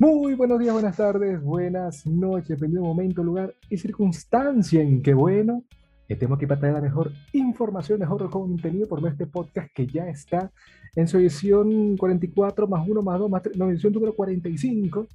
Muy 0.00 0.34
buenos 0.34 0.58
días, 0.58 0.72
buenas 0.72 0.96
tardes, 0.96 1.40
buenas 1.42 2.06
noches, 2.06 2.48
dependiendo 2.48 2.88
momento, 2.88 3.22
lugar 3.22 3.54
y 3.68 3.76
circunstancia 3.76 4.80
en 4.80 5.02
que, 5.02 5.12
bueno, 5.12 5.64
estemos 6.08 6.36
aquí 6.36 6.46
para 6.46 6.60
traer 6.60 6.74
la 6.74 6.80
mejor 6.80 7.12
información, 7.32 8.00
mejor 8.00 8.28
contenido 8.30 8.88
por 8.88 9.06
este 9.06 9.26
podcast 9.26 9.70
que 9.74 9.86
ya 9.86 10.08
está 10.08 10.50
en 10.96 11.06
su 11.06 11.18
edición 11.18 11.96
44 11.98 12.66
más 12.66 12.88
1 12.88 13.02
más 13.02 13.18
2 13.18 13.30
más 13.30 13.42
3, 13.42 13.56
no, 13.56 13.70
edición 13.70 13.92
número 13.92 14.14
45. 14.14 15.06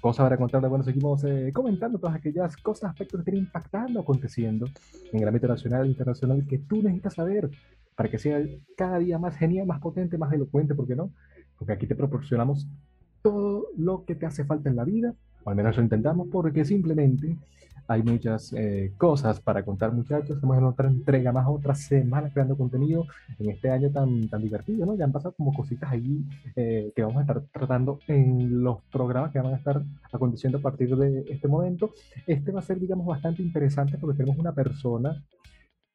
Cosa 0.00 0.24
para 0.24 0.36
contarle, 0.36 0.68
bueno, 0.68 0.84
seguimos 0.84 1.22
eh, 1.24 1.52
comentando 1.54 1.98
todas 1.98 2.16
aquellas 2.16 2.56
cosas, 2.56 2.90
aspectos 2.90 3.22
que 3.22 3.30
estén 3.30 3.44
impactando, 3.44 4.00
aconteciendo 4.00 4.66
en 5.12 5.22
el 5.22 5.28
ámbito 5.28 5.46
nacional 5.46 5.86
e 5.86 5.88
internacional 5.88 6.44
que 6.46 6.58
tú 6.58 6.82
necesitas 6.82 7.14
saber 7.14 7.48
para 7.94 8.10
que 8.10 8.18
sea 8.18 8.42
cada 8.76 8.98
día 8.98 9.18
más 9.18 9.36
genial, 9.36 9.66
más 9.66 9.80
potente, 9.80 10.18
más 10.18 10.32
elocuente, 10.32 10.74
¿por 10.74 10.86
qué 10.86 10.96
no? 10.96 11.12
Porque 11.56 11.72
aquí 11.72 11.86
te 11.86 11.94
proporcionamos 11.94 12.68
todo 13.26 13.66
lo 13.76 14.04
que 14.04 14.14
te 14.14 14.24
hace 14.24 14.44
falta 14.44 14.70
en 14.70 14.76
la 14.76 14.84
vida, 14.84 15.12
o 15.42 15.50
al 15.50 15.56
menos 15.56 15.76
lo 15.76 15.82
intentamos, 15.82 16.28
porque 16.30 16.64
simplemente 16.64 17.36
hay 17.88 18.00
muchas 18.04 18.52
eh, 18.52 18.92
cosas 18.96 19.40
para 19.40 19.64
contar, 19.64 19.92
muchachos. 19.92 20.36
Estamos 20.36 20.56
en 20.56 20.62
otra 20.62 20.88
entrega 20.88 21.32
más, 21.32 21.44
otra 21.48 21.74
semana 21.74 22.30
creando 22.32 22.56
contenido 22.56 23.04
en 23.40 23.50
este 23.50 23.68
año 23.68 23.90
tan, 23.90 24.28
tan 24.28 24.40
divertido, 24.42 24.86
¿no? 24.86 24.94
Ya 24.94 25.06
han 25.06 25.10
pasado 25.10 25.34
como 25.36 25.52
cositas 25.52 25.90
ahí 25.90 26.24
eh, 26.54 26.92
que 26.94 27.02
vamos 27.02 27.16
a 27.16 27.22
estar 27.22 27.42
tratando 27.52 27.98
en 28.06 28.62
los 28.62 28.80
programas 28.92 29.32
que 29.32 29.40
van 29.40 29.54
a 29.54 29.56
estar 29.56 29.82
aconteciendo 30.12 30.58
a 30.58 30.62
partir 30.62 30.94
de 30.94 31.24
este 31.28 31.48
momento. 31.48 31.90
Este 32.28 32.52
va 32.52 32.60
a 32.60 32.62
ser, 32.62 32.78
digamos, 32.78 33.06
bastante 33.06 33.42
interesante 33.42 33.98
porque 33.98 34.18
tenemos 34.18 34.38
una 34.38 34.52
persona 34.52 35.20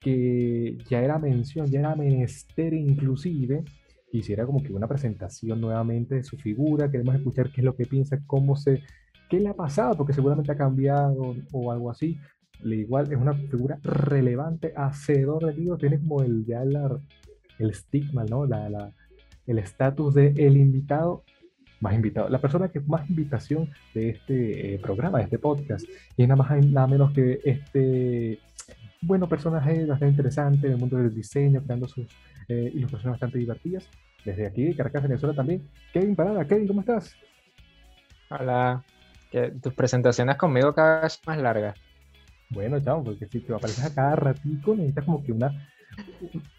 que 0.01 0.77
ya 0.89 0.99
era 0.99 1.17
mención, 1.17 1.67
ya 1.67 1.79
era 1.79 1.95
menester 1.95 2.73
inclusive 2.73 3.63
quisiera 4.11 4.45
como 4.45 4.61
que 4.61 4.73
una 4.73 4.87
presentación 4.87 5.61
nuevamente 5.61 6.15
de 6.15 6.23
su 6.23 6.37
figura, 6.37 6.91
queremos 6.91 7.15
escuchar 7.15 7.51
qué 7.51 7.61
es 7.61 7.65
lo 7.65 7.75
que 7.75 7.85
piensa, 7.85 8.19
cómo 8.27 8.55
se, 8.55 8.83
qué 9.29 9.39
le 9.39 9.49
ha 9.49 9.53
pasado, 9.53 9.95
porque 9.95 10.13
seguramente 10.13 10.51
ha 10.51 10.57
cambiado 10.57 11.35
o 11.51 11.71
algo 11.71 11.89
así. 11.89 12.19
Le 12.61 12.75
igual 12.75 13.11
es 13.11 13.17
una 13.17 13.33
figura 13.33 13.79
relevante, 13.81 14.73
hacedor 14.75 15.45
de 15.45 15.53
libros, 15.53 15.79
tiene 15.79 15.99
como 15.99 16.21
el 16.21 16.45
ya 16.45 16.61
el 16.61 17.69
estigma, 17.69 18.23
¿no? 18.25 18.45
La, 18.45 18.69
la, 18.69 18.93
el 19.47 19.57
estatus 19.57 20.13
de 20.13 20.27
el 20.37 20.57
invitado 20.57 21.23
más 21.79 21.95
invitado, 21.95 22.29
la 22.29 22.39
persona 22.39 22.69
que 22.69 22.79
más 22.79 23.09
invitación 23.09 23.69
de 23.93 24.09
este 24.09 24.75
eh, 24.75 24.79
programa, 24.79 25.17
de 25.17 25.23
este 25.23 25.39
podcast, 25.39 25.85
y 26.15 26.23
nada 26.27 26.35
más 26.35 26.65
nada 26.67 26.87
menos 26.87 27.11
que 27.11 27.39
este 27.43 28.39
bueno 29.01 29.27
personaje 29.27 29.85
bastante 29.85 30.11
interesante 30.11 30.67
en 30.67 30.73
el 30.73 30.79
mundo 30.79 30.97
del 30.97 31.13
diseño, 31.13 31.61
creando 31.63 31.87
sus 31.87 32.07
eh, 32.47 32.71
ilustraciones 32.73 33.13
bastante 33.13 33.37
divertidas. 33.37 33.89
Desde 34.23 34.45
aquí, 34.45 34.73
Caracas, 34.75 35.03
Venezuela 35.03 35.35
también. 35.35 35.67
Kevin 35.91 36.15
Parada, 36.15 36.45
Kevin, 36.45 36.67
¿cómo 36.67 36.81
estás? 36.81 37.15
Hola. 38.29 38.83
tus 39.61 39.73
presentaciones 39.73 40.35
conmigo 40.37 40.73
cada 40.73 41.01
vez 41.01 41.19
más 41.25 41.37
largas. 41.37 41.75
Bueno, 42.49 42.79
chao, 42.81 43.03
porque 43.03 43.25
si 43.27 43.39
te 43.39 43.53
apareces 43.53 43.83
a 43.83 43.95
cada 43.95 44.15
ratico, 44.15 44.75
necesitas 44.75 45.05
como 45.05 45.23
que 45.23 45.31
una... 45.31 45.51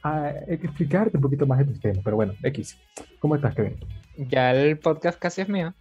hay 0.03 0.59
que 0.59 0.67
explicarte 0.67 1.17
un 1.19 1.23
poquito 1.23 1.47
más 1.47 1.59
de 1.59 1.67
tus 1.67 1.81
temas, 1.81 2.03
pero 2.03 2.17
bueno, 2.17 2.35
X. 2.43 2.79
¿Cómo 3.19 3.37
estás, 3.37 3.55
Kevin? 3.55 3.77
Ya 4.17 4.53
el 4.53 4.79
podcast 4.79 5.19
casi 5.19 5.43
es 5.43 5.48
mío. 5.48 5.75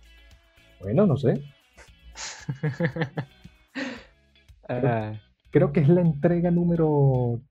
Bueno, 0.82 1.06
no 1.06 1.18
sé. 1.18 1.42
creo, 4.68 5.20
creo 5.52 5.72
que 5.72 5.82
es 5.82 5.90
la 5.90 6.02
entrega 6.02 6.50
número 6.50 7.42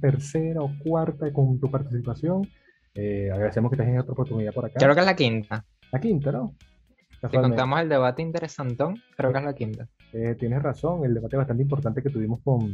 tercera 0.00 0.60
o 0.62 0.70
cuarta 0.78 1.32
con 1.32 1.58
tu 1.60 1.70
participación. 1.70 2.48
Eh, 2.94 3.30
agradecemos 3.32 3.70
que 3.70 3.76
tengas 3.76 4.02
otra 4.02 4.12
oportunidad 4.12 4.52
por 4.52 4.66
acá. 4.66 4.74
Creo 4.78 4.94
que 4.94 5.00
es 5.00 5.06
la 5.06 5.16
quinta. 5.16 5.64
La 5.92 6.00
quinta, 6.00 6.32
¿no? 6.32 6.54
Si 7.30 7.36
contamos 7.36 7.80
el 7.80 7.88
debate 7.88 8.22
interesantón, 8.22 9.00
creo 9.16 9.32
que 9.32 9.38
es 9.38 9.44
la 9.44 9.54
quinta. 9.54 9.88
Eh, 10.12 10.36
tienes 10.38 10.62
razón, 10.62 11.04
el 11.04 11.14
debate 11.14 11.36
bastante 11.36 11.62
importante 11.62 12.02
que 12.02 12.10
tuvimos 12.10 12.40
con 12.42 12.72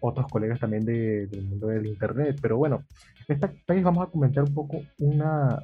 otros 0.00 0.26
colegas 0.28 0.58
también 0.58 0.84
de, 0.84 1.28
del 1.28 1.44
mundo 1.44 1.68
del 1.68 1.86
Internet. 1.86 2.38
Pero 2.42 2.56
bueno, 2.56 2.84
esta 3.28 3.52
vez 3.68 3.82
vamos 3.82 4.06
a 4.06 4.10
comentar 4.10 4.42
un 4.42 4.52
poco 4.52 4.82
una, 4.98 5.62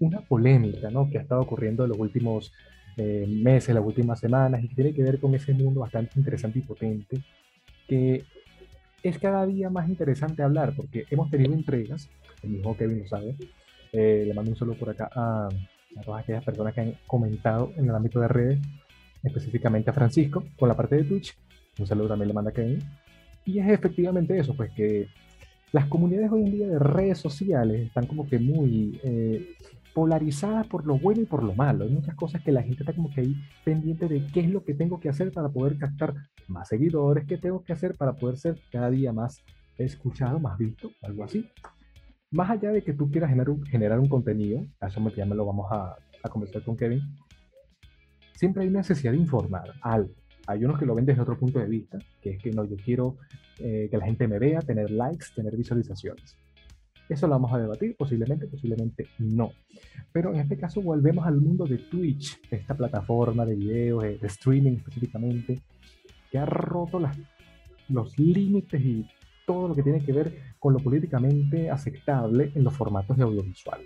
una 0.00 0.20
polémica 0.20 0.90
¿no? 0.90 1.08
que 1.08 1.18
ha 1.18 1.22
estado 1.22 1.40
ocurriendo 1.40 1.84
en 1.84 1.90
los 1.90 1.98
últimos 1.98 2.52
eh, 2.96 3.26
meses, 3.28 3.74
las 3.74 3.84
últimas 3.84 4.20
semanas, 4.20 4.62
y 4.62 4.68
que 4.68 4.74
tiene 4.74 4.94
que 4.94 5.02
ver 5.02 5.18
con 5.18 5.34
ese 5.34 5.54
mundo 5.54 5.80
bastante 5.80 6.18
interesante 6.18 6.58
y 6.58 6.62
potente 6.62 7.22
que 7.88 8.24
es 9.02 9.18
cada 9.18 9.44
día 9.46 9.68
más 9.68 9.88
interesante 9.88 10.42
hablar 10.42 10.74
porque 10.76 11.04
hemos 11.10 11.30
tenido 11.30 11.52
entregas, 11.52 12.08
el 12.42 12.50
mismo 12.50 12.76
Kevin 12.76 13.00
lo 13.00 13.08
sabe, 13.08 13.36
eh, 13.92 14.24
le 14.26 14.34
mando 14.34 14.52
un 14.52 14.56
saludo 14.56 14.76
por 14.76 14.90
acá 14.90 15.10
a, 15.14 15.48
todas 16.04 16.22
aquellas 16.22 16.44
personas 16.44 16.72
que 16.72 16.80
han 16.80 16.94
comentado 17.06 17.72
en 17.76 17.84
el 17.84 17.94
ámbito 17.94 18.20
de 18.20 18.28
redes, 18.28 18.58
específicamente 19.22 19.90
a 19.90 19.92
Francisco, 19.92 20.44
con 20.58 20.68
la 20.68 20.76
parte 20.76 20.96
de 20.96 21.04
Twitch, 21.04 21.36
un 21.78 21.86
saludo 21.86 22.08
también 22.08 22.28
le 22.28 22.34
manda 22.34 22.50
a 22.50 22.54
Kevin, 22.54 22.78
y 23.44 23.58
es 23.58 23.68
efectivamente 23.68 24.38
eso, 24.38 24.54
pues 24.56 24.70
que 24.72 25.08
las 25.72 25.86
comunidades 25.86 26.30
hoy 26.30 26.44
en 26.44 26.52
día 26.52 26.68
de 26.68 26.78
redes 26.78 27.18
sociales 27.18 27.86
están 27.86 28.06
como 28.06 28.28
que 28.28 28.38
muy 28.38 29.00
eh, 29.02 29.54
polarizadas 29.94 30.66
por 30.66 30.86
lo 30.86 30.98
bueno 30.98 31.22
y 31.22 31.26
por 31.26 31.42
lo 31.42 31.54
malo. 31.54 31.84
Hay 31.84 31.90
muchas 31.90 32.14
cosas 32.14 32.42
que 32.42 32.52
la 32.52 32.62
gente 32.62 32.82
está 32.82 32.92
como 32.94 33.12
que 33.12 33.22
ahí 33.22 33.36
pendiente 33.64 34.08
de 34.08 34.26
qué 34.28 34.40
es 34.40 34.50
lo 34.50 34.64
que 34.64 34.74
tengo 34.74 35.00
que 35.00 35.08
hacer 35.08 35.32
para 35.32 35.48
poder 35.48 35.78
captar 35.78 36.14
más 36.48 36.68
seguidores, 36.68 37.26
qué 37.26 37.38
tengo 37.38 37.62
que 37.62 37.72
hacer 37.72 37.96
para 37.96 38.14
poder 38.14 38.36
ser 38.36 38.60
cada 38.70 38.90
día 38.90 39.12
más 39.12 39.42
escuchado, 39.76 40.38
más 40.38 40.58
visto, 40.58 40.90
algo 41.02 41.24
así. 41.24 41.48
Más 42.30 42.50
allá 42.50 42.70
de 42.70 42.82
que 42.82 42.94
tú 42.94 43.10
quieras 43.10 43.30
generar 43.30 43.50
un, 43.50 43.62
generar 43.64 44.00
un 44.00 44.08
contenido, 44.08 44.64
a 44.80 44.86
eso 44.86 45.06
ya 45.10 45.26
me 45.26 45.34
lo 45.34 45.44
vamos 45.44 45.70
a, 45.70 45.96
a 46.22 46.28
conversar 46.28 46.62
con 46.64 46.76
Kevin, 46.76 47.00
siempre 48.34 48.62
hay 48.64 48.70
necesidad 48.70 49.12
de 49.12 49.18
informar 49.18 49.72
algo. 49.82 50.14
Hay 50.46 50.64
unos 50.64 50.78
que 50.78 50.86
lo 50.86 50.94
ven 50.94 51.06
desde 51.06 51.22
otro 51.22 51.38
punto 51.38 51.58
de 51.58 51.66
vista, 51.66 51.98
que 52.20 52.30
es 52.30 52.42
que 52.42 52.50
no, 52.50 52.64
yo 52.64 52.76
quiero 52.76 53.16
eh, 53.58 53.88
que 53.90 53.96
la 53.96 54.06
gente 54.06 54.26
me 54.26 54.38
vea, 54.38 54.60
tener 54.60 54.90
likes, 54.90 55.26
tener 55.34 55.56
visualizaciones. 55.56 56.36
Eso 57.12 57.26
lo 57.26 57.34
vamos 57.34 57.52
a 57.52 57.58
debatir, 57.58 57.94
posiblemente, 57.94 58.46
posiblemente 58.46 59.06
no. 59.18 59.52
Pero 60.12 60.32
en 60.32 60.40
este 60.40 60.56
caso 60.56 60.80
volvemos 60.80 61.26
al 61.26 61.36
mundo 61.36 61.66
de 61.66 61.76
Twitch, 61.76 62.40
esta 62.50 62.74
plataforma 62.74 63.44
de 63.44 63.54
videos, 63.54 64.02
de, 64.02 64.18
streaming 64.22 64.76
específicamente, 64.76 65.60
que 66.30 66.38
ha 66.38 66.46
roto 66.46 67.00
los 67.88 68.18
límites 68.18 68.80
y 68.80 69.06
todo 69.46 69.68
lo 69.68 69.74
que 69.74 69.82
tiene 69.82 70.02
que 70.02 70.12
ver 70.12 70.32
con 70.58 70.72
lo 70.72 70.78
políticamente 70.78 71.68
aceptable 71.68 72.50
en 72.54 72.64
los 72.64 72.74
formatos 72.74 73.16
de 73.18 73.24
audiovisual. 73.24 73.80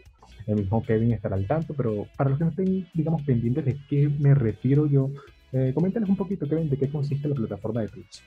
El 0.46 0.56
mismo 0.56 0.80
Kevin 0.84 1.10
estará 1.10 1.34
al 1.34 1.48
tanto, 1.48 1.74
pero 1.74 2.06
para 2.16 2.30
los 2.30 2.38
que 2.38 2.44
no 2.44 2.50
estén, 2.50 2.86
digamos, 2.94 3.22
pendientes 3.22 3.64
de 3.64 3.76
qué 3.88 4.08
me 4.08 4.34
refiero 4.34 4.86
yo, 4.86 5.10
eh, 5.52 5.74
un 5.76 6.16
poquito, 6.16 6.48
Kevin, 6.48 6.70
de 6.70 6.76
qué 6.76 6.88
consiste 6.88 7.28
la 7.28 7.34
plataforma 7.34 7.80
de 7.80 7.88
Twitch. 7.88 8.22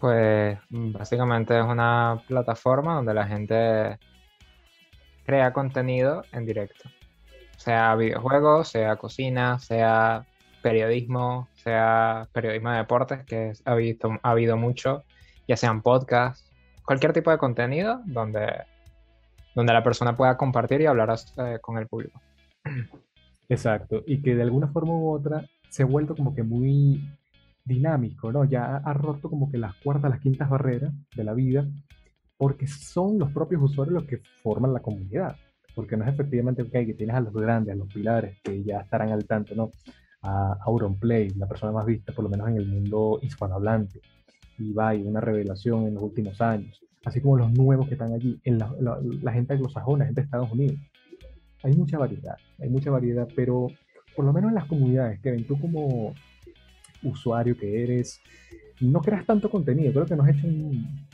Pues 0.00 0.58
básicamente 0.70 1.58
es 1.58 1.64
una 1.64 2.22
plataforma 2.26 2.94
donde 2.94 3.14
la 3.14 3.26
gente 3.26 3.98
crea 5.24 5.52
contenido 5.52 6.22
en 6.32 6.46
directo. 6.46 6.88
Sea 7.56 7.94
videojuegos, 7.96 8.68
sea 8.68 8.96
cocina, 8.96 9.58
sea 9.58 10.24
periodismo, 10.62 11.48
sea 11.54 12.28
periodismo 12.32 12.70
de 12.70 12.78
deportes, 12.78 13.24
que 13.24 13.52
ha, 13.64 13.74
visto, 13.74 14.10
ha 14.22 14.30
habido 14.30 14.56
mucho, 14.56 15.04
ya 15.46 15.56
sean 15.56 15.82
podcasts, 15.82 16.50
cualquier 16.84 17.12
tipo 17.12 17.30
de 17.30 17.38
contenido 17.38 18.00
donde, 18.06 18.64
donde 19.54 19.72
la 19.72 19.82
persona 19.82 20.16
pueda 20.16 20.36
compartir 20.36 20.80
y 20.80 20.86
hablar 20.86 21.14
eh, 21.36 21.58
con 21.60 21.78
el 21.78 21.86
público. 21.88 22.20
Exacto, 23.48 24.02
y 24.06 24.22
que 24.22 24.34
de 24.34 24.42
alguna 24.42 24.68
forma 24.68 24.92
u 24.92 25.10
otra 25.10 25.44
se 25.68 25.82
ha 25.82 25.86
vuelto 25.86 26.14
como 26.14 26.34
que 26.34 26.42
muy 26.42 27.02
dinámico, 27.68 28.32
¿no? 28.32 28.44
Ya 28.44 28.78
ha 28.78 28.92
roto 28.94 29.30
como 29.30 29.50
que 29.50 29.58
las 29.58 29.74
cuartas, 29.76 30.10
las 30.10 30.20
quintas 30.20 30.48
barreras 30.48 30.92
de 31.14 31.24
la 31.24 31.34
vida, 31.34 31.68
porque 32.36 32.66
son 32.66 33.18
los 33.18 33.30
propios 33.32 33.62
usuarios 33.62 33.94
los 33.94 34.04
que 34.04 34.20
forman 34.42 34.72
la 34.72 34.80
comunidad. 34.80 35.36
Porque 35.74 35.96
no 35.96 36.04
es 36.04 36.12
efectivamente 36.12 36.62
okay, 36.62 36.86
que 36.86 36.94
tienes 36.94 37.14
a 37.14 37.20
los 37.20 37.32
grandes, 37.32 37.74
a 37.74 37.76
los 37.76 37.92
pilares, 37.92 38.38
que 38.42 38.64
ya 38.64 38.80
estarán 38.80 39.10
al 39.10 39.26
tanto, 39.26 39.54
¿no? 39.54 39.70
A 40.22 40.56
Auronplay, 40.64 41.30
la 41.36 41.46
persona 41.46 41.70
más 41.70 41.86
vista, 41.86 42.12
por 42.12 42.24
lo 42.24 42.30
menos 42.30 42.48
en 42.48 42.56
el 42.56 42.66
mundo 42.66 43.20
hispanohablante. 43.22 44.00
y 44.58 44.70
Ibai, 44.70 45.02
una 45.02 45.20
revelación 45.20 45.86
en 45.86 45.94
los 45.94 46.02
últimos 46.02 46.40
años. 46.40 46.80
Así 47.04 47.20
como 47.20 47.36
los 47.36 47.52
nuevos 47.52 47.86
que 47.86 47.94
están 47.94 48.12
allí, 48.12 48.40
en 48.42 48.58
la, 48.58 48.74
la, 48.80 48.98
la 49.22 49.32
gente 49.32 49.52
anglosajona, 49.52 50.06
gente 50.06 50.20
de 50.20 50.24
Estados 50.24 50.50
Unidos. 50.50 50.78
Hay 51.62 51.76
mucha 51.76 51.98
variedad, 51.98 52.36
hay 52.58 52.68
mucha 52.68 52.90
variedad, 52.90 53.28
pero 53.36 53.68
por 54.16 54.24
lo 54.24 54.32
menos 54.32 54.48
en 54.48 54.56
las 54.56 54.66
comunidades, 54.66 55.20
Kevin, 55.20 55.46
tú 55.46 55.60
como 55.60 56.12
usuario 57.02 57.56
que 57.56 57.82
eres, 57.82 58.20
no 58.80 59.00
creas 59.00 59.26
tanto 59.26 59.50
contenido. 59.50 59.92
Creo 59.92 60.06
que 60.06 60.16
nos 60.16 60.28
has 60.28 60.36
hecho 60.36 60.48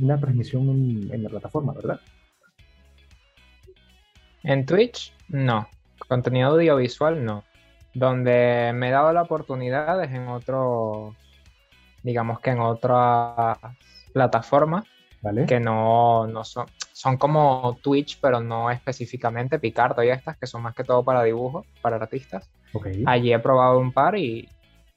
una 0.00 0.18
transmisión 0.18 0.68
en, 1.10 1.22
la 1.22 1.28
plataforma, 1.28 1.72
¿verdad? 1.72 2.00
En 4.42 4.66
Twitch, 4.66 5.12
no. 5.28 5.68
Contenido 6.08 6.50
audiovisual, 6.50 7.24
no. 7.24 7.44
Donde 7.94 8.72
me 8.74 8.88
he 8.88 8.90
dado 8.90 9.12
la 9.12 9.22
oportunidad 9.22 10.02
es 10.02 10.10
en 10.10 10.28
otros, 10.28 11.14
digamos 12.02 12.40
que 12.40 12.50
en 12.50 12.60
otras 12.60 13.58
plataformas, 14.12 14.84
¿Vale? 15.22 15.46
que 15.46 15.60
no, 15.60 16.26
no 16.26 16.44
son, 16.44 16.66
son 16.92 17.16
como 17.16 17.78
Twitch, 17.82 18.18
pero 18.20 18.40
no 18.40 18.70
específicamente 18.70 19.58
Picarto 19.58 20.02
y 20.02 20.10
estas, 20.10 20.36
que 20.36 20.46
son 20.46 20.62
más 20.62 20.74
que 20.74 20.84
todo 20.84 21.02
para 21.04 21.22
dibujo, 21.22 21.64
para 21.80 21.96
artistas. 21.96 22.50
Allí 23.06 23.32
he 23.32 23.38
probado 23.38 23.78
un 23.78 23.92
par 23.92 24.18
y, 24.18 24.48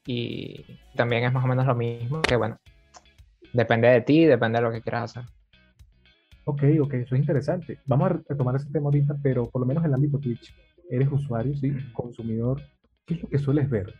y 0.08 0.66
también 0.96 1.26
es 1.26 1.34
más 1.34 1.44
o 1.44 1.48
menos 1.48 1.66
lo 1.68 1.76
mismo, 1.76 2.22
que 2.22 2.38
bueno, 2.38 2.58
depende 3.54 3.90
de 3.90 4.02
ti, 4.02 4.26
depende 4.26 4.58
de 4.58 4.64
lo 4.64 4.72
que 4.72 4.82
quieras 4.82 5.16
hacer. 5.16 5.30
Ok, 6.46 6.64
ok, 6.82 6.94
eso 6.94 7.16
es 7.16 7.22
interesante. 7.22 7.82
Vamos 7.86 8.10
a 8.10 8.20
retomar 8.30 8.56
ese 8.56 8.72
tema 8.72 8.86
ahorita, 8.86 9.18
pero 9.22 9.50
por 9.50 9.60
lo 9.60 9.68
menos 9.68 9.84
en 9.84 9.90
el 9.90 9.96
ámbito 9.96 10.18
Twitch, 10.18 10.56
eres 10.90 11.12
usuario, 11.12 11.54
sí, 11.56 11.74
consumidor. 11.94 12.62
¿Qué 13.06 13.16
es 13.16 13.22
lo 13.22 13.30
que 13.30 13.38
sueles 13.38 13.70
ver 13.70 13.94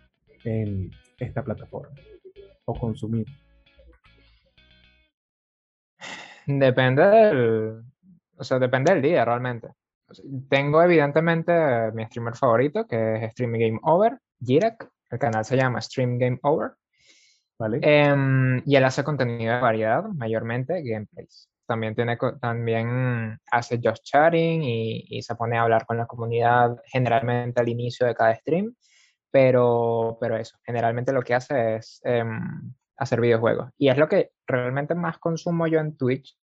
en 0.46 0.90
esta 1.20 1.44
plataforma? 1.44 1.94
O 2.64 2.74
consumir. 2.74 3.28
Depende 6.46 7.04
del, 7.04 7.84
o 8.38 8.44
sea, 8.46 8.60
depende 8.60 8.94
del 8.94 9.02
día 9.02 9.26
realmente. 9.26 9.68
Tengo 10.48 10.82
evidentemente 10.82 11.92
mi 11.94 12.06
streamer 12.06 12.36
favorito, 12.36 12.88
que 12.88 13.16
es 13.16 13.32
Stream 13.34 13.52
Game 13.52 13.80
Over, 13.84 14.18
Jirak. 14.42 14.90
El 15.10 15.20
canal 15.20 15.46
se 15.46 15.56
llama 15.56 15.82
Stream 15.82 16.18
Game 16.18 16.40
Over. 16.44 16.72
¿Vale? 17.60 17.80
Em, 17.82 18.62
y 18.66 18.76
él 18.76 18.84
hace 18.84 19.04
contenido 19.04 19.56
de 19.56 19.62
variedad, 19.62 20.04
mayormente 20.04 20.84
gameplays. 20.84 21.50
También, 21.66 21.96
tiene, 21.96 22.18
también 22.40 23.40
hace 23.52 23.80
just 23.84 24.04
chatting 24.04 24.64
y, 24.64 25.06
y 25.10 25.22
se 25.22 25.36
pone 25.36 25.58
a 25.58 25.64
hablar 25.64 25.86
con 25.86 25.98
la 25.98 26.06
comunidad 26.06 26.78
generalmente 26.86 27.60
al 27.60 27.68
inicio 27.68 28.06
de 28.06 28.16
cada 28.16 28.36
stream. 28.36 28.76
Pero, 29.32 30.18
pero 30.22 30.38
eso, 30.38 30.58
generalmente 30.64 31.12
lo 31.12 31.22
que 31.22 31.34
hace 31.34 31.76
es 31.76 32.00
em, 32.04 32.74
hacer 32.98 33.22
videojuegos. 33.22 33.70
Y 33.78 33.90
es 33.90 33.98
lo 33.98 34.08
que 34.08 34.32
realmente 34.46 34.96
más 34.96 35.18
consumo 35.18 35.68
yo 35.68 35.80
en 35.80 35.98
Twitch, 35.98 36.38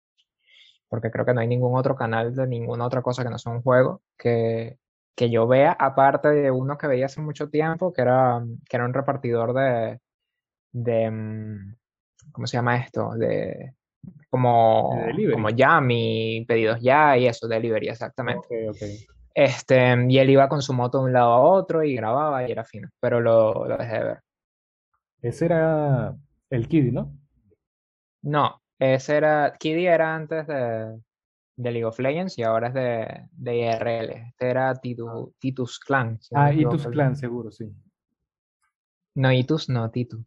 porque 0.87 1.11
creo 1.11 1.25
que 1.25 1.33
no 1.33 1.41
hay 1.41 1.47
ningún 1.47 1.77
otro 1.77 1.95
canal 1.95 2.35
de 2.35 2.47
ninguna 2.47 2.85
otra 2.85 3.01
cosa 3.01 3.23
que 3.23 3.29
no 3.29 3.37
sea 3.37 3.51
un 3.51 3.61
juego 3.61 4.01
que, 4.17 4.77
que 5.15 5.29
yo 5.29 5.47
vea, 5.47 5.71
aparte 5.71 6.29
de 6.29 6.51
uno 6.51 6.77
que 6.77 6.87
veía 6.87 7.05
hace 7.05 7.21
mucho 7.21 7.49
tiempo, 7.49 7.93
que 7.93 8.01
era, 8.01 8.43
que 8.69 8.77
era 8.77 8.85
un 8.85 8.93
repartidor 8.93 9.53
de, 9.53 9.99
de, 10.73 11.09
mm, 11.09 11.75
¿cómo 12.31 12.47
se 12.47 12.57
llama 12.57 12.77
esto? 12.77 13.11
De 13.15 13.73
como, 14.29 14.93
De 15.17 15.31
como 15.31 15.49
Yami, 15.49 16.45
pedidos 16.47 16.81
ya 16.81 17.17
y 17.17 17.27
eso, 17.27 17.47
delivery, 17.47 17.87
exactamente. 17.87 18.69
Este, 19.33 19.95
y 20.07 20.17
él 20.17 20.29
iba 20.29 20.47
con 20.49 20.61
su 20.61 20.73
moto 20.73 20.99
de 20.99 21.05
un 21.05 21.13
lado 21.13 21.31
a 21.31 21.39
otro 21.39 21.83
y 21.83 21.95
grababa 21.95 22.47
y 22.47 22.51
era 22.51 22.63
fino, 22.63 22.89
pero 22.99 23.21
lo, 23.21 23.65
lo 23.67 23.77
dejé 23.77 23.93
de 23.93 24.03
ver. 24.03 24.19
Ese 25.21 25.45
era 25.45 26.13
el 26.49 26.67
Kiddy, 26.67 26.91
¿no? 26.91 27.17
No, 28.21 28.61
ese 28.79 29.17
era, 29.17 29.53
Kiddy 29.57 29.87
era 29.87 30.15
antes 30.15 30.47
de, 30.47 30.99
de 31.57 31.71
League 31.71 31.85
of 31.85 31.99
Legends 31.99 32.37
y 32.37 32.43
ahora 32.43 32.67
es 32.69 32.73
de, 32.73 33.27
de 33.31 33.57
IRL. 33.57 34.11
Este 34.29 34.49
era 34.49 34.73
Titu- 34.75 35.33
Titus 35.39 35.79
Clan. 35.79 36.19
si 36.21 36.35
no 36.35 36.41
Ah, 36.41 36.51
equivoco 36.51 36.75
Itus 36.75 36.85
el- 36.87 36.91
Clan, 36.91 37.15
seguro, 37.15 37.51
sí. 37.51 37.71
No, 39.15 39.31
Itus, 39.31 39.69
no, 39.69 39.89
Titu. 39.91 40.25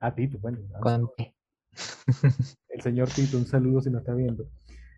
Ah, 0.00 0.14
Tito, 0.14 0.38
bueno. 0.38 0.58
Con 0.80 1.10
T. 1.16 1.34
El 2.68 2.80
señor 2.82 3.08
Tito, 3.08 3.36
un 3.38 3.46
saludo 3.46 3.80
si 3.80 3.90
nos 3.90 4.00
está 4.00 4.14
viendo. 4.14 4.48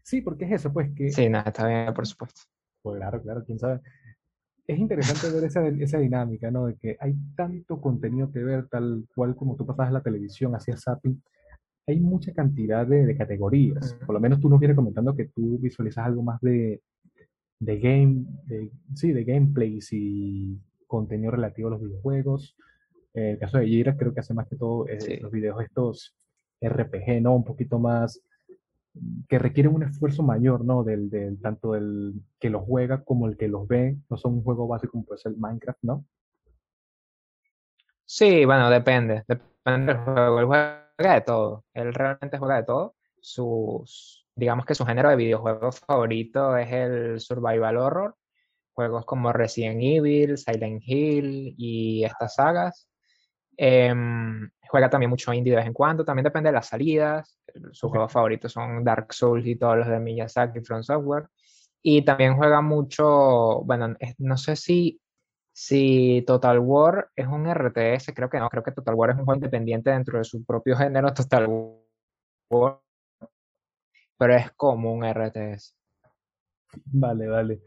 Sí, 0.03 0.23
porque 0.23 0.45
es 0.47 0.53
eso, 0.53 0.73
pues 0.73 0.91
que, 0.95 1.11
Sí, 1.11 1.29
no, 1.29 1.41
está 1.41 1.67
bien, 1.67 1.93
por 1.95 2.06
supuesto. 2.06 2.43
pues 2.83 2.97
claro, 2.99 3.21
claro, 3.23 3.45
quién 3.45 3.59
sabe. 3.59 3.81
Es 4.67 4.79
interesante 4.79 5.31
ver 5.31 5.45
esa, 5.45 5.67
esa 5.67 5.99
dinámica, 5.99 6.51
¿no? 6.51 6.67
De 6.67 6.77
que 6.77 6.97
hay 7.01 7.15
tanto 7.37 7.81
contenido 7.81 8.31
que 8.31 8.39
ver, 8.43 8.69
tal 8.69 9.05
cual 9.15 9.35
como 9.35 9.56
tú 9.56 9.67
pasabas 9.67 9.93
la 9.93 10.01
televisión, 10.03 10.55
hacías 10.55 10.83
zapping. 10.83 11.23
Hay 11.87 11.99
mucha 12.00 12.32
cantidad 12.32 12.87
de, 12.87 13.06
de 13.06 13.17
categorías. 13.17 13.94
Por 14.06 14.15
lo 14.15 14.21
menos 14.21 14.41
tú 14.41 14.49
nos 14.49 14.61
vienes 14.61 14.77
comentando 14.77 15.17
que 15.17 15.27
tú 15.27 15.59
visualizas 15.59 16.06
algo 16.06 16.23
más 16.23 16.41
de, 16.41 16.82
de 17.59 17.79
game, 17.79 18.25
de, 18.47 18.71
sí, 18.94 19.12
de 19.12 19.25
gameplays 19.25 19.88
y 19.93 20.59
contenido 20.87 21.32
relativo 21.32 21.69
a 21.69 21.73
los 21.73 21.82
videojuegos. 21.82 22.56
En 23.12 23.27
el 23.27 23.38
caso 23.38 23.59
de 23.59 23.67
Jira, 23.67 23.97
creo 23.97 24.15
que 24.15 24.21
hace 24.21 24.35
más 24.35 24.47
que 24.49 24.56
todo 24.56 24.87
eh, 24.87 25.00
Sí. 25.00 25.17
los 25.17 25.32
videos 25.32 25.61
estos 25.62 26.15
RPG, 26.61 27.21
¿no? 27.23 27.35
Un 27.35 27.44
poquito 27.44 27.79
más 27.79 28.23
que 29.29 29.38
requieren 29.38 29.75
un 29.75 29.82
esfuerzo 29.85 30.23
mayor, 30.23 30.65
¿no? 30.65 30.85
Del, 30.85 31.11
del- 31.11 31.41
tanto 31.41 31.75
el 31.75 32.15
que 32.38 32.50
los 32.50 32.62
juega 32.62 33.03
como 33.03 33.27
el 33.27 33.37
que 33.37 33.49
los 33.49 33.67
ve. 33.67 33.97
No 34.09 34.17
son 34.17 34.35
un 34.35 34.43
juego 34.44 34.69
básico 34.69 34.93
como 34.93 35.05
puede 35.05 35.19
ser 35.19 35.32
el 35.32 35.38
Minecraft, 35.38 35.79
¿no? 35.82 36.05
Sí, 38.05 38.44
bueno, 38.44 38.69
depende. 38.71 39.25
Depende 39.29 39.94
del 39.94 40.03
juego. 40.05 40.41
Él 40.41 40.47
juega 41.00 41.14
de 41.14 41.20
todo. 41.23 41.64
Él 41.73 41.94
realmente 41.94 42.38
juega 42.38 42.56
de 42.56 42.64
todo. 42.64 42.94
Sus, 43.20 44.26
digamos 44.35 44.67
que 44.67 44.75
su 44.75 44.85
género 44.85 45.08
de 45.08 45.17
videojuego 45.17 45.73
favorito 45.73 46.56
es 46.56 46.70
el 46.70 47.20
survival 47.20 47.79
horror. 47.79 48.17
Juegos 48.75 49.05
como 49.06 49.32
Resident 49.32 49.81
Evil, 49.82 50.37
Silent 50.37 50.82
Hill 50.85 51.55
y 51.56 52.05
estas 52.05 52.35
sagas. 52.35 52.87
Em, 53.56 54.50
juega 54.69 54.88
también 54.91 55.11
mucho 55.11 55.32
indie 55.32 55.52
de 55.52 55.56
vez 55.56 55.67
en 55.67 55.73
cuando. 55.73 56.05
También 56.05 56.25
depende 56.25 56.50
de 56.50 56.55
las 56.55 56.69
salidas. 56.69 57.38
Sus 57.73 57.91
juegos 57.91 58.12
favoritos 58.12 58.53
son 58.53 58.85
Dark 58.85 59.12
Souls 59.12 59.46
y 59.46 59.56
todos 59.56 59.79
los 59.79 59.88
de 59.88 60.00
Miyazaki 60.00 60.61
From 60.61 60.82
Software. 60.82 61.29
Y 61.82 62.03
también 62.03 62.37
juega 62.37 62.61
mucho, 62.61 63.62
bueno, 63.64 63.96
no 64.19 64.37
sé 64.37 64.55
si 64.55 65.00
si 65.52 66.23
Total 66.26 66.58
War 66.58 67.11
es 67.14 67.26
un 67.26 67.47
RTS, 67.47 68.14
creo 68.14 68.31
que 68.31 68.38
no, 68.38 68.49
creo 68.49 68.62
que 68.62 68.73
Total 68.73 68.94
War 68.94 69.11
es 69.11 69.17
un 69.17 69.25
juego 69.25 69.37
independiente 69.37 69.91
dentro 69.91 70.19
de 70.19 70.25
su 70.25 70.44
propio 70.44 70.76
género 70.76 71.12
Total 71.14 71.47
War, 72.50 72.81
pero 74.19 74.35
es 74.35 74.50
como 74.52 74.93
un 74.93 75.05
RTS. 75.05 75.75
Vale, 76.85 77.26
vale. 77.26 77.62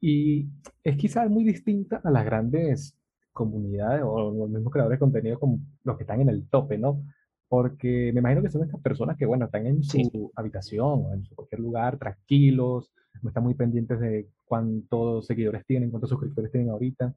Y 0.00 0.48
es 0.82 0.96
quizás 0.96 1.30
muy 1.30 1.44
distinta 1.44 2.00
a 2.02 2.10
las 2.10 2.24
grandes 2.24 2.96
comunidades 3.32 4.02
o 4.04 4.32
los 4.32 4.50
mismos 4.50 4.72
creadores 4.72 4.96
de 4.96 5.00
contenido 5.00 5.38
como 5.38 5.60
los 5.84 5.96
que 5.96 6.02
están 6.02 6.20
en 6.20 6.28
el 6.28 6.48
tope, 6.48 6.76
¿no? 6.76 7.04
Porque 7.48 8.10
me 8.12 8.20
imagino 8.20 8.42
que 8.42 8.50
son 8.50 8.62
estas 8.62 8.80
personas 8.80 9.16
que, 9.16 9.24
bueno, 9.26 9.46
están 9.46 9.66
en 9.66 9.82
Sí. 9.82 10.04
su 10.04 10.30
habitación 10.34 11.06
o 11.06 11.14
en 11.14 11.24
su 11.24 11.34
cualquier 11.34 11.60
lugar, 11.60 11.98
tranquilos, 11.98 12.92
no 13.22 13.30
están 13.30 13.42
muy 13.42 13.54
pendientes 13.54 13.98
de 14.00 14.28
cuántos 14.44 15.26
seguidores 15.26 15.64
tienen, 15.66 15.90
cuántos 15.90 16.10
suscriptores 16.10 16.50
tienen 16.52 16.70
ahorita. 16.70 17.14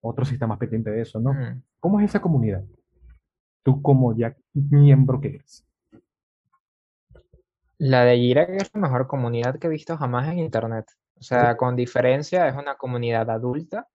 Otros 0.00 0.28
sí 0.28 0.34
están 0.34 0.48
más 0.48 0.58
pendientes 0.58 0.92
de 0.92 1.00
eso, 1.00 1.18
¿no? 1.18 1.32
Mm. 1.32 1.62
¿Cómo 1.80 2.00
es 2.00 2.06
esa 2.06 2.20
comunidad? 2.20 2.64
Tú 3.62 3.82
como 3.82 4.16
ya 4.16 4.36
miembro 4.52 5.20
que 5.20 5.36
eres. 5.36 5.64
La 7.78 8.04
de 8.04 8.16
Jira 8.16 8.42
es 8.42 8.70
la 8.74 8.80
mejor 8.80 9.06
comunidad 9.06 9.58
que 9.58 9.66
he 9.66 9.70
visto 9.70 9.96
jamás 9.96 10.28
en 10.28 10.38
internet. 10.38 10.86
O 11.18 11.22
sea, 11.22 11.56
con 11.56 11.74
diferencia 11.74 12.48
es 12.48 12.56
una 12.56 12.76
comunidad 12.76 13.28
adulta. 13.30 13.88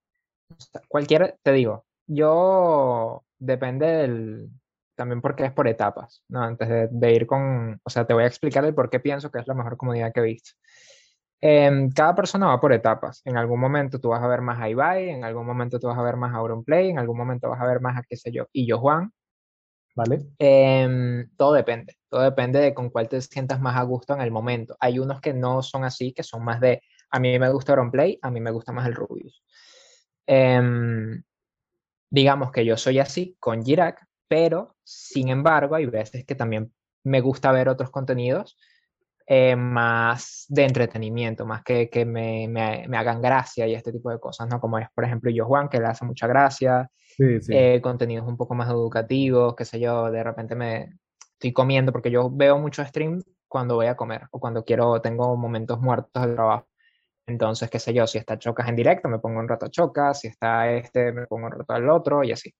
O 0.50 0.60
sea, 0.60 0.82
cualquier, 0.88 1.38
te 1.42 1.52
digo, 1.52 1.84
yo 2.06 3.24
depende 3.38 3.86
del, 3.86 4.50
también 4.94 5.20
porque 5.20 5.44
es 5.44 5.52
por 5.52 5.68
etapas, 5.68 6.22
¿no? 6.28 6.42
Antes 6.42 6.68
de, 6.68 6.88
de 6.90 7.12
ir 7.12 7.26
con, 7.26 7.80
o 7.82 7.90
sea, 7.90 8.06
te 8.06 8.14
voy 8.14 8.24
a 8.24 8.26
explicar 8.26 8.64
el 8.64 8.74
por 8.74 8.90
qué 8.90 9.00
pienso 9.00 9.30
que 9.30 9.38
es 9.38 9.46
la 9.46 9.54
mejor 9.54 9.76
comunidad 9.76 10.12
que 10.12 10.20
he 10.20 10.24
visto. 10.24 10.52
Em, 11.46 11.90
cada 11.92 12.14
persona 12.14 12.46
va 12.46 12.58
por 12.58 12.72
etapas. 12.72 13.20
En 13.26 13.36
algún 13.36 13.60
momento 13.60 14.00
tú 14.00 14.08
vas 14.08 14.22
a 14.22 14.26
ver 14.26 14.40
más 14.40 14.58
a 14.60 14.70
Ibai, 14.70 15.10
en 15.10 15.24
algún 15.24 15.44
momento 15.46 15.78
tú 15.78 15.88
vas 15.88 15.98
a 15.98 16.02
ver 16.02 16.16
más 16.16 16.32
a 16.32 16.38
Auronplay, 16.38 16.88
en 16.88 16.98
algún 16.98 17.18
momento 17.18 17.50
vas 17.50 17.60
a 17.60 17.66
ver 17.66 17.82
más 17.82 17.98
a 17.98 18.02
qué 18.08 18.16
sé 18.16 18.32
yo, 18.32 18.46
y 18.50 18.66
yo 18.66 18.78
Juan. 18.78 19.12
¿Vale? 19.94 20.20
Em, 20.38 21.28
todo 21.36 21.52
depende, 21.52 21.98
todo 22.08 22.22
depende 22.22 22.60
de 22.60 22.72
con 22.72 22.88
cuál 22.90 23.08
te 23.10 23.20
sientas 23.20 23.60
más 23.60 23.76
a 23.76 23.82
gusto 23.82 24.14
en 24.14 24.22
el 24.22 24.30
momento. 24.30 24.74
Hay 24.80 24.98
unos 24.98 25.20
que 25.20 25.34
no 25.34 25.62
son 25.62 25.84
así, 25.84 26.14
que 26.14 26.22
son 26.22 26.42
más 26.44 26.60
de, 26.60 26.82
a 27.10 27.20
mí 27.20 27.38
me 27.38 27.50
gusta 27.50 27.72
Auronplay, 27.72 28.18
a 28.22 28.30
mí 28.30 28.40
me 28.40 28.50
gusta 28.50 28.72
más 28.72 28.86
el 28.86 28.94
Rubius. 28.94 29.44
Em, 30.26 31.22
digamos 32.10 32.52
que 32.52 32.64
yo 32.64 32.76
soy 32.78 33.00
así 33.00 33.36
con 33.38 33.62
Jirak, 33.62 34.00
pero 34.34 34.74
sin 34.82 35.28
embargo 35.28 35.76
hay 35.76 35.86
veces 35.86 36.24
que 36.24 36.34
también 36.34 36.72
me 37.04 37.20
gusta 37.20 37.52
ver 37.52 37.68
otros 37.68 37.90
contenidos 37.90 38.58
eh, 39.28 39.54
más 39.54 40.44
de 40.48 40.64
entretenimiento, 40.64 41.46
más 41.46 41.62
que, 41.62 41.88
que 41.88 42.04
me, 42.04 42.48
me- 42.48 42.84
me 42.88 42.96
hagan 42.96 43.22
gracia 43.22 43.64
y 43.68 43.74
este 43.74 43.92
tipo 43.92 44.10
de 44.10 44.18
cosas, 44.18 44.48
¿no? 44.48 44.58
Como 44.60 44.76
es, 44.80 44.88
por 44.92 45.04
ejemplo, 45.04 45.30
yo 45.30 45.44
Juan, 45.46 45.68
que 45.68 45.78
le 45.78 45.86
hace 45.86 46.04
mucha 46.04 46.26
gracia, 46.26 46.90
Sí, 47.16 47.40
sí. 47.40 47.52
eh, 47.54 47.80
contenidos 47.80 48.26
un 48.26 48.36
poco 48.36 48.56
más 48.56 48.68
educativos, 48.68 49.54
qué 49.54 49.64
sé 49.64 49.78
yo, 49.78 50.10
de 50.10 50.24
repente 50.24 50.56
me 50.56 50.98
estoy 51.34 51.52
comiendo, 51.52 51.92
porque 51.92 52.10
yo 52.10 52.28
veo 52.28 52.58
mucho 52.58 52.84
stream 52.84 53.22
cuando 53.46 53.76
voy 53.76 53.86
a 53.86 53.94
comer 53.96 54.22
o 54.32 54.40
cuando 54.40 54.64
quiero, 54.64 55.00
tengo 55.00 55.36
momentos 55.36 55.78
muertos 55.80 56.26
de 56.26 56.34
trabajo. 56.34 56.66
Entonces, 57.26 57.70
qué 57.70 57.78
sé 57.78 57.94
yo, 57.94 58.06
si 58.08 58.18
está 58.18 58.36
Chocas 58.36 58.68
en 58.68 58.74
directo, 58.76 59.08
me 59.08 59.20
pongo 59.20 59.38
un 59.38 59.48
rato 59.48 59.66
a 59.66 59.70
Chocas, 59.70 60.20
si 60.20 60.26
está 60.28 60.70
este, 60.72 61.12
me 61.12 61.26
pongo 61.28 61.46
un 61.46 61.52
rato 61.52 61.72
al 61.72 61.88
otro 61.88 62.24
y 62.24 62.32
así. 62.32 62.52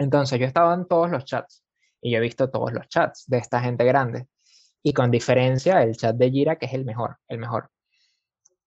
Entonces, 0.00 0.38
yo 0.38 0.46
he 0.46 0.48
estado 0.48 0.72
en 0.72 0.88
todos 0.88 1.10
los 1.10 1.26
chats 1.26 1.62
y 2.00 2.10
yo 2.10 2.18
he 2.18 2.22
visto 2.22 2.48
todos 2.48 2.72
los 2.72 2.88
chats 2.88 3.24
de 3.26 3.36
esta 3.36 3.60
gente 3.60 3.84
grande. 3.84 4.28
Y 4.82 4.94
con 4.94 5.10
diferencia, 5.10 5.82
el 5.82 5.94
chat 5.94 6.16
de 6.16 6.30
Jira, 6.30 6.56
que 6.56 6.64
es 6.64 6.72
el 6.72 6.86
mejor, 6.86 7.18
el 7.28 7.36
mejor. 7.36 7.70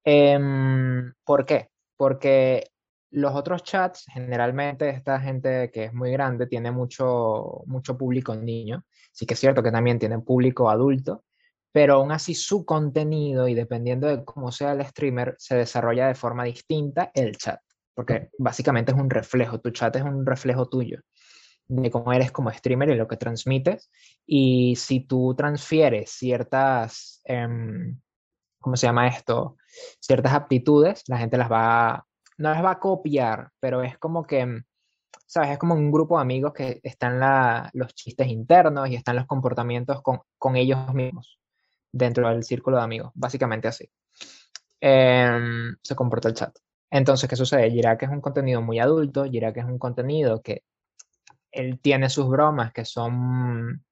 Em, 0.03 1.11
¿por 1.25 1.43
qué? 1.45 1.69
Porque 1.97 2.69
los 3.09 3.33
otros 3.33 3.63
chats, 3.63 4.05
generalmente 4.13 4.89
esta 4.89 5.19
gente 5.19 5.71
que 5.71 5.85
es 5.85 5.93
muy 5.93 6.11
grande 6.11 6.45
tiene 6.45 6.69
mucho, 6.69 7.63
mucho 7.65 7.97
público 7.97 8.35
niño. 8.35 8.85
Sí 9.11 9.25
que 9.25 9.33
es 9.33 9.39
cierto 9.39 9.63
que 9.63 9.71
también 9.71 9.97
tienen 9.97 10.21
público 10.21 10.69
adulto, 10.69 11.23
pero 11.71 11.95
aún 11.95 12.11
así 12.11 12.35
su 12.35 12.63
contenido 12.63 13.47
y 13.47 13.55
dependiendo 13.55 14.07
de 14.07 14.23
cómo 14.23 14.51
sea 14.51 14.73
el 14.73 14.85
streamer, 14.85 15.35
se 15.39 15.55
desarrolla 15.55 16.07
de 16.07 16.15
forma 16.15 16.43
distinta 16.43 17.09
el 17.15 17.37
chat, 17.37 17.59
porque 17.95 18.29
básicamente 18.37 18.91
es 18.91 18.97
un 18.99 19.09
reflejo, 19.09 19.59
tu 19.59 19.71
chat 19.71 19.95
es 19.95 20.03
un 20.03 20.25
reflejo 20.27 20.67
tuyo 20.67 20.99
de 21.67 21.91
cómo 21.91 22.13
eres 22.13 22.31
como 22.31 22.51
streamer 22.51 22.89
y 22.89 22.95
lo 22.95 23.07
que 23.07 23.17
transmites. 23.17 23.89
Y 24.25 24.75
si 24.75 25.01
tú 25.01 25.33
transfieres 25.35 26.11
ciertas, 26.11 27.21
em, 27.25 27.99
¿cómo 28.59 28.75
se 28.75 28.87
llama 28.87 29.07
esto? 29.07 29.57
Ciertas 29.99 30.33
aptitudes, 30.33 31.03
la 31.07 31.17
gente 31.17 31.37
las 31.37 31.51
va, 31.51 32.05
no 32.37 32.49
las 32.51 32.63
va 32.63 32.71
a 32.71 32.79
copiar, 32.79 33.49
pero 33.59 33.83
es 33.83 33.97
como 33.97 34.25
que, 34.25 34.63
¿sabes? 35.25 35.51
Es 35.51 35.57
como 35.57 35.75
un 35.75 35.91
grupo 35.91 36.17
de 36.17 36.21
amigos 36.21 36.53
que 36.53 36.79
están 36.83 37.19
la, 37.19 37.69
los 37.73 37.93
chistes 37.95 38.27
internos 38.27 38.89
y 38.89 38.95
están 38.95 39.15
los 39.15 39.25
comportamientos 39.25 40.01
con, 40.01 40.21
con 40.37 40.55
ellos 40.55 40.93
mismos 40.93 41.39
dentro 41.91 42.29
del 42.29 42.43
círculo 42.43 42.77
de 42.77 42.83
amigos, 42.83 43.11
básicamente 43.15 43.67
así. 43.67 43.89
Em, 44.81 45.75
se 45.81 45.95
comporta 45.95 46.27
el 46.27 46.33
chat. 46.35 46.57
Entonces, 46.91 47.29
¿qué 47.29 47.35
sucede? 47.35 47.71
que 47.97 48.05
es 48.05 48.11
un 48.11 48.21
contenido 48.21 48.61
muy 48.61 48.79
adulto, 48.79 49.23
que 49.31 49.39
es 49.39 49.65
un 49.65 49.79
contenido 49.79 50.41
que 50.41 50.63
él 51.53 51.79
tiene 51.79 52.09
sus 52.09 52.27
bromas 52.27 52.73
que 52.73 52.83
son, 52.83 53.85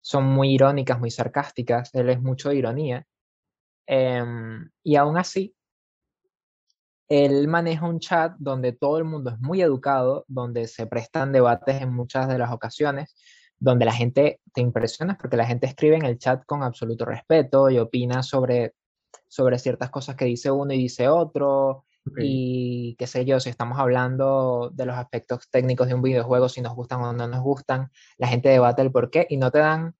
son 0.00 0.24
muy 0.26 0.54
irónicas, 0.54 1.00
muy 1.00 1.10
sarcásticas, 1.10 1.90
él 1.94 2.10
es 2.10 2.20
mucho 2.20 2.50
de 2.50 2.56
ironía. 2.56 3.06
Em, 3.86 4.70
y 4.84 4.96
aún 4.96 5.16
así, 5.16 5.54
él 7.08 7.48
maneja 7.48 7.86
un 7.86 7.98
chat 7.98 8.34
donde 8.38 8.72
todo 8.72 8.98
el 8.98 9.04
mundo 9.04 9.30
es 9.30 9.38
muy 9.40 9.60
educado, 9.60 10.24
donde 10.28 10.66
se 10.68 10.86
prestan 10.86 11.32
debates 11.32 11.82
en 11.82 11.92
muchas 11.92 12.28
de 12.28 12.38
las 12.38 12.52
ocasiones, 12.52 13.14
donde 13.58 13.84
la 13.84 13.92
gente 13.92 14.40
te 14.54 14.60
impresiona 14.60 15.16
porque 15.18 15.36
la 15.36 15.46
gente 15.46 15.66
escribe 15.66 15.96
en 15.96 16.04
el 16.04 16.18
chat 16.18 16.44
con 16.46 16.62
absoluto 16.62 17.04
respeto 17.04 17.70
y 17.70 17.78
opina 17.78 18.22
sobre, 18.22 18.74
sobre 19.28 19.58
ciertas 19.58 19.90
cosas 19.90 20.16
que 20.16 20.24
dice 20.24 20.50
uno 20.50 20.72
y 20.72 20.78
dice 20.78 21.08
otro. 21.08 21.84
Y 22.18 22.96
qué 22.98 23.06
sé 23.06 23.24
yo, 23.24 23.38
si 23.40 23.48
estamos 23.48 23.78
hablando 23.78 24.70
de 24.72 24.86
los 24.86 24.96
aspectos 24.96 25.48
técnicos 25.50 25.88
de 25.88 25.94
un 25.94 26.02
videojuego, 26.02 26.48
si 26.48 26.60
nos 26.60 26.74
gustan 26.74 27.00
o 27.00 27.12
no 27.12 27.28
nos 27.28 27.42
gustan, 27.42 27.90
la 28.18 28.26
gente 28.26 28.48
debate 28.48 28.82
el 28.82 28.90
por 28.90 29.10
qué 29.10 29.26
y 29.28 29.36
no 29.36 29.50
te 29.50 29.60
dan, 29.60 29.94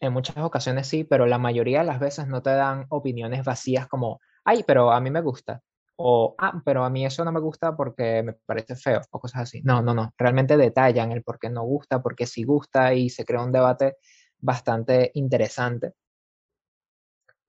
en 0.00 0.12
muchas 0.12 0.36
ocasiones 0.38 0.86
sí, 0.86 1.04
pero 1.04 1.26
la 1.26 1.38
mayoría 1.38 1.80
de 1.80 1.86
las 1.86 2.00
veces 2.00 2.26
no 2.26 2.42
te 2.42 2.50
dan 2.50 2.86
opiniones 2.90 3.44
vacías 3.44 3.86
como, 3.88 4.20
ay, 4.44 4.64
pero 4.66 4.92
a 4.92 5.00
mí 5.00 5.10
me 5.10 5.20
gusta. 5.20 5.62
O, 5.98 6.34
ah, 6.38 6.60
pero 6.64 6.84
a 6.84 6.90
mí 6.90 7.06
eso 7.06 7.24
no 7.24 7.32
me 7.32 7.40
gusta 7.40 7.74
porque 7.74 8.22
me 8.22 8.34
parece 8.34 8.76
feo 8.76 9.00
o 9.10 9.18
cosas 9.18 9.42
así. 9.42 9.62
No, 9.62 9.80
no, 9.80 9.94
no. 9.94 10.12
Realmente 10.18 10.56
detallan 10.58 11.10
el 11.12 11.22
por 11.22 11.38
qué 11.38 11.48
no 11.48 11.62
gusta, 11.64 12.02
por 12.02 12.14
qué 12.14 12.26
sí 12.26 12.44
gusta 12.44 12.92
y 12.92 13.08
se 13.08 13.24
crea 13.24 13.42
un 13.42 13.52
debate 13.52 13.96
bastante 14.38 15.10
interesante. 15.14 15.94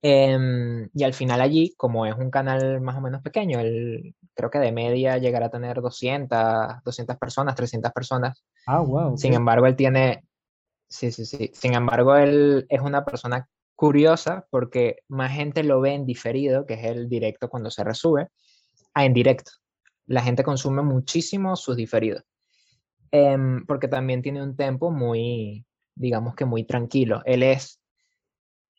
Em, 0.10 0.90
y 0.94 1.04
al 1.04 1.14
final 1.14 1.42
allí, 1.42 1.74
como 1.76 2.06
es 2.06 2.16
un 2.16 2.32
canal 2.32 2.80
más 2.80 2.96
o 2.96 3.02
menos 3.02 3.22
pequeño, 3.22 3.60
el, 3.60 4.16
creo 4.34 4.50
que 4.50 4.58
de 4.58 4.72
media 4.72 5.18
llegará 5.18 5.48
a 5.48 5.52
tener 5.52 5.82
200, 5.82 6.82
200 6.86 7.18
personas, 7.18 7.56
300 7.56 7.92
personas. 7.92 8.42
Ah, 8.66 8.80
wow. 8.80 9.18
Sin 9.18 9.34
embargo, 9.34 9.66
él 9.66 9.76
tiene, 9.76 10.24
sí, 10.88 11.12
sí, 11.12 11.26
sí. 11.26 11.52
Sin 11.54 11.74
embargo, 11.74 12.16
él 12.16 12.66
es 12.70 12.80
una 12.80 13.04
persona 13.04 13.50
curiosa 13.76 14.48
porque 14.50 15.00
más 15.10 15.34
gente 15.34 15.62
lo 15.66 15.82
ve 15.82 15.96
en 15.96 16.06
diferido, 16.06 16.66
que 16.66 16.76
es 16.76 16.86
el 16.86 17.10
directo 17.10 17.50
cuando 17.50 17.70
se 17.70 17.84
resube, 17.84 18.30
a 18.94 19.04
en 19.04 19.14
directo. 19.14 19.52
La 20.06 20.22
gente 20.22 20.42
consume 20.42 20.84
muchísimo 20.84 21.58
sus 21.58 21.76
diferidos. 21.76 22.24
Em, 23.12 23.66
porque 23.66 23.90
también 23.90 24.22
tiene 24.22 24.42
un 24.42 24.56
tempo 24.56 24.90
muy, 24.90 25.66
digamos 25.96 26.34
que 26.34 26.46
muy 26.46 26.64
tranquilo. 26.64 27.24
Él 27.26 27.44
es 27.44 27.82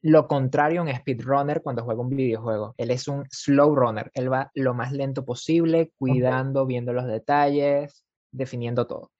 lo 0.02 0.28
contrario 0.28 0.82
un 0.82 0.94
speedrunner 0.94 1.62
cuando 1.62 1.84
juega 1.84 2.00
un 2.00 2.10
videojuego. 2.10 2.74
Él 2.76 2.90
es 2.90 3.08
un 3.08 3.24
slow 3.30 3.74
runner. 3.74 4.10
Él 4.14 4.32
va 4.32 4.50
lo 4.54 4.74
más 4.74 4.92
lento 4.92 5.24
posible, 5.24 5.92
cuidando, 5.98 6.66
viendo 6.66 6.92
los 6.92 7.06
detalles, 7.06 8.04
definiendo 8.30 8.86
todo. 8.86 9.10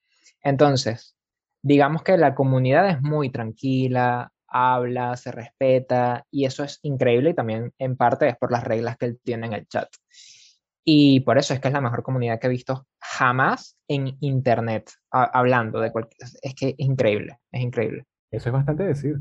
Entonces, 0.42 1.16
digamos 1.62 2.02
que 2.02 2.16
la 2.16 2.34
comunidad 2.34 2.88
es 2.88 3.02
muy 3.02 3.30
tranquila, 3.30 4.32
habla, 4.46 5.16
se 5.16 5.32
respeta 5.32 6.24
y 6.30 6.46
eso 6.46 6.64
es 6.64 6.78
increíble 6.82 7.30
y 7.30 7.34
también 7.34 7.72
en 7.78 7.96
parte 7.96 8.28
es 8.28 8.36
por 8.36 8.50
las 8.50 8.64
reglas 8.64 8.96
que 8.96 9.06
él 9.06 9.20
tiene 9.22 9.46
en 9.46 9.52
el 9.52 9.66
chat. 9.66 9.88
Y 10.84 11.20
por 11.20 11.36
eso 11.36 11.52
es 11.52 11.60
que 11.60 11.68
es 11.68 11.74
la 11.74 11.82
mejor 11.82 12.02
comunidad 12.02 12.38
que 12.40 12.46
he 12.46 12.50
visto 12.50 12.86
jamás 12.98 13.76
en 13.88 14.16
internet, 14.20 14.90
hablando 15.10 15.80
de 15.80 15.92
cualquier... 15.92 16.30
Es 16.40 16.54
que 16.54 16.68
es 16.68 16.74
increíble, 16.78 17.38
es 17.52 17.60
increíble. 17.60 18.06
Eso 18.30 18.48
es 18.48 18.52
bastante 18.54 18.84
decir. 18.84 19.16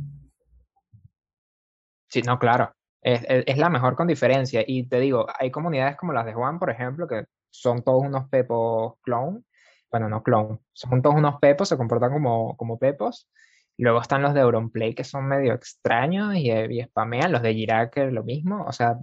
Sí, 2.09 2.21
no, 2.21 2.39
claro. 2.39 2.73
Es, 3.01 3.21
es, 3.27 3.57
la 3.57 3.69
mejor 3.69 3.95
con 3.95 4.07
diferencia. 4.07 4.63
Y 4.65 4.87
te 4.87 4.99
digo, 4.99 5.27
hay 5.39 5.51
comunidades 5.51 5.97
como 5.97 6.13
las 6.13 6.25
de 6.25 6.33
Juan, 6.33 6.59
por 6.59 6.69
ejemplo, 6.69 7.07
que 7.07 7.25
son 7.49 7.83
todos 7.83 8.03
unos 8.03 8.29
pepos 8.29 8.95
clon. 9.01 9.45
Bueno, 9.91 10.09
no 10.09 10.23
clon. 10.23 10.59
Son 10.73 11.01
todos 11.01 11.15
unos 11.15 11.39
pepos, 11.39 11.69
se 11.69 11.77
comportan 11.77 12.11
como, 12.11 12.57
como 12.57 12.77
pepos. 12.77 13.29
Luego 13.77 14.01
están 14.01 14.23
los 14.23 14.33
de 14.33 14.41
Auronplay, 14.41 14.95
que 14.95 15.03
son 15.03 15.27
medio 15.27 15.53
extraños 15.53 16.35
y, 16.35 16.51
y 16.51 16.83
spamean. 16.83 17.31
Los 17.31 17.41
de 17.41 17.53
Girac, 17.53 17.97
lo 18.11 18.23
mismo. 18.23 18.65
O 18.65 18.71
sea, 18.71 18.97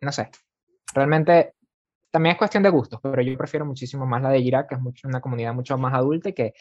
no 0.00 0.12
sé. 0.12 0.30
Realmente 0.94 1.54
también 2.10 2.32
es 2.34 2.38
cuestión 2.38 2.62
de 2.62 2.70
gustos, 2.70 3.00
pero 3.02 3.22
yo 3.22 3.36
prefiero 3.36 3.64
muchísimo 3.64 4.06
más 4.06 4.22
la 4.22 4.30
de 4.30 4.42
Girac, 4.42 4.68
que 4.68 4.74
es 4.74 5.04
una 5.04 5.20
comunidad 5.20 5.54
mucho 5.54 5.78
más 5.78 5.94
adulta 5.94 6.30
y 6.30 6.34
que 6.34 6.54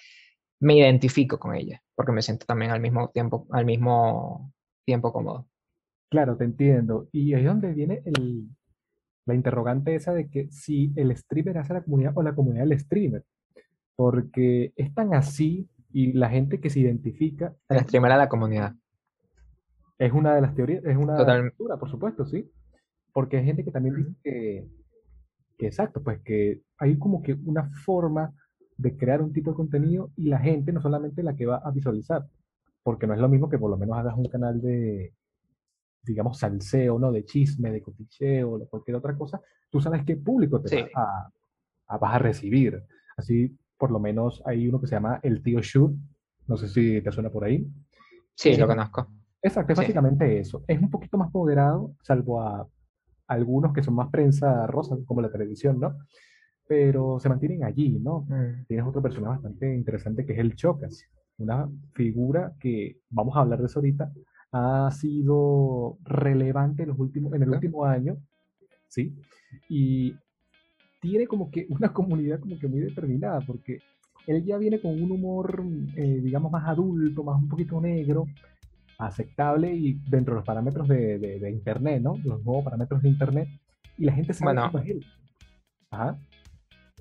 me 0.59 0.75
identifico 0.75 1.39
con 1.39 1.55
ella, 1.55 1.81
porque 1.95 2.11
me 2.11 2.21
siento 2.21 2.45
también 2.45 2.71
al 2.71 2.79
mismo 2.79 3.09
tiempo, 3.09 3.47
al 3.51 3.65
mismo 3.65 4.53
tiempo 4.85 5.11
cómodo. 5.11 5.47
Claro, 6.09 6.37
te 6.37 6.43
entiendo. 6.43 7.07
Y 7.11 7.33
ahí 7.33 7.41
es 7.41 7.47
donde 7.47 7.73
viene 7.73 8.01
el, 8.05 8.49
la 9.25 9.35
interrogante 9.35 9.95
esa 9.95 10.13
de 10.13 10.29
que 10.29 10.49
si 10.51 10.91
el 10.95 11.15
streamer 11.15 11.59
hace 11.59 11.73
la 11.73 11.83
comunidad 11.83 12.13
o 12.15 12.23
la 12.23 12.33
comunidad 12.33 12.65
del 12.65 12.79
streamer. 12.79 13.23
Porque 13.95 14.73
es 14.75 14.93
tan 14.93 15.13
así 15.13 15.69
y 15.91 16.13
la 16.13 16.29
gente 16.29 16.59
que 16.59 16.69
se 16.69 16.79
identifica. 16.79 17.53
El 17.67 17.79
streamer 17.81 18.13
a 18.13 18.17
la 18.17 18.29
comunidad. 18.29 18.73
Es 19.97 20.13
una 20.13 20.33
de 20.33 20.41
las 20.41 20.55
teorías, 20.55 20.83
es 20.85 20.97
una 20.97 21.17
Total... 21.17 21.53
por 21.57 21.89
supuesto, 21.89 22.25
sí. 22.25 22.49
Porque 23.13 23.37
hay 23.37 23.45
gente 23.45 23.63
que 23.63 23.71
también 23.71 23.95
dice 23.95 24.15
que, 24.23 24.67
que, 25.57 25.67
exacto, 25.67 26.01
pues 26.01 26.21
que 26.21 26.61
hay 26.77 26.97
como 26.97 27.21
que 27.21 27.33
una 27.33 27.69
forma 27.85 28.33
de 28.77 28.95
crear 28.95 29.21
un 29.21 29.33
tipo 29.33 29.51
de 29.51 29.57
contenido 29.57 30.11
y 30.15 30.29
la 30.29 30.39
gente 30.39 30.71
no 30.71 30.81
solamente 30.81 31.21
la 31.21 31.35
que 31.35 31.45
va 31.45 31.57
a 31.57 31.71
visualizar, 31.71 32.25
porque 32.81 33.07
no 33.07 33.13
es 33.13 33.19
lo 33.19 33.27
mismo 33.27 33.49
que 33.49 33.59
por 33.59 33.69
lo 33.69 33.77
menos 33.77 33.97
hagas 33.97 34.15
un 34.15 34.29
canal 34.29 34.61
de, 34.61 35.13
digamos, 36.01 36.39
salseo, 36.39 36.97
¿no? 36.99 37.11
De 37.11 37.25
chisme, 37.25 37.71
de 37.71 37.81
coticheo, 37.81 38.57
de 38.57 38.67
cualquier 38.67 38.97
otra 38.97 39.15
cosa, 39.17 39.41
tú 39.69 39.81
sabes 39.81 40.03
qué 40.05 40.15
público 40.15 40.61
te 40.61 40.83
vas, 40.83 40.91
a, 40.95 41.31
a, 41.87 41.97
vas 41.97 42.15
a 42.15 42.19
recibir. 42.19 42.83
Así, 43.17 43.55
por 43.77 43.91
lo 43.91 43.99
menos, 43.99 44.41
hay 44.45 44.67
uno 44.67 44.79
que 44.79 44.87
se 44.87 44.95
llama 44.95 45.19
El 45.23 45.41
Tío 45.41 45.61
Shoot, 45.61 45.93
no 46.47 46.57
sé 46.57 46.67
si 46.67 47.01
te 47.01 47.11
suena 47.11 47.29
por 47.29 47.43
ahí. 47.43 47.65
Sí, 48.35 48.55
lo 48.55 48.67
conozco. 48.67 49.07
Exacto, 49.41 49.73
es 49.73 49.79
básicamente 49.79 50.39
eso. 50.39 50.63
Es 50.67 50.81
un 50.81 50.89
poquito 50.89 51.17
más 51.17 51.33
moderado, 51.33 51.95
salvo 52.01 52.41
a 52.41 52.67
algunos 53.27 53.73
que 53.73 53.83
son 53.83 53.95
más 53.95 54.09
prensa 54.09 54.67
rosa, 54.67 54.97
como 55.05 55.21
la 55.21 55.31
televisión, 55.31 55.79
¿no? 55.79 55.97
Pero 56.67 57.19
se 57.19 57.29
mantienen 57.29 57.63
allí, 57.63 57.99
¿no? 57.99 58.21
Mm. 58.27 58.65
Tienes 58.67 58.85
otro 58.85 59.01
personaje 59.01 59.35
bastante 59.35 59.73
interesante 59.73 60.25
que 60.25 60.33
es 60.33 60.39
el 60.39 60.55
Chocas, 60.55 61.05
una 61.37 61.69
figura 61.93 62.53
que, 62.59 62.99
vamos 63.09 63.35
a 63.37 63.41
hablar 63.41 63.59
de 63.59 63.67
eso 63.67 63.79
ahorita, 63.79 64.11
ha 64.51 64.89
sido 64.91 65.97
relevante 66.03 66.83
en, 66.83 66.89
los 66.89 66.99
últimos, 66.99 67.33
en 67.33 67.43
el 67.43 67.49
último 67.49 67.85
año, 67.85 68.17
¿sí? 68.87 69.15
Y 69.67 70.15
tiene 71.01 71.27
como 71.27 71.51
que 71.51 71.67
una 71.69 71.93
comunidad 71.93 72.39
como 72.39 72.57
que 72.57 72.67
muy 72.67 72.79
determinada, 72.79 73.41
porque 73.41 73.79
él 74.27 74.43
ya 74.43 74.57
viene 74.57 74.79
con 74.79 74.91
un 74.91 75.11
humor, 75.11 75.63
eh, 75.95 76.19
digamos, 76.21 76.51
más 76.51 76.67
adulto, 76.67 77.23
más 77.23 77.41
un 77.41 77.47
poquito 77.47 77.79
negro, 77.81 78.25
aceptable 78.99 79.73
y 79.73 79.93
dentro 80.09 80.33
de 80.33 80.39
los 80.39 80.45
parámetros 80.45 80.87
de, 80.87 81.17
de, 81.17 81.51
Internet, 81.51 82.01
¿no? 82.01 82.17
Los 82.23 82.43
nuevos 82.43 82.63
parámetros 82.63 83.01
de 83.01 83.09
Internet. 83.09 83.47
Y 83.97 84.05
la 84.05 84.13
gente 84.13 84.33
sabe 84.33 84.53
bueno, 84.53 84.83
él. 84.85 85.05
Ajá. 85.89 86.19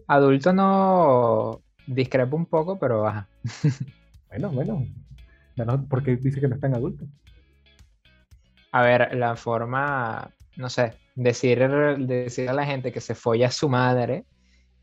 Adulto 0.07 0.53
no 0.53 1.61
discrepo 1.87 2.37
un 2.37 2.47
poco, 2.47 2.79
pero 2.79 3.07
ajá. 3.07 3.29
bueno, 4.31 4.51
bueno. 4.51 5.87
porque 5.89 6.17
dice 6.17 6.41
que 6.41 6.49
no 6.49 6.55
es 6.55 6.61
tan 6.61 6.75
adulto. 6.75 7.05
A 8.73 8.83
ver, 8.83 9.15
la 9.17 9.37
forma, 9.37 10.31
no 10.57 10.69
sé, 10.69 10.95
decir, 11.15 11.59
decir 11.99 12.49
a 12.49 12.53
la 12.53 12.67
gente 12.67 12.93
que 12.93 13.01
se 13.01 13.15
folla 13.15 13.49
a 13.49 13.51
su 13.51 13.69
madre 13.69 14.25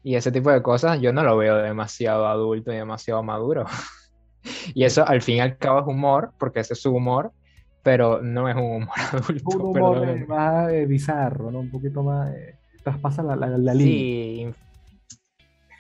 y 0.04 0.16
ese 0.16 0.32
tipo 0.32 0.52
de 0.52 0.62
cosas, 0.62 1.00
yo 1.02 1.14
no 1.14 1.24
lo 1.24 1.38
veo 1.38 1.58
demasiado 1.58 2.28
adulto 2.28 2.72
y 2.72 2.76
demasiado 2.76 3.24
maduro. 3.24 3.66
y 4.74 4.84
eso 4.84 5.08
al 5.08 5.22
fin 5.22 5.38
y 5.38 5.40
al 5.40 5.58
cabo 5.58 5.80
es 5.80 5.88
humor, 5.88 6.34
porque 6.40 6.60
ese 6.60 6.74
es 6.74 6.82
su 6.82 6.96
humor, 6.96 7.32
pero 7.84 8.22
no 8.22 8.50
es 8.50 8.56
un 8.56 8.84
humor 8.84 8.96
adulto. 9.12 9.58
Un 9.58 9.62
humor 9.62 10.28
más 10.28 10.72
eh, 10.72 10.86
bizarro, 10.86 11.52
¿no? 11.52 11.60
Un 11.60 11.72
poquito 11.72 12.04
más... 12.04 12.34
Eh, 12.36 12.56
traspasa 12.84 13.24
la, 13.24 13.36
la, 13.36 13.74
línea. 13.74 14.54
Sí. 14.54 14.56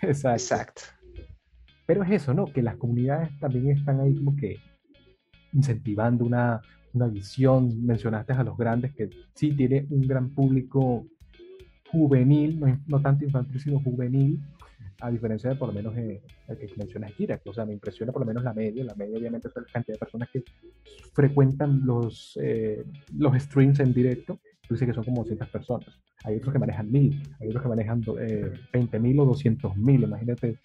Exacto. 0.01 0.41
Exacto. 0.41 0.81
Pero 1.85 2.03
es 2.03 2.09
eso, 2.09 2.33
¿no? 2.33 2.45
Que 2.45 2.63
las 2.63 2.77
comunidades 2.77 3.29
también 3.39 3.69
están 3.69 4.01
ahí 4.01 4.15
como 4.15 4.35
que 4.35 4.57
incentivando 5.53 6.25
una, 6.25 6.61
una 6.95 7.07
visión. 7.07 7.85
Mencionaste 7.85 8.33
a 8.33 8.43
los 8.43 8.57
grandes 8.57 8.93
que 8.93 9.09
sí 9.33 9.51
tiene 9.51 9.85
un 9.89 10.01
gran 10.01 10.29
público 10.29 11.05
juvenil, 11.91 12.59
no, 12.59 12.81
no 12.87 13.01
tanto 13.01 13.25
infantil, 13.25 13.59
sino 13.59 13.79
juvenil, 13.79 14.41
a 15.01 15.11
diferencia 15.11 15.49
de 15.49 15.55
por 15.55 15.69
lo 15.69 15.73
menos 15.73 15.95
eh, 15.97 16.21
el 16.47 16.57
que 16.57 16.73
menciona 16.77 17.07
Kira, 17.07 17.39
o 17.45 17.53
sea, 17.53 17.65
me 17.65 17.73
impresiona 17.73 18.11
por 18.11 18.21
lo 18.21 18.25
menos 18.25 18.43
la 18.43 18.53
media, 18.53 18.83
la 18.83 18.95
media 18.95 19.17
obviamente 19.17 19.47
es 19.47 19.55
la 19.55 19.63
cantidad 19.63 19.95
de 19.95 19.99
personas 19.99 20.29
que 20.31 20.43
frecuentan 21.13 21.85
los, 21.85 22.37
eh, 22.41 22.83
los 23.17 23.41
streams 23.41 23.79
en 23.79 23.93
directo, 23.93 24.39
dice 24.69 24.85
que 24.85 24.93
son 24.93 25.03
como 25.03 25.21
200 25.21 25.49
personas, 25.49 25.99
hay 26.23 26.37
otros 26.37 26.53
que 26.53 26.59
manejan 26.59 26.91
1000, 26.91 27.23
hay 27.39 27.47
otros 27.49 27.63
que 27.63 27.69
manejan 27.69 28.01
eh, 28.19 28.53
20.000 28.73 29.21
o 29.21 29.33
200.000, 29.33 30.03
imagínate 30.03 30.59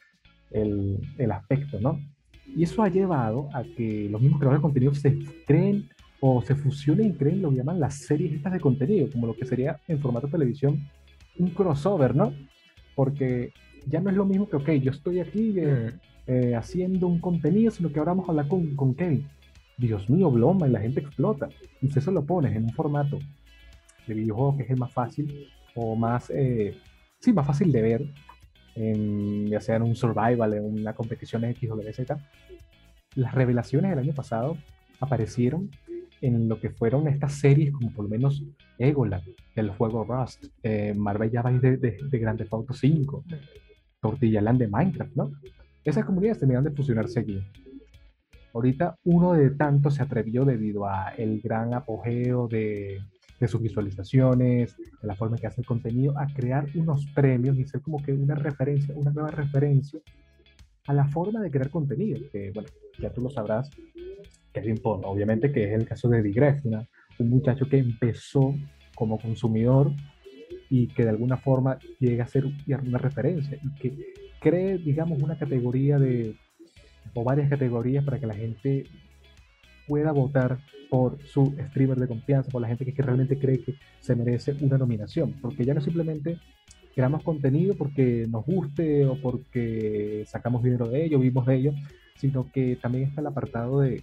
el, 0.50 0.98
el, 1.18 1.32
aspecto, 1.32 1.80
¿no? 1.80 2.00
Y 2.46 2.64
eso 2.64 2.82
ha 2.82 2.88
llevado 2.88 3.48
a 3.52 3.62
que 3.62 4.08
los 4.10 4.20
mismos 4.20 4.40
creadores 4.40 4.60
de 4.60 4.62
contenido 4.62 4.94
se 4.94 5.18
creen 5.46 5.88
o 6.20 6.42
se 6.42 6.54
fusionen 6.54 7.08
y 7.08 7.12
creen 7.14 7.42
lo 7.42 7.50
que 7.50 7.56
llaman 7.56 7.80
las 7.80 7.94
series 7.94 8.32
estas 8.34 8.52
de 8.52 8.60
contenido, 8.60 9.08
como 9.10 9.26
lo 9.26 9.34
que 9.34 9.46
sería 9.46 9.80
en 9.88 10.00
formato 10.00 10.26
de 10.26 10.32
televisión 10.32 10.78
un 11.38 11.50
crossover, 11.50 12.14
¿no? 12.14 12.34
Porque 12.94 13.52
ya 13.86 14.00
no 14.00 14.10
es 14.10 14.16
lo 14.16 14.26
mismo 14.26 14.48
que, 14.48 14.56
ok, 14.56 14.70
yo 14.82 14.90
estoy 14.90 15.20
aquí 15.20 15.54
eh, 15.56 15.92
mm. 15.92 16.30
eh, 16.30 16.54
haciendo 16.54 17.06
un 17.06 17.18
contenido, 17.20 17.70
sino 17.70 17.90
que 17.90 17.98
ahora 17.98 18.12
vamos 18.12 18.28
a 18.28 18.32
hablar 18.32 18.48
con, 18.48 18.76
con 18.76 18.94
Kevin. 18.94 19.26
Dios 19.78 20.10
mío, 20.10 20.30
Bloma, 20.30 20.68
y 20.68 20.70
la 20.70 20.80
gente 20.80 21.00
explota. 21.00 21.48
Y 21.80 21.88
si 21.88 21.98
eso 21.98 22.10
lo 22.10 22.24
pones 22.24 22.54
en 22.54 22.64
un 22.64 22.72
formato 22.74 23.18
de 24.06 24.14
videojuego 24.14 24.58
que 24.58 24.64
es 24.64 24.70
el 24.70 24.76
más 24.76 24.92
fácil, 24.92 25.48
o 25.74 25.96
más, 25.96 26.30
eh, 26.34 26.76
sí, 27.18 27.32
más 27.32 27.46
fácil 27.46 27.72
de 27.72 27.80
ver, 27.80 28.04
ya 29.48 29.60
sea 29.60 29.76
en 29.76 29.82
un 29.82 29.94
survival, 29.94 30.54
en 30.54 30.64
una 30.64 30.94
competición 30.94 31.44
X 31.44 31.70
o 31.70 31.80
Z, 31.80 32.18
las 33.14 33.34
revelaciones 33.34 33.90
del 33.90 33.98
año 33.98 34.14
pasado 34.14 34.56
aparecieron 35.00 35.70
en 36.20 36.48
lo 36.48 36.60
que 36.60 36.70
fueron 36.70 37.08
estas 37.08 37.34
series, 37.34 37.72
como 37.72 37.92
por 37.92 38.04
lo 38.04 38.10
menos 38.10 38.42
Egoland, 38.78 39.24
del 39.54 39.70
juego 39.70 40.04
Rust, 40.04 40.46
eh, 40.62 40.94
Marbella 40.96 41.42
Vice 41.42 41.76
de, 41.76 41.98
de, 42.10 42.18
Grand 42.18 42.42
Auto 42.50 42.72
5, 42.72 43.24
Tortilla 44.00 44.40
Land 44.40 44.58
de 44.60 44.68
Minecraft, 44.68 45.16
¿no? 45.16 45.32
Esas 45.84 46.04
comunidades 46.04 46.38
terminaron 46.38 46.64
de 46.64 46.76
fusionarse 46.76 47.20
aquí. 47.20 47.40
Ahorita 48.52 48.96
uno 49.04 49.32
de 49.32 49.50
tantos 49.50 49.94
se 49.94 50.02
atrevió 50.02 50.44
debido 50.44 50.86
a 50.86 51.10
el 51.16 51.40
gran 51.40 51.72
apogeo 51.72 52.48
de, 52.48 53.00
de 53.40 53.48
sus 53.48 53.62
visualizaciones, 53.62 54.76
de 54.76 55.08
la 55.08 55.14
forma 55.14 55.36
en 55.36 55.40
que 55.40 55.46
hace 55.46 55.62
el 55.62 55.66
contenido, 55.66 56.18
a 56.18 56.26
crear 56.26 56.66
unos 56.74 57.06
premios 57.14 57.56
y 57.58 57.64
ser 57.64 57.80
como 57.80 58.02
que 58.02 58.12
una 58.12 58.34
referencia, 58.34 58.94
una 58.94 59.10
nueva 59.10 59.30
referencia 59.30 60.00
a 60.86 60.92
la 60.92 61.06
forma 61.06 61.40
de 61.40 61.50
crear 61.50 61.70
contenido, 61.70 62.20
que 62.30 62.50
bueno, 62.52 62.68
ya 62.98 63.12
tú 63.12 63.22
lo 63.22 63.30
sabrás, 63.30 63.70
Kevin 64.52 64.78
Pond, 64.78 65.04
obviamente 65.04 65.52
que 65.52 65.64
es 65.64 65.72
el 65.72 65.86
caso 65.86 66.08
de 66.08 66.22
Digress, 66.22 66.62
un 66.64 67.30
muchacho 67.30 67.68
que 67.68 67.78
empezó 67.78 68.54
como 68.94 69.18
consumidor 69.18 69.92
y 70.68 70.88
que 70.88 71.04
de 71.04 71.10
alguna 71.10 71.36
forma 71.36 71.78
llega 71.98 72.24
a 72.24 72.28
ser 72.28 72.44
una 72.44 72.98
referencia 72.98 73.58
y 73.62 73.74
que 73.80 74.12
cree, 74.40 74.78
digamos, 74.78 75.22
una 75.22 75.38
categoría 75.38 75.98
de, 75.98 76.36
o 77.14 77.24
varias 77.24 77.48
categorías 77.48 78.04
para 78.04 78.18
que 78.18 78.26
la 78.26 78.34
gente 78.34 78.84
pueda 79.86 80.12
votar 80.12 80.58
por 80.88 81.22
su 81.24 81.54
streamer 81.68 81.98
de 81.98 82.08
confianza, 82.08 82.50
por 82.50 82.62
la 82.62 82.68
gente 82.68 82.84
que, 82.84 83.02
realmente 83.02 83.38
cree 83.38 83.60
que 83.60 83.74
se 84.00 84.14
merece 84.14 84.54
una 84.60 84.78
nominación, 84.78 85.34
porque 85.40 85.64
ya 85.64 85.74
no 85.74 85.80
simplemente 85.80 86.38
creamos 86.94 87.22
contenido 87.22 87.74
porque 87.76 88.26
nos 88.28 88.44
guste 88.44 89.06
o 89.06 89.20
porque 89.20 90.24
sacamos 90.26 90.62
dinero 90.62 90.88
de 90.88 91.04
ello, 91.04 91.18
vimos 91.18 91.46
de 91.46 91.56
ello, 91.56 91.72
sino 92.16 92.50
que 92.52 92.76
también 92.76 93.08
está 93.08 93.20
el 93.20 93.28
apartado 93.28 93.80
de 93.80 94.02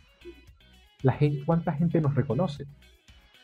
la 1.02 1.14
gente, 1.14 1.44
cuánta 1.46 1.74
gente 1.74 2.02
nos 2.02 2.16
reconoce. 2.16 2.66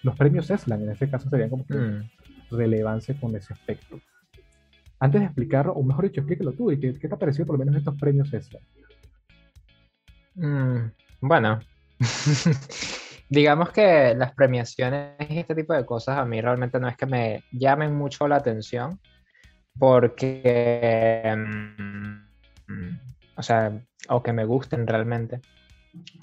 Los 0.01 0.15
premios 0.17 0.49
ESLAN 0.49 0.83
en 0.83 0.91
este 0.91 1.09
caso 1.09 1.29
serían 1.29 1.49
como 1.49 1.65
que 1.65 1.75
mm. 1.75 2.09
relevancia 2.51 3.15
con 3.19 3.35
ese 3.35 3.53
aspecto. 3.53 3.99
Antes 4.99 5.21
de 5.21 5.25
explicarlo, 5.25 5.73
o 5.73 5.83
mejor 5.83 6.05
dicho, 6.05 6.21
explíquelo 6.21 6.53
tú, 6.53 6.71
¿y 6.71 6.79
qué, 6.79 6.93
te 6.93 7.13
ha 7.13 7.17
parecido 7.17 7.45
por 7.45 7.57
lo 7.57 7.65
menos 7.65 7.75
estos 7.75 7.95
premios 7.99 8.33
ESLAN? 8.33 8.63
Mm, 10.35 10.91
bueno, 11.21 11.59
digamos 13.29 13.71
que 13.71 14.13
las 14.15 14.33
premiaciones 14.33 15.15
y 15.29 15.39
este 15.39 15.55
tipo 15.55 15.73
de 15.73 15.85
cosas 15.85 16.17
a 16.17 16.25
mí 16.25 16.41
realmente 16.41 16.79
no 16.79 16.87
es 16.87 16.97
que 16.97 17.05
me 17.05 17.43
llamen 17.51 17.95
mucho 17.95 18.27
la 18.27 18.37
atención, 18.37 18.99
porque, 19.77 21.33
mm, 21.35 22.97
o 23.35 23.43
sea, 23.43 23.79
o 24.09 24.21
que 24.21 24.33
me 24.33 24.45
gusten 24.45 24.85
realmente, 24.87 25.41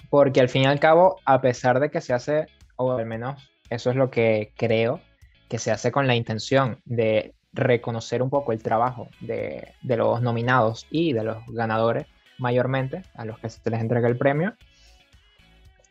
porque 0.09 0.41
al 0.41 0.49
fin 0.49 0.63
y 0.63 0.65
al 0.65 0.79
cabo, 0.79 1.19
a 1.25 1.41
pesar 1.41 1.79
de 1.79 1.89
que 1.89 2.01
se 2.01 2.13
hace, 2.13 2.47
o 2.75 2.91
al 2.91 3.05
menos 3.05 3.49
eso 3.69 3.89
es 3.89 3.95
lo 3.95 4.11
que 4.11 4.51
creo, 4.55 5.01
que 5.47 5.59
se 5.59 5.71
hace 5.71 5.91
con 5.91 6.07
la 6.07 6.15
intención 6.15 6.79
de 6.85 7.33
reconocer 7.53 8.21
un 8.21 8.29
poco 8.29 8.51
el 8.51 8.63
trabajo 8.63 9.09
de, 9.19 9.73
los 9.83 10.21
nominados 10.21 10.87
y 10.89 11.13
de 11.13 11.23
los 11.23 11.37
ganadores, 11.47 12.07
mayormente, 12.37 13.03
a 13.15 13.25
los 13.25 13.39
que 13.39 13.49
se 13.49 13.69
les 13.69 13.81
entrega 13.81 14.07
el 14.07 14.17
premio, 14.17 14.55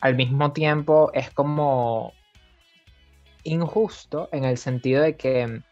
al 0.01 0.17
mismo 0.17 0.53
tiempo 0.53 1.11
es 1.13 1.31
como 1.31 2.13
injusto 3.45 4.29
en 4.33 4.45
el 4.45 4.57
sentido 4.57 5.03
de 5.03 5.17
que 5.17 5.63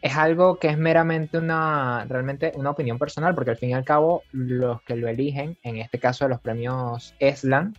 es 0.00 0.16
algo 0.16 0.58
que 0.58 0.68
es 0.68 0.78
meramente 0.78 1.38
una, 1.38 2.04
realmente 2.08 2.52
una 2.54 2.70
opinión 2.70 2.98
personal, 2.98 3.34
porque 3.34 3.50
al 3.50 3.56
fin 3.56 3.70
y 3.70 3.74
al 3.74 3.84
cabo 3.84 4.22
los 4.32 4.80
que 4.82 4.96
lo 4.96 5.08
eligen, 5.08 5.58
en 5.62 5.78
este 5.78 5.98
caso 5.98 6.24
de 6.24 6.30
los 6.30 6.40
premios 6.40 7.14
ESLAN, 7.18 7.74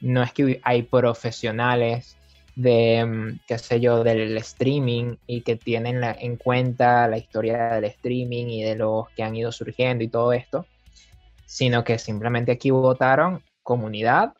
no 0.00 0.22
es 0.22 0.32
que 0.32 0.60
hay 0.62 0.82
profesionales 0.82 2.16
de, 2.54 3.04
mm, 3.04 3.40
qué 3.46 3.58
sé 3.58 3.80
yo, 3.80 4.04
del 4.04 4.36
streaming 4.38 5.16
y 5.26 5.42
que 5.42 5.56
tienen 5.56 6.02
en 6.04 6.36
cuenta 6.36 7.08
la 7.08 7.18
historia 7.18 7.74
del 7.74 7.84
streaming 7.84 8.46
y 8.46 8.62
de 8.62 8.76
los 8.76 9.08
que 9.10 9.22
han 9.22 9.34
ido 9.34 9.50
surgiendo 9.50 10.04
y 10.04 10.08
todo 10.08 10.32
esto, 10.32 10.66
sino 11.46 11.82
que 11.82 11.98
simplemente 11.98 12.52
aquí 12.52 12.70
votaron 12.70 13.42
comunidad 13.62 14.34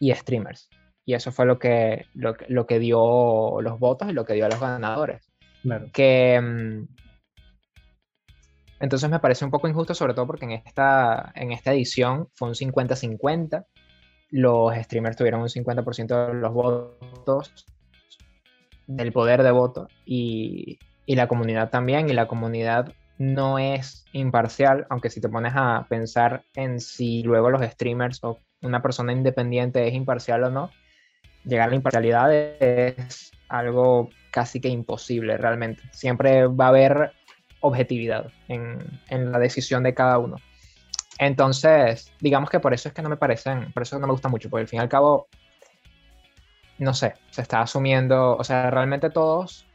y 0.00 0.14
streamers. 0.14 0.68
Y 1.04 1.14
eso 1.14 1.32
fue 1.32 1.46
lo 1.46 1.58
que, 1.58 2.06
lo, 2.14 2.36
lo 2.48 2.66
que 2.66 2.78
dio 2.78 3.60
los 3.60 3.78
votos 3.78 4.10
y 4.10 4.12
lo 4.12 4.24
que 4.24 4.34
dio 4.34 4.46
a 4.46 4.50
los 4.50 4.60
ganadores. 4.60 5.27
Que, 5.92 6.40
mm, 6.40 6.86
entonces 8.80 9.10
me 9.10 9.18
parece 9.18 9.44
un 9.44 9.50
poco 9.50 9.68
injusto, 9.68 9.94
sobre 9.94 10.14
todo 10.14 10.26
porque 10.26 10.44
en 10.44 10.52
esta, 10.52 11.32
en 11.34 11.52
esta 11.52 11.72
edición 11.72 12.28
fue 12.34 12.48
un 12.48 12.54
50-50. 12.54 13.66
Los 14.30 14.74
streamers 14.76 15.16
tuvieron 15.16 15.40
un 15.40 15.48
50% 15.48 16.26
de 16.28 16.34
los 16.34 16.52
votos, 16.52 17.66
del 18.86 19.12
poder 19.12 19.42
de 19.42 19.50
voto, 19.50 19.88
y, 20.04 20.78
y 21.06 21.16
la 21.16 21.26
comunidad 21.26 21.70
también. 21.70 22.08
Y 22.08 22.12
la 22.12 22.28
comunidad 22.28 22.92
no 23.18 23.58
es 23.58 24.04
imparcial, 24.12 24.86
aunque 24.90 25.10
si 25.10 25.20
te 25.20 25.28
pones 25.28 25.52
a 25.56 25.86
pensar 25.88 26.44
en 26.54 26.80
si 26.80 27.22
luego 27.24 27.50
los 27.50 27.62
streamers 27.62 28.22
o 28.22 28.38
una 28.62 28.80
persona 28.80 29.12
independiente 29.12 29.86
es 29.88 29.94
imparcial 29.94 30.44
o 30.44 30.50
no, 30.50 30.70
llegar 31.44 31.66
a 31.66 31.70
la 31.70 31.76
imparcialidad 31.76 32.32
es 32.32 33.32
algo 33.48 34.10
casi 34.30 34.60
que 34.60 34.68
imposible 34.68 35.36
realmente. 35.36 35.82
Siempre 35.92 36.46
va 36.46 36.66
a 36.66 36.68
haber 36.68 37.12
objetividad 37.60 38.30
en, 38.48 38.78
en, 39.08 39.32
la 39.32 39.38
decisión 39.38 39.82
de 39.82 39.94
cada 39.94 40.18
uno. 40.18 40.36
Entonces, 41.18 42.12
digamos 42.20 42.50
que 42.50 42.60
por 42.60 42.74
eso 42.74 42.88
es 42.88 42.94
que 42.94 43.02
no 43.02 43.08
me 43.08 43.16
parecen, 43.16 43.72
por 43.72 43.82
eso 43.82 43.98
no 43.98 44.06
me 44.06 44.12
gusta 44.12 44.28
mucho, 44.28 44.48
porque 44.48 44.62
al 44.62 44.68
fin 44.68 44.78
y 44.78 44.82
al 44.82 44.88
cabo, 44.88 45.26
no 46.78 46.94
sé, 46.94 47.14
se 47.30 47.42
está 47.42 47.60
asumiendo, 47.60 48.36
o 48.36 48.44
sea, 48.44 48.70
realmente 48.70 49.10
todos 49.10 49.66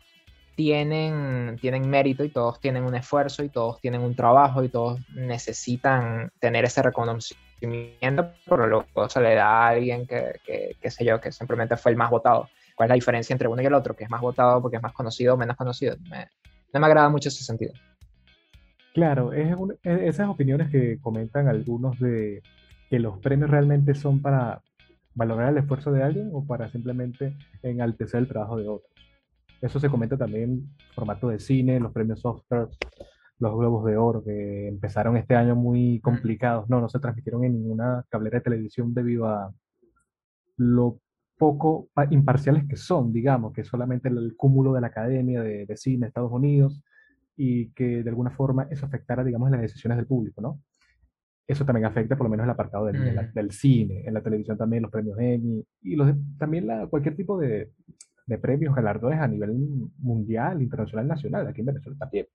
tienen, 0.56 1.58
tienen 1.60 1.90
mérito 1.90 2.24
y 2.24 2.30
todos 2.30 2.62
tienen 2.62 2.84
un 2.84 2.96
esfuerzo 2.96 3.44
y 3.44 3.50
todos 3.50 3.82
tienen 3.82 4.02
un 4.02 4.16
trabajo 4.16 4.64
y 4.64 4.70
todos 4.70 5.02
necesitan 5.10 6.32
tener 6.40 6.64
ese 6.64 6.82
reconocimiento, 6.82 8.32
pero 8.46 8.68
luego 8.68 9.10
se 9.10 9.20
le 9.20 9.36
da 9.36 9.48
a 9.48 9.68
alguien 9.70 10.08
que, 10.08 10.40
que, 10.46 10.78
que 10.80 10.92
sé 10.92 11.04
yo, 11.04 11.20
que 11.20 11.32
simplemente 11.34 11.76
fue 11.76 11.92
el 11.92 11.98
más 11.98 12.10
votado 12.10 12.48
cuál 12.76 12.88
es 12.88 12.90
la 12.90 12.96
diferencia 12.96 13.34
entre 13.34 13.48
uno 13.48 13.62
y 13.62 13.66
el 13.66 13.74
otro, 13.74 13.96
que 13.96 14.04
es 14.04 14.10
más 14.10 14.22
votado 14.22 14.62
porque 14.62 14.78
es 14.78 14.84
más 14.84 14.94
conocido 14.94 15.34
o 15.34 15.38
menos 15.38 15.56
conocido. 15.56 15.96
no 16.74 16.80
me 16.80 16.86
agrada 16.86 17.10
mucho 17.10 17.30
ese 17.30 17.44
sentido. 17.44 17.74
Claro, 18.94 19.34
es 19.34 19.56
esas 19.84 20.30
opiniones 20.30 20.70
que 20.70 21.00
comentan 21.02 21.48
algunos 21.48 22.00
de 22.00 22.44
que 22.90 23.00
los 23.00 23.18
premios 23.20 23.50
realmente 23.50 23.96
son 23.96 24.22
para 24.22 24.62
valorar 25.16 25.50
el 25.50 25.58
esfuerzo 25.58 25.92
de 25.92 26.04
alguien 26.04 26.30
o 26.32 26.46
para 26.46 26.70
simplemente 26.70 27.36
enaltecer 27.64 28.20
el 28.22 28.28
trabajo 28.28 28.58
de 28.58 28.68
otros. 28.68 28.92
Eso 29.62 29.80
se 29.80 29.90
comenta 29.90 30.18
también 30.18 30.44
en 30.44 30.94
formato 30.94 31.30
de 31.30 31.40
cine, 31.40 31.80
los 31.80 31.92
premios 31.92 32.24
Oscar, 32.26 32.70
los 33.40 33.58
Globos 33.58 33.86
de 33.86 33.98
Oro, 33.98 34.24
que 34.24 34.68
empezaron 34.68 35.18
este 35.18 35.36
año 35.36 35.56
muy 35.56 36.00
complicados. 36.02 36.70
No, 36.70 36.82
no 36.82 36.90
se 36.90 37.00
transmitieron 37.00 37.44
en 37.46 37.54
ninguna 37.54 38.06
cablera 38.10 38.40
de 38.40 38.44
televisión 38.44 38.94
debido 38.94 39.28
a 39.28 39.54
lo 40.58 41.00
poco 41.38 41.90
imparciales 42.12 42.66
que 42.68 42.78
son, 42.78 43.12
digamos, 43.12 43.54
que 43.54 43.64
solamente 43.64 44.10
el, 44.10 44.36
cúmulo 44.38 44.74
de 44.74 44.82
la 44.82 44.88
Academia 44.88 45.42
de, 45.42 45.78
Cine 45.78 46.02
de 46.02 46.08
Estados 46.08 46.32
Unidos 46.32 46.82
y 47.36 47.70
que 47.72 48.04
de 48.04 48.10
alguna 48.10 48.32
forma 48.32 48.68
eso 48.70 48.86
afectara, 48.86 49.24
digamos, 49.24 49.50
las 49.52 49.62
decisiones 49.62 49.98
del 49.98 50.08
público, 50.08 50.42
¿no? 50.42 50.60
eso 51.46 51.66
también 51.66 51.86
afecta 51.86 52.16
por 52.16 52.26
lo 52.26 52.30
menos 52.30 52.46
el 52.46 52.52
apartado 52.52 52.86
del, 52.86 53.04
de 53.04 53.14
la- 53.14 53.24
Mm, 53.24 53.34
del 53.34 53.52
cine, 53.52 54.04
en 54.06 54.14
la 54.14 54.22
televisión 54.22 54.58
también 54.58 54.82
los 54.84 54.92
premios 54.92 55.18
Emmy 55.20 55.64
y 55.82 55.96
los, 55.96 56.14
también 56.38 56.68
la, 56.68 56.88
cualquier 56.88 57.16
tipo 57.18 57.38
de, 57.38 57.72
de 58.26 58.38
premios, 58.38 58.76
galardones 58.76 59.20
a 59.20 59.28
nivel 59.28 59.52
mundial, 59.98 60.62
internacional, 60.62 61.08
nacional, 61.08 61.48
aquí 61.48 61.60
en 61.62 61.68
Venezuela 61.68 61.98
también. 62.00 62.28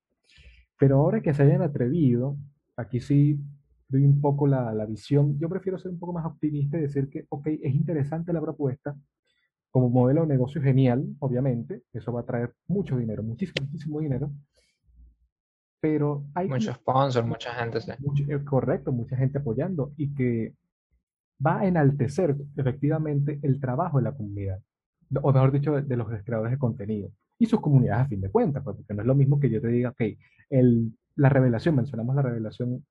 Pero 0.78 0.96
ahora 0.96 1.20
que 1.20 1.34
se 1.34 1.42
hayan 1.42 1.62
atrevido, 1.62 2.36
aquí 2.76 3.00
sí 3.00 3.38
doy 3.88 4.04
un 4.04 4.20
poco 4.20 4.46
la, 4.46 4.72
la 4.74 4.84
visión, 4.86 5.38
yo 5.38 5.48
prefiero 5.48 5.78
ser 5.78 5.90
un 5.92 5.98
poco 5.98 6.12
más 6.12 6.26
optimista 6.26 6.76
y 6.78 6.82
decir 6.82 7.08
que, 7.08 7.24
ok, 7.30 7.46
es 7.46 7.74
interesante 7.74 8.32
la 8.32 8.40
propuesta, 8.40 8.94
como 9.70 9.88
modelo 9.90 10.22
de 10.22 10.28
negocio 10.28 10.62
genial, 10.62 11.06
obviamente, 11.20 11.82
eso 11.92 12.12
va 12.12 12.20
a 12.20 12.26
traer 12.26 12.52
mucho 12.66 12.96
dinero, 12.96 13.22
muchísimo, 13.22 13.66
muchísimo 13.66 14.00
dinero, 14.00 14.30
pero 15.80 16.24
hay 16.34 16.46
como 16.48 16.56
mucho 16.56 16.74
sponsor, 16.74 17.24
mucha 17.24 17.54
gente, 17.54 17.80
sí. 17.80 17.92
mucho- 18.00 18.24
eh, 18.28 18.44
correcto, 18.44 18.92
mucha 18.92 19.16
gente 19.16 19.38
apoyando 19.38 19.92
y 19.96 20.12
que 20.14 20.54
va 21.44 21.60
a 21.60 21.66
enaltecer 21.66 22.36
efectivamente 22.56 23.38
el 23.42 23.60
trabajo 23.60 23.98
de 23.98 24.04
la 24.04 24.12
comunidad, 24.12 24.60
o 25.22 25.32
mejor 25.32 25.52
dicho, 25.52 25.74
de, 25.76 25.82
de 25.82 25.96
los 25.96 26.08
creadores 26.24 26.52
de 26.52 26.58
contenido 26.58 27.10
y 27.38 27.46
sus 27.46 27.60
comunidades 27.60 28.06
a 28.06 28.08
fin 28.08 28.20
de 28.20 28.30
cuentas, 28.30 28.64
pues, 28.64 28.76
porque 28.76 28.94
no 28.94 29.02
es 29.02 29.06
lo 29.06 29.14
mismo 29.14 29.38
que 29.38 29.48
yo 29.50 29.60
te 29.60 29.68
diga, 29.68 29.90
ok, 29.90 30.02
el, 30.50 30.92
la 31.14 31.28
revelación, 31.28 31.76
mencionamos 31.76 32.16
la 32.16 32.22
revelación, 32.22 32.84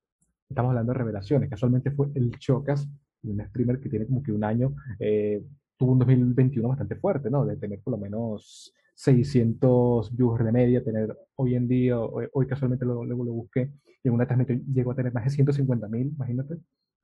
estamos 0.48 0.70
hablando 0.70 0.92
de 0.92 0.98
revelaciones, 0.98 1.50
casualmente 1.50 1.90
fue 1.90 2.08
el 2.14 2.30
Chocas, 2.38 2.88
un 3.24 3.44
streamer 3.46 3.80
que 3.80 3.88
tiene 3.88 4.06
como 4.06 4.22
que 4.22 4.32
un 4.32 4.44
año, 4.44 4.74
eh, 4.98 5.42
tuvo 5.76 5.92
un 5.92 5.98
2021 5.98 6.68
bastante 6.68 6.96
fuerte, 6.96 7.30
¿no? 7.30 7.44
De 7.44 7.56
tener 7.56 7.80
por 7.80 7.92
lo 7.92 7.98
menos 7.98 8.72
600 8.94 10.16
viewers 10.16 10.44
de 10.44 10.52
media, 10.52 10.82
tener 10.82 11.16
hoy 11.36 11.54
en 11.54 11.68
día, 11.68 11.98
hoy, 11.98 12.26
hoy 12.32 12.46
casualmente 12.46 12.84
lo, 12.84 13.04
luego 13.04 13.24
lo 13.24 13.32
busqué, 13.32 13.70
y 14.02 14.08
en 14.08 14.14
una 14.14 14.26
transmisión 14.26 14.64
llegó 14.72 14.92
a 14.92 14.94
tener 14.94 15.12
más 15.12 15.24
de 15.24 15.30
150 15.30 15.88
mil, 15.88 16.08
imagínate. 16.08 16.56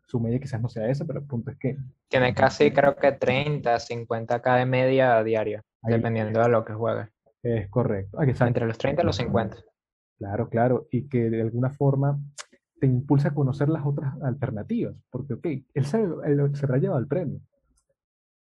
Su 0.07 0.21
media 0.21 0.39
quizás 0.39 0.61
no 0.61 0.69
sea 0.69 0.87
esa, 0.89 1.07
pero 1.07 1.21
el 1.21 1.27
punto 1.27 1.51
es 1.51 1.57
que 1.59 1.79
Tiene 2.09 2.35
casi, 2.35 2.71
creo 2.73 2.95
que 2.95 3.13
30, 3.13 3.77
50k 3.77 4.59
de 4.59 4.67
media 4.67 5.23
diaria, 5.25 5.63
ahí 5.83 5.95
dependiendo 5.95 6.43
de 6.43 6.49
lo 6.49 6.65
que 6.65 6.75
juegue. 6.75 7.09
es 7.43 7.71
correcto. 7.71 8.19
Ah, 8.21 8.25
exacto. 8.25 8.49
Entre 8.49 8.67
los 8.67 8.77
30 8.77 9.03
y 9.03 9.07
los 9.07 9.17
50. 9.17 9.57
Claro, 10.19 10.49
claro, 10.49 10.87
y 10.91 11.09
que 11.09 11.31
de 11.31 11.43
alguna 11.43 11.71
forma 11.71 12.19
te 12.85 12.91
impulsa 12.91 13.29
a 13.29 13.35
conocer 13.35 13.71
las 13.71 13.87
otras 13.87 14.15
alternativas, 14.21 14.95
porque, 15.11 15.33
ok, 15.33 15.47
él 15.73 15.87
se, 15.87 16.03
él 16.03 16.51
se 16.55 16.67
habrá 16.67 16.77
llevado 16.77 17.01
el 17.01 17.07
premio, 17.07 17.41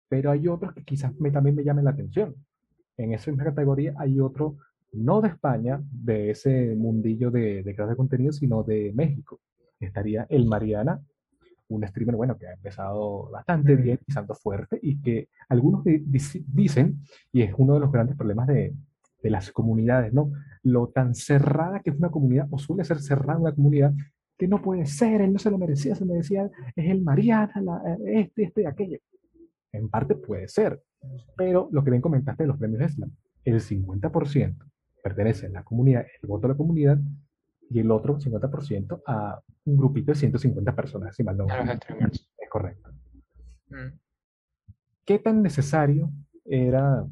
pero 0.06 0.30
hay 0.30 0.48
otros 0.48 0.74
que 0.74 0.84
quizás 0.84 1.18
me, 1.18 1.30
también 1.30 1.56
me 1.56 1.64
llamen 1.64 1.86
la 1.86 1.92
atención. 1.92 2.34
En 2.98 3.14
esa 3.14 3.30
misma 3.30 3.44
categoría 3.44 3.94
hay 3.96 4.20
otro, 4.20 4.58
no 4.92 5.22
de 5.22 5.28
España, 5.28 5.80
de 5.90 6.30
ese 6.30 6.76
mundillo 6.76 7.30
de, 7.30 7.62
de 7.62 7.74
creadores 7.74 7.94
de 7.94 7.96
contenido, 7.96 8.32
sino 8.32 8.62
de 8.62 8.92
México. 8.94 9.40
Estaría 9.80 10.26
el 10.28 10.44
Mariana, 10.44 11.00
un 11.68 11.86
streamer, 11.86 12.16
bueno, 12.16 12.36
que 12.36 12.46
ha 12.46 12.52
empezado 12.52 13.30
bastante 13.30 13.74
Mm. 13.76 13.82
bien, 13.82 13.98
pisando 14.04 14.34
fuerte, 14.34 14.78
y 14.82 15.00
que 15.00 15.28
algunos 15.48 15.82
dicen, 15.84 17.00
y 17.32 17.40
es 17.40 17.54
uno 17.56 17.74
de 17.74 17.80
los 17.80 17.90
grandes 17.90 18.14
problemas 18.14 18.46
de, 18.46 18.74
de 19.22 19.30
las 19.30 19.50
comunidades, 19.52 20.12
¿no? 20.12 20.30
Lo 20.62 20.88
tan 20.88 21.14
cerrada 21.14 21.80
que 21.80 21.88
es 21.88 21.96
una 21.96 22.10
comunidad, 22.10 22.46
o 22.50 22.58
suele 22.58 22.84
ser 22.84 23.00
cerrada 23.00 23.40
una 23.40 23.54
comunidad, 23.54 23.94
que 24.36 24.48
no 24.48 24.60
puede 24.60 24.86
ser, 24.86 25.20
él 25.20 25.32
no 25.32 25.38
se 25.38 25.50
lo 25.50 25.58
merecía, 25.58 25.94
se 25.94 26.04
merecía, 26.04 26.50
es 26.74 26.90
el 26.90 27.02
Mariana, 27.02 27.52
la- 27.62 27.82
este, 28.06 28.44
este, 28.44 28.66
aquello. 28.66 28.98
En 29.72 29.88
parte 29.88 30.14
puede 30.14 30.48
ser, 30.48 30.82
pero 31.36 31.68
lo 31.72 31.82
que 31.84 31.90
bien 31.90 32.02
comentaste 32.02 32.42
de 32.44 32.48
los 32.48 32.58
premios 32.58 32.82
Eslam, 32.82 33.10
el 33.44 33.60
50% 33.60 34.56
pertenece 35.02 35.46
a 35.46 35.50
la 35.50 35.64
comunidad, 35.64 36.04
el 36.22 36.28
voto 36.28 36.48
de 36.48 36.54
la 36.54 36.56
comunidad, 36.56 36.98
y 37.70 37.78
el 37.80 37.90
otro 37.90 38.18
50% 38.20 39.02
a 39.06 39.40
un 39.64 39.76
grupito 39.76 40.12
de 40.12 40.16
150 40.16 40.74
personas, 40.76 41.16
si 41.16 41.24
mal 41.24 41.36
no 41.36 41.46
es 41.46 42.48
correcto. 42.50 42.90
Mm. 43.68 43.98
¿Qué 45.04 45.18
tan 45.18 45.42
necesario 45.42 46.10
era 46.44 47.06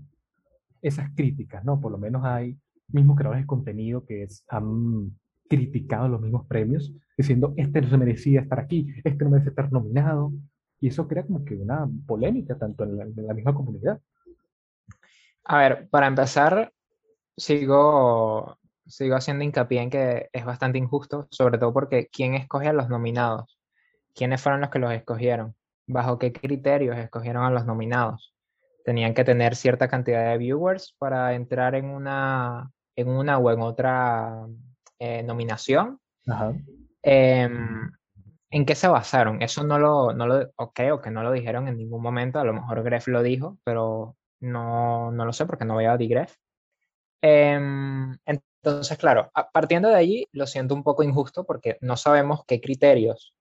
esas 0.83 1.11
críticas, 1.15 1.65
no? 1.65 1.81
Por 1.81 1.93
lo 1.93 1.99
menos 1.99 2.23
hay 2.25 2.59
mismos 2.89 3.17
creadores 3.17 3.43
de 3.43 3.47
contenido 3.47 4.05
que 4.05 4.25
es- 4.25 4.45
han 4.49 5.17
criticado 5.57 6.09
los 6.09 6.23
mismos 6.23 6.47
premios, 6.47 6.91
diciendo, 7.17 7.53
este 7.59 7.83
no 7.83 7.91
se 7.91 7.99
merecía 7.99 8.41
estar 8.41 8.59
aquí, 8.59 8.89
este 9.05 9.23
no 9.23 9.31
merece 9.31 9.51
estar 9.51 9.71
nominado, 9.71 10.33
y 10.81 10.89
eso 10.89 11.07
crea 11.07 11.27
como 11.27 11.45
que 11.45 11.55
una 11.55 11.87
polémica 12.07 12.57
tanto 12.57 12.85
en 12.85 12.97
la, 12.97 13.05
en 13.05 13.37
misma 13.37 13.55
comunidad. 13.55 14.01
A 15.45 15.59
ver, 15.59 15.89
para 15.91 16.07
empezar, 16.07 16.73
sigo, 17.37 18.57
sigo 18.87 19.15
haciendo 19.15 19.45
hincapié 19.45 19.83
en 19.83 19.91
que 19.91 20.31
es 20.33 20.45
bastante 20.47 20.79
injusto, 20.79 21.29
sobre 21.31 21.59
todo 21.59 21.75
porque 21.75 22.09
¿quién 22.11 22.35
escoge 22.35 22.69
a 22.69 22.73
los 22.73 22.89
nominados? 22.89 23.59
¿Quiénes 24.15 24.41
fueron 24.41 24.63
los 24.63 24.71
que 24.71 24.79
los 24.79 24.93
escogieron? 24.93 25.55
¿Bajo 25.87 26.19
qué 26.19 26.33
criterios 26.33 26.97
escogieron 26.97 27.45
a 27.45 27.51
los 27.51 27.67
nominados? 27.67 28.35
Tenían 28.87 29.13
que 29.13 29.25
tener 29.25 29.55
cierta 29.55 29.89
cantidad 29.89 30.31
de 30.31 30.39
viewers 30.39 30.97
para 30.99 31.35
entrar 31.35 31.75
en 31.75 31.85
una, 31.85 32.71
en 32.97 33.09
una 33.09 33.37
o 33.37 33.51
en 33.51 33.61
otra 33.61 34.47
eh, 35.05 35.25
nominación. 35.25 35.99
Ajá. 36.29 36.55
Em, 37.03 37.91
¿En 38.51 38.65
qué 38.65 38.77
se 38.77 38.87
basaron? 38.87 39.43
Eso 39.43 39.65
no 39.65 39.77
lo, 39.77 40.13
no 40.13 40.29
lo, 40.29 40.53
o 40.55 40.73
creo 40.73 41.01
que 41.01 41.11
no 41.11 41.25
lo 41.25 41.33
dijeron 41.33 41.67
en 41.67 41.77
ningún 41.77 42.01
momento, 42.01 42.39
a 42.39 42.45
lo 42.45 42.53
mejor 42.53 42.85
Gref 42.85 43.09
lo 43.09 43.21
dijo, 43.25 43.59
pero 43.65 44.17
no, 44.39 45.11
no 45.11 45.25
lo 45.25 45.33
sé 45.33 45.45
porque 45.45 45.65
no 45.65 45.75
veo 45.75 45.91
a 45.91 45.97
Digref. 45.97 46.37
Em, 47.21 48.17
entonces, 48.25 48.97
claro, 48.97 49.33
partiendo 49.53 49.89
de 49.89 49.97
allí, 49.97 50.29
lo 50.31 50.47
siento 50.47 50.73
un 50.73 50.85
poco 50.85 51.03
injusto 51.03 51.45
porque 51.45 51.79
no 51.81 51.97
sabemos 51.97 52.45
qué 52.47 52.61
criterios 52.61 53.35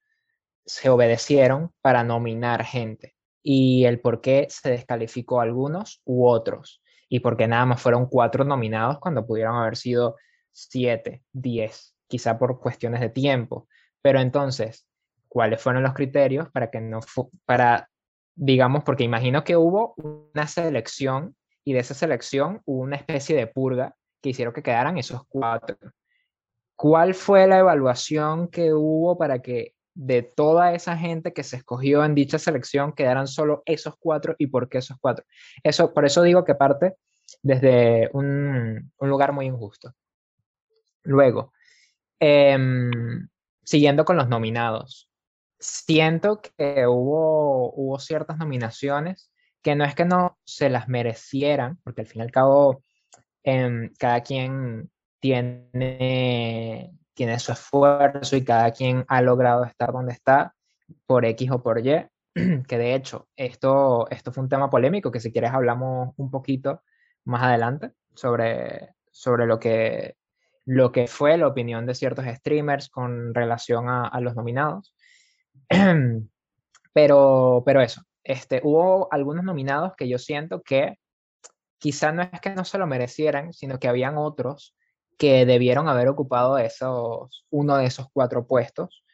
se 0.66 0.90
obedecieron 0.90 1.72
para 1.82 2.04
nominar 2.04 2.66
gente 2.66 3.16
y 3.44 3.86
el 3.86 4.00
por 4.00 4.20
qué 4.20 4.48
se 4.50 4.72
descalificó 4.72 5.40
a 5.40 5.44
algunos 5.44 6.02
u 6.06 6.28
otros 6.28 6.82
y 7.08 7.20
por 7.20 7.38
qué 7.38 7.48
nada 7.48 7.68
más 7.68 7.80
fueron 7.80 8.08
cuatro 8.08 8.46
nominados 8.46 8.98
cuando 8.98 9.28
pudieron 9.28 9.58
haber 9.58 9.78
sido 9.78 10.16
siete, 10.52 11.24
diez, 11.32 11.96
quizá 12.08 12.38
por 12.38 12.60
cuestiones 12.60 13.02
de 13.02 13.10
tiempo. 13.10 13.68
Pero 14.02 14.20
entonces, 14.20 14.88
¿cuáles 15.28 15.62
fueron 15.62 15.84
los 15.84 15.94
criterios 15.94 16.50
para 16.52 16.70
que 16.70 16.82
no 16.82 17.00
para 17.46 17.90
digamos, 18.36 18.84
porque 18.84 19.04
imagino 19.04 19.44
que 19.44 19.58
hubo 19.58 19.94
una 20.34 20.48
selección 20.48 21.36
y 21.64 21.74
de 21.74 21.80
esa 21.80 21.94
selección 21.94 22.62
hubo 22.66 22.82
una 22.82 22.96
especie 22.96 23.36
de 23.36 23.48
purga 23.48 23.96
que 24.22 24.30
hicieron 24.30 24.54
que 24.54 24.64
quedaran 24.64 24.98
esos 24.98 25.22
cuatro. 25.28 25.78
¿Cuál 26.76 27.14
fue 27.14 27.48
la 27.48 27.60
evaluación 27.60 28.48
que 28.48 28.74
hubo 28.74 29.18
para 29.18 29.40
que 29.42 29.76
de 29.94 30.24
toda 30.24 30.74
esa 30.74 30.98
gente 30.98 31.34
que 31.34 31.44
se 31.44 31.58
escogió 31.58 32.04
en 32.04 32.16
dicha 32.16 32.40
selección 32.40 32.94
quedaran 32.94 33.28
solo 33.28 33.62
esos 33.66 33.96
cuatro 34.00 34.36
y 34.38 34.48
por 34.48 34.70
qué 34.70 34.80
esos 34.80 34.98
cuatro? 35.00 35.26
Eso, 35.64 35.94
por 35.94 36.06
eso 36.06 36.24
digo 36.24 36.44
que 36.44 36.56
parte 36.56 36.96
desde 37.44 38.10
un, 38.14 38.92
un 38.98 39.10
lugar 39.10 39.34
muy 39.34 39.46
injusto. 39.46 39.94
Luego, 41.04 41.54
em, 42.20 43.28
siguiendo 43.64 44.06
con 44.06 44.18
los 44.18 44.30
nominados, 44.30 45.10
siento 45.60 46.42
que 46.42 46.88
hubo, 46.88 47.74
hubo 47.74 48.00
ciertas 48.00 48.38
nominaciones 48.38 49.32
que 49.62 49.76
no 49.76 49.86
es 49.86 49.96
que 49.96 50.06
no 50.06 50.40
se 50.44 50.70
las 50.70 50.88
merecieran, 50.88 51.80
porque 51.84 52.02
al 52.02 52.08
fin 52.08 52.22
y 52.22 52.24
al 52.24 52.32
cabo 52.32 52.84
em, 53.44 53.92
cada 53.98 54.22
quien 54.22 54.92
tiene, 55.20 56.92
tiene 57.14 57.40
su 57.40 57.52
esfuerzo 57.52 58.36
y 58.36 58.44
cada 58.44 58.72
quien 58.72 59.06
ha 59.08 59.22
logrado 59.22 59.64
estar 59.66 59.92
donde 59.92 60.14
está 60.14 60.56
por 61.06 61.26
X 61.26 61.52
o 61.52 61.62
por 61.62 61.86
Y, 61.86 62.08
que 62.68 62.78
de 62.78 62.96
hecho 62.96 63.30
esto, 63.36 64.10
esto 64.10 64.32
fue 64.32 64.44
un 64.44 64.50
tema 64.50 64.70
polémico 64.70 65.12
que 65.12 65.20
si 65.20 65.32
quieres 65.32 65.52
hablamos 65.52 66.14
un 66.18 66.32
poquito 66.32 66.82
más 67.26 67.44
adelante 67.44 67.92
sobre, 68.16 68.96
sobre 69.12 69.46
lo, 69.46 69.60
que, 69.60 70.16
lo 70.66 70.92
que 70.92 71.08
fue 71.08 71.38
la 71.38 71.48
opinión 71.48 71.86
de 71.86 71.96
ciertos 71.96 72.26
streamers 72.26 72.90
con 72.90 73.34
relación 73.34 73.90
a, 73.90 74.20
los 74.22 74.36
nominados. 74.36 74.94
Pero, 76.94 77.64
pero 77.66 77.80
eso, 77.80 78.02
este, 78.22 78.60
hubo 78.66 79.08
algunos 79.14 79.46
nominados 79.46 79.96
que 79.96 80.10
yo 80.10 80.18
siento 80.18 80.62
que 80.62 80.98
quizá 81.78 82.12
no 82.12 82.22
es 82.22 82.42
que 82.42 82.50
no 82.50 82.66
se 82.66 82.78
lo 82.78 82.86
merecieran, 82.86 83.54
sino 83.54 83.80
que 83.80 83.88
habían 83.88 84.18
otros 84.18 84.76
que 85.18 85.46
debieron 85.46 85.88
haber 85.88 86.10
ocupado 86.10 86.58
esos, 86.58 87.46
uno 87.50 87.78
de 87.78 87.86
esos 87.86 88.08
cuatro 88.12 88.46
puestos, 88.46 89.06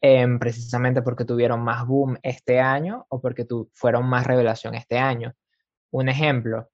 em, 0.00 0.38
precisamente 0.38 1.02
porque 1.02 1.24
tuvieron 1.24 1.60
más 1.62 1.86
boom 1.86 2.18
este 2.22 2.60
año 2.60 3.06
o 3.10 3.20
porque 3.20 3.44
tu, 3.44 3.70
fueron 3.74 4.06
más 4.06 4.26
revelación 4.26 4.74
este 4.74 4.98
año. 4.98 5.34
Un 5.90 6.08
ejemplo, 6.08 6.68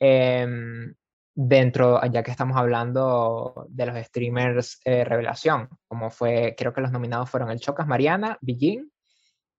em, 0.00 0.94
dentro, 1.38 2.00
ya 2.06 2.22
que 2.22 2.30
estamos 2.30 2.56
hablando 2.56 3.66
de 3.68 3.86
los 3.86 4.06
streamers 4.06 4.80
eh, 4.86 5.04
revelación, 5.04 5.68
como 5.86 6.10
fue, 6.10 6.54
creo 6.56 6.72
que 6.72 6.80
los 6.80 6.90
nominados 6.90 7.28
fueron 7.28 7.50
el 7.50 7.60
Chocas 7.60 7.86
Mariana, 7.86 8.38
Begin, 8.40 8.90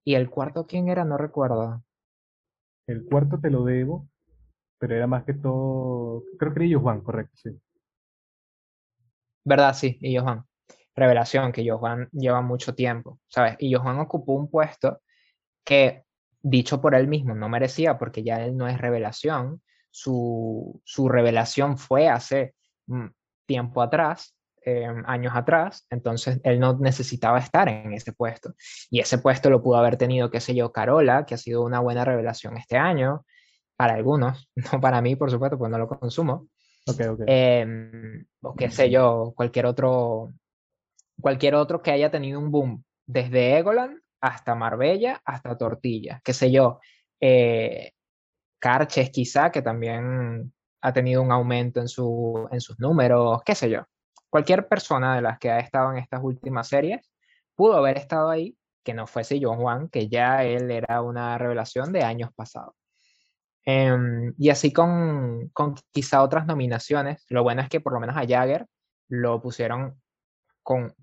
y 0.04 0.16
el 0.16 0.30
cuarto, 0.30 0.66
¿quién 0.66 0.90
era? 0.90 1.06
No 1.06 1.18
recuerdo. 1.18 1.84
El 2.88 3.06
cuarto 3.06 3.40
te 3.40 3.52
lo 3.52 3.64
debo, 3.64 4.10
pero 4.80 4.96
era 4.96 5.06
más 5.06 5.24
que 5.24 5.36
todo, 5.36 6.24
creo 6.40 6.52
que 6.54 6.62
era 6.62 6.70
yo 6.70 6.80
Juan, 6.80 7.02
correcto, 7.02 7.36
sí. 7.36 7.52
¿Verdad? 9.46 9.74
Sí, 9.76 9.98
y 10.02 10.18
Johan. 10.18 10.46
revelación, 10.96 11.52
que 11.52 11.70
Johan 11.70 12.10
lleva 12.12 12.42
mucho 12.42 12.74
tiempo, 12.74 13.20
¿sabes? 13.28 13.56
Y 13.60 13.72
Johan 13.74 14.00
ocupó 14.00 14.34
un 14.34 14.50
puesto 14.50 15.02
que, 15.64 16.06
dicho 16.42 16.82
por 16.82 16.96
él 16.96 17.08
mismo, 17.08 17.36
no 17.36 17.48
merecía 17.50 18.00
porque 18.00 18.24
ya 18.24 18.44
él 18.44 18.58
no 18.58 18.68
es 18.68 18.80
revelación. 18.80 19.62
Su, 20.00 20.80
su 20.86 21.10
revelación 21.10 21.80
fue 21.80 22.08
hace 22.08 22.54
mm, 22.86 23.08
tiempo 23.48 23.82
atrás, 23.82 24.36
em, 24.62 25.04
años 25.08 25.34
atrás, 25.36 25.88
entonces 25.90 26.40
él 26.44 26.60
no 26.60 26.78
necesitaba 26.78 27.40
estar 27.40 27.68
en 27.68 27.94
ese 27.94 28.14
puesto. 28.14 28.54
Y 28.92 29.00
ese 29.00 29.18
puesto 29.18 29.50
lo 29.50 29.64
pudo 29.64 29.78
haber 29.78 29.98
tenido, 29.98 30.30
qué 30.30 30.40
sé 30.40 30.54
yo, 30.54 30.72
Carola, 30.72 31.26
que 31.26 31.34
ha 31.34 31.38
sido 31.40 31.64
una 31.64 31.80
buena 31.80 32.06
revelación 32.06 32.58
este 32.58 32.78
año, 32.78 33.26
para 33.76 33.96
algunos, 33.96 34.52
no 34.72 34.80
para 34.80 35.02
mí, 35.02 35.16
por 35.16 35.32
supuesto, 35.32 35.58
pues 35.58 35.72
no 35.72 35.80
lo 35.80 35.88
consumo. 35.88 36.48
Okay, 36.86 37.08
okay. 37.08 37.26
Em, 37.28 38.24
o 38.42 38.54
qué 38.54 38.70
sé 38.70 38.92
yo, 38.92 39.34
cualquier 39.36 39.66
otro, 39.66 40.32
cualquier 41.20 41.56
otro 41.56 41.82
que 41.82 41.90
haya 41.90 42.12
tenido 42.12 42.40
un 42.40 42.52
boom, 42.52 42.84
desde 43.08 43.58
Egoland 43.58 44.00
hasta 44.22 44.54
Marbella, 44.54 45.24
hasta 45.26 45.58
Tortilla, 45.58 46.22
qué 46.24 46.34
sé 46.34 46.52
yo, 46.52 46.80
eh, 47.20 47.94
Carches 48.60 49.10
quizá, 49.10 49.52
que 49.52 49.62
también 49.62 50.54
ha 50.82 50.94
tenido 50.94 51.22
un 51.22 51.32
aumento 51.32 51.80
en, 51.80 51.88
su, 51.88 52.48
en 52.52 52.62
sus 52.62 52.80
números, 52.80 53.42
qué 53.46 53.56
sé 53.56 53.70
yo. 53.70 53.84
Cualquier 54.30 54.68
persona 54.68 55.16
de 55.16 55.22
las 55.22 55.40
que 55.40 55.50
ha 55.50 55.60
estado 55.60 55.92
en 55.92 55.98
estas 55.98 56.22
últimas 56.24 56.68
series 56.68 57.12
pudo 57.56 57.78
haber 57.78 57.98
estado 57.98 58.30
ahí, 58.30 58.58
que 58.84 58.94
no 58.94 59.08
fuese 59.08 59.40
John 59.42 59.58
Juan, 59.58 59.90
que 59.90 60.08
ya 60.08 60.44
él 60.44 60.70
era 60.72 61.02
una 61.02 61.38
revelación 61.38 61.92
de 61.92 62.04
años 62.04 62.30
pasados. 62.36 62.76
Em, 63.66 64.34
y 64.38 64.50
así 64.50 64.72
con, 64.72 65.50
con, 65.50 65.76
quizá 65.92 66.24
otras 66.24 66.46
nominaciones. 66.46 67.26
Lo 67.30 67.44
bueno 67.44 67.62
es 67.62 67.68
que 67.68 67.82
por 67.82 67.94
lo 67.94 68.00
menos 68.00 68.16
a 68.16 68.26
Jagger 68.26 68.66
lo 69.10 69.42
pusieron 69.42 70.02
con 70.64 70.94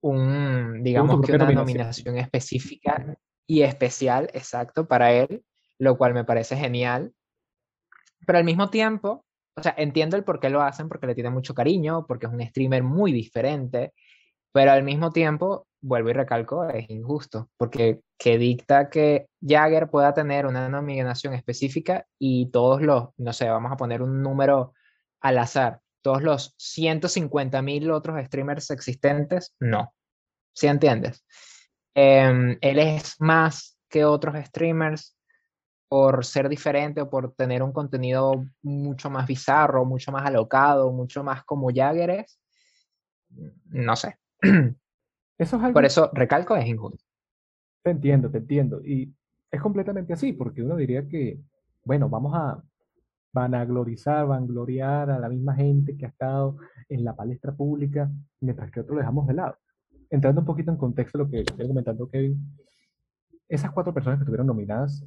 un, 0.00 0.82
digamos 0.82 1.20
que 1.20 1.32
una 1.32 1.50
nominación. 1.50 2.16
específica 2.16 3.16
y 3.46 3.62
especial, 3.62 4.30
exacto, 4.32 4.86
para 4.86 5.12
él, 5.12 5.42
lo 5.78 5.96
cual 5.96 6.14
me 6.14 6.24
parece 6.24 6.56
genial. 6.56 7.12
Pero 8.26 8.38
al 8.38 8.44
mismo 8.44 8.70
tiempo, 8.70 9.24
o 9.56 9.62
sea, 9.62 9.74
entiendo 9.76 10.16
el 10.16 10.24
por 10.24 10.40
qué 10.40 10.50
lo 10.50 10.62
hacen, 10.62 10.88
porque 10.88 11.06
le 11.06 11.14
tienen 11.14 11.32
mucho 11.32 11.54
cariño, 11.54 12.06
porque 12.06 12.26
es 12.26 12.32
un 12.32 12.46
streamer 12.46 12.82
muy 12.82 13.12
diferente, 13.12 13.92
pero 14.52 14.72
al 14.72 14.82
mismo 14.82 15.10
tiempo, 15.10 15.66
vuelvo 15.80 16.10
y 16.10 16.12
recalco, 16.12 16.68
es 16.68 16.88
injusto, 16.90 17.50
porque 17.56 18.00
que 18.18 18.38
dicta 18.38 18.90
que 18.90 19.28
Jagger 19.40 19.88
pueda 19.90 20.14
tener 20.14 20.46
una 20.46 20.68
nominación 20.68 21.34
específica 21.34 22.06
y 22.18 22.50
todos 22.50 22.82
los, 22.82 23.10
no 23.16 23.32
sé, 23.32 23.48
vamos 23.48 23.72
a 23.72 23.76
poner 23.76 24.02
un 24.02 24.22
número 24.22 24.74
al 25.20 25.38
azar, 25.38 25.80
todos 26.02 26.22
los 26.22 26.54
150 26.58 27.60
mil 27.62 27.90
otros 27.90 28.24
streamers 28.26 28.70
existentes, 28.70 29.54
no. 29.60 29.92
¿Sí 30.52 30.66
entiendes? 30.66 31.24
Em, 31.94 32.56
él 32.60 32.78
es 32.78 33.20
más 33.20 33.78
que 33.88 34.04
otros 34.04 34.36
streamers 34.46 35.16
por 35.88 36.24
ser 36.24 36.48
diferente 36.48 37.00
o 37.00 37.08
por 37.08 37.32
tener 37.32 37.62
un 37.62 37.72
contenido 37.72 38.44
mucho 38.62 39.10
más 39.10 39.26
bizarro, 39.26 39.84
mucho 39.84 40.12
más 40.12 40.26
alocado, 40.26 40.92
mucho 40.92 41.24
más 41.24 41.44
como 41.44 41.70
Jagger 41.74 42.10
es. 42.10 42.38
No 43.66 43.96
sé. 43.96 44.18
Eso 45.38 45.56
es 45.56 45.62
algo... 45.62 45.72
Por 45.72 45.84
eso 45.84 46.10
recalco 46.12 46.56
es 46.56 46.66
injusto. 46.66 47.04
Te 47.82 47.90
entiendo, 47.90 48.28
te 48.28 48.38
entiendo. 48.38 48.84
Y 48.84 49.14
es 49.50 49.60
completamente 49.60 50.12
así, 50.12 50.32
porque 50.32 50.62
uno 50.62 50.74
diría 50.74 51.06
que, 51.06 51.40
bueno, 51.84 52.08
vamos 52.08 52.34
a 52.34 52.60
vanaglorizar, 53.32 54.26
vangloriar 54.26 55.10
a 55.10 55.18
la 55.18 55.28
misma 55.28 55.54
gente 55.54 55.96
que 55.96 56.06
ha 56.06 56.08
estado 56.08 56.56
en 56.88 57.04
la 57.04 57.14
palestra 57.14 57.54
pública, 57.54 58.10
mientras 58.40 58.70
que 58.72 58.80
otros 58.80 58.96
lo 58.96 59.00
dejamos 59.00 59.28
de 59.28 59.34
lado. 59.34 59.56
Entrando 60.10 60.40
un 60.40 60.46
poquito 60.46 60.72
en 60.72 60.76
contexto 60.76 61.18
lo 61.18 61.30
que 61.30 61.40
estoy 61.40 61.68
comentando 61.68 62.08
Kevin, 62.08 62.58
esas 63.48 63.70
cuatro 63.70 63.94
personas 63.94 64.18
que 64.18 64.22
estuvieron 64.22 64.46
nominadas 64.46 65.04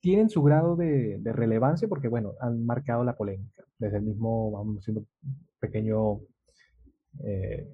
tienen 0.00 0.30
su 0.30 0.42
grado 0.42 0.76
de, 0.76 1.20
relevancia 1.24 1.88
porque, 1.88 2.08
bueno, 2.08 2.34
han 2.40 2.64
marcado 2.64 3.04
la 3.04 3.16
polémica. 3.16 3.64
Desde 3.78 3.98
el 3.98 4.04
mismo, 4.04 4.50
vamos 4.50 4.78
haciendo 4.78 5.00
un 5.00 5.46
pequeño 5.58 6.20
eh, 7.24 7.68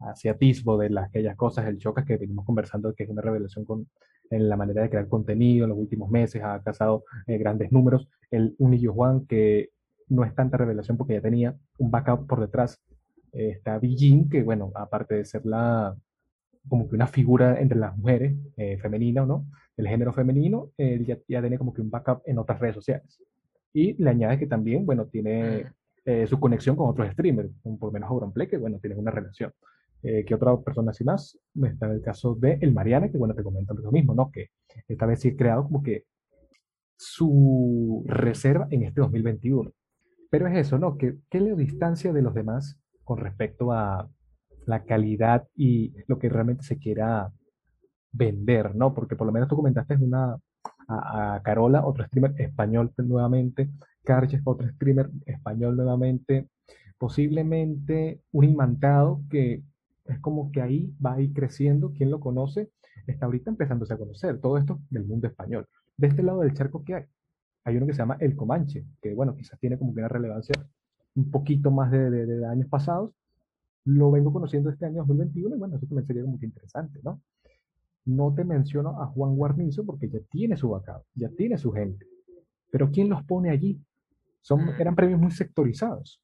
asiatismo 0.00 0.78
de 0.78 0.90
las, 0.90 1.08
aquellas 1.08 1.36
cosas, 1.36 1.66
el 1.66 1.78
Chocas 1.78 2.04
que 2.04 2.16
venimos 2.16 2.44
conversando, 2.44 2.94
que 2.94 3.04
es 3.04 3.10
una 3.10 3.22
revelación 3.22 3.64
con, 3.64 3.88
en 4.30 4.48
la 4.48 4.56
manera 4.56 4.82
de 4.82 4.90
crear 4.90 5.08
contenido 5.08 5.64
en 5.64 5.70
los 5.70 5.78
últimos 5.78 6.10
meses, 6.10 6.42
ha 6.42 6.62
cazado 6.62 7.04
eh, 7.26 7.38
grandes 7.38 7.72
números. 7.72 8.08
El 8.30 8.54
Unillo 8.58 8.92
Juan, 8.92 9.26
que 9.26 9.70
no 10.08 10.24
es 10.24 10.34
tanta 10.34 10.56
revelación 10.56 10.96
porque 10.96 11.14
ya 11.14 11.20
tenía 11.20 11.56
un 11.78 11.90
backup 11.90 12.26
por 12.26 12.40
detrás. 12.40 12.80
Eh, 13.32 13.50
está 13.50 13.78
Bijin, 13.78 14.28
que 14.28 14.42
bueno, 14.42 14.72
aparte 14.74 15.16
de 15.16 15.24
ser 15.24 15.44
la 15.44 15.96
como 16.68 16.88
que 16.88 16.94
una 16.94 17.06
figura 17.06 17.60
entre 17.60 17.78
las 17.78 17.96
mujeres, 17.96 18.36
eh, 18.56 18.78
femenina 18.78 19.22
o 19.22 19.26
no, 19.26 19.46
del 19.76 19.88
género 19.88 20.12
femenino, 20.12 20.70
él 20.76 21.06
ya, 21.06 21.18
ya 21.28 21.40
tiene 21.40 21.58
como 21.58 21.72
que 21.72 21.80
un 21.80 21.90
backup 21.90 22.22
en 22.26 22.38
otras 22.38 22.60
redes 22.60 22.74
sociales. 22.74 23.22
Y 23.72 23.94
le 24.02 24.10
añade 24.10 24.38
que 24.38 24.46
también, 24.46 24.84
bueno, 24.84 25.06
tiene 25.06 25.66
mm. 26.04 26.26
su 26.26 26.40
conexión 26.40 26.74
con 26.74 26.88
otros 26.88 27.10
streamers, 27.12 27.50
como 27.62 27.78
por 27.78 27.88
lo 27.88 27.92
menos 27.92 28.10
Auronplay, 28.10 28.48
que 28.48 28.56
bueno, 28.56 28.78
tiene 28.80 28.96
una 28.96 29.10
relación. 29.10 29.52
Eh, 30.02 30.24
que 30.24 30.34
otra 30.34 30.56
persona 30.60 30.92
así 30.92 31.04
más. 31.04 31.38
Está 31.62 31.86
en 31.86 31.92
el 31.92 32.02
caso 32.02 32.34
de 32.36 32.58
El 32.60 32.72
Mariana, 32.72 33.10
que 33.10 33.18
bueno, 33.18 33.34
te 33.34 33.42
comento 33.42 33.74
lo 33.74 33.90
mismo, 33.90 34.14
¿no? 34.14 34.30
Que 34.30 34.50
esta 34.86 35.06
vez 35.06 35.20
sí 35.20 35.30
ha 35.30 35.36
creado 35.36 35.64
como 35.64 35.82
que 35.82 36.04
su 36.96 38.04
reserva 38.06 38.68
en 38.70 38.84
este 38.84 39.00
2021. 39.00 39.72
Pero 40.30 40.46
es 40.46 40.56
eso, 40.56 40.78
¿no? 40.78 40.96
Que, 40.96 41.16
¿Qué 41.28 41.40
le 41.40 41.54
distancia 41.56 42.12
de 42.12 42.22
los 42.22 42.34
demás 42.34 42.78
con 43.02 43.18
respecto 43.18 43.72
a 43.72 44.08
la 44.68 44.84
calidad 44.84 45.48
y 45.56 45.94
lo 46.06 46.18
que 46.18 46.28
realmente 46.28 46.62
se 46.62 46.78
quiera 46.78 47.32
vender, 48.12 48.74
¿no? 48.74 48.94
Porque 48.94 49.16
por 49.16 49.26
lo 49.26 49.32
menos 49.32 49.48
tú 49.48 49.56
comentaste 49.56 49.96
una, 49.96 50.36
a, 50.88 51.40
Carola, 51.42 51.86
otro 51.86 52.04
streamer 52.04 52.34
español 52.38 52.92
nuevamente, 52.98 53.70
Carches, 54.04 54.42
otro 54.44 54.68
streamer 54.68 55.10
español 55.26 55.76
nuevamente, 55.76 56.48
posiblemente 56.98 58.20
un 58.32 58.44
imantado 58.44 59.22
que 59.30 59.62
es 60.04 60.18
como 60.20 60.52
que 60.52 60.62
ahí 60.62 60.94
va 61.04 61.14
a 61.14 61.20
ir 61.20 61.32
creciendo, 61.32 61.92
quien 61.92 62.10
lo 62.10 62.20
conoce, 62.20 62.70
está 63.06 63.26
ahorita 63.26 63.50
empezándose 63.50 63.94
a 63.94 63.98
conocer, 63.98 64.38
todo 64.40 64.58
esto 64.58 64.80
del 64.90 65.04
mundo 65.04 65.28
español. 65.28 65.66
De 65.96 66.08
este 66.08 66.22
lado 66.22 66.40
del 66.40 66.54
charco, 66.54 66.84
¿qué 66.84 66.94
hay? 66.94 67.04
Hay 67.64 67.76
uno 67.76 67.86
que 67.86 67.92
se 67.92 67.98
llama 67.98 68.16
El 68.20 68.36
Comanche, 68.36 68.84
que 69.00 69.14
bueno, 69.14 69.34
quizás 69.34 69.58
tiene 69.58 69.78
como 69.78 69.94
que 69.94 70.00
una 70.00 70.08
relevancia 70.08 70.54
un 71.14 71.30
poquito 71.30 71.70
más 71.70 71.90
de, 71.90 72.10
de, 72.10 72.46
años 72.46 72.68
pasados. 72.68 73.12
Lo 73.88 74.10
vengo 74.10 74.32
conociendo 74.32 74.70
este 74.70 74.86
año 74.86 74.98
2021 74.98 75.56
y 75.56 75.58
bueno, 75.58 75.76
eso 75.76 75.86
también 75.86 76.06
sería 76.06 76.22
como 76.22 76.38
que 76.38 76.46
interesante, 76.46 77.00
¿no? 77.02 77.22
No 78.04 78.34
te 78.34 78.44
menciono 78.44 79.00
a 79.00 79.06
Juan 79.06 79.34
Guarnizo 79.36 79.84
porque 79.84 80.08
ya 80.08 80.20
tiene 80.30 80.56
su 80.56 80.70
backup, 80.70 81.04
ya 81.14 81.28
tiene 81.30 81.58
su 81.58 81.72
gente. 81.72 82.06
Pero 82.70 82.90
¿quién 82.90 83.08
los 83.08 83.22
pone 83.24 83.50
allí? 83.50 83.80
Son, 84.40 84.64
mm. 84.64 84.80
eran 84.80 84.94
premios 84.94 85.20
muy 85.20 85.30
sectorizados 85.30 86.22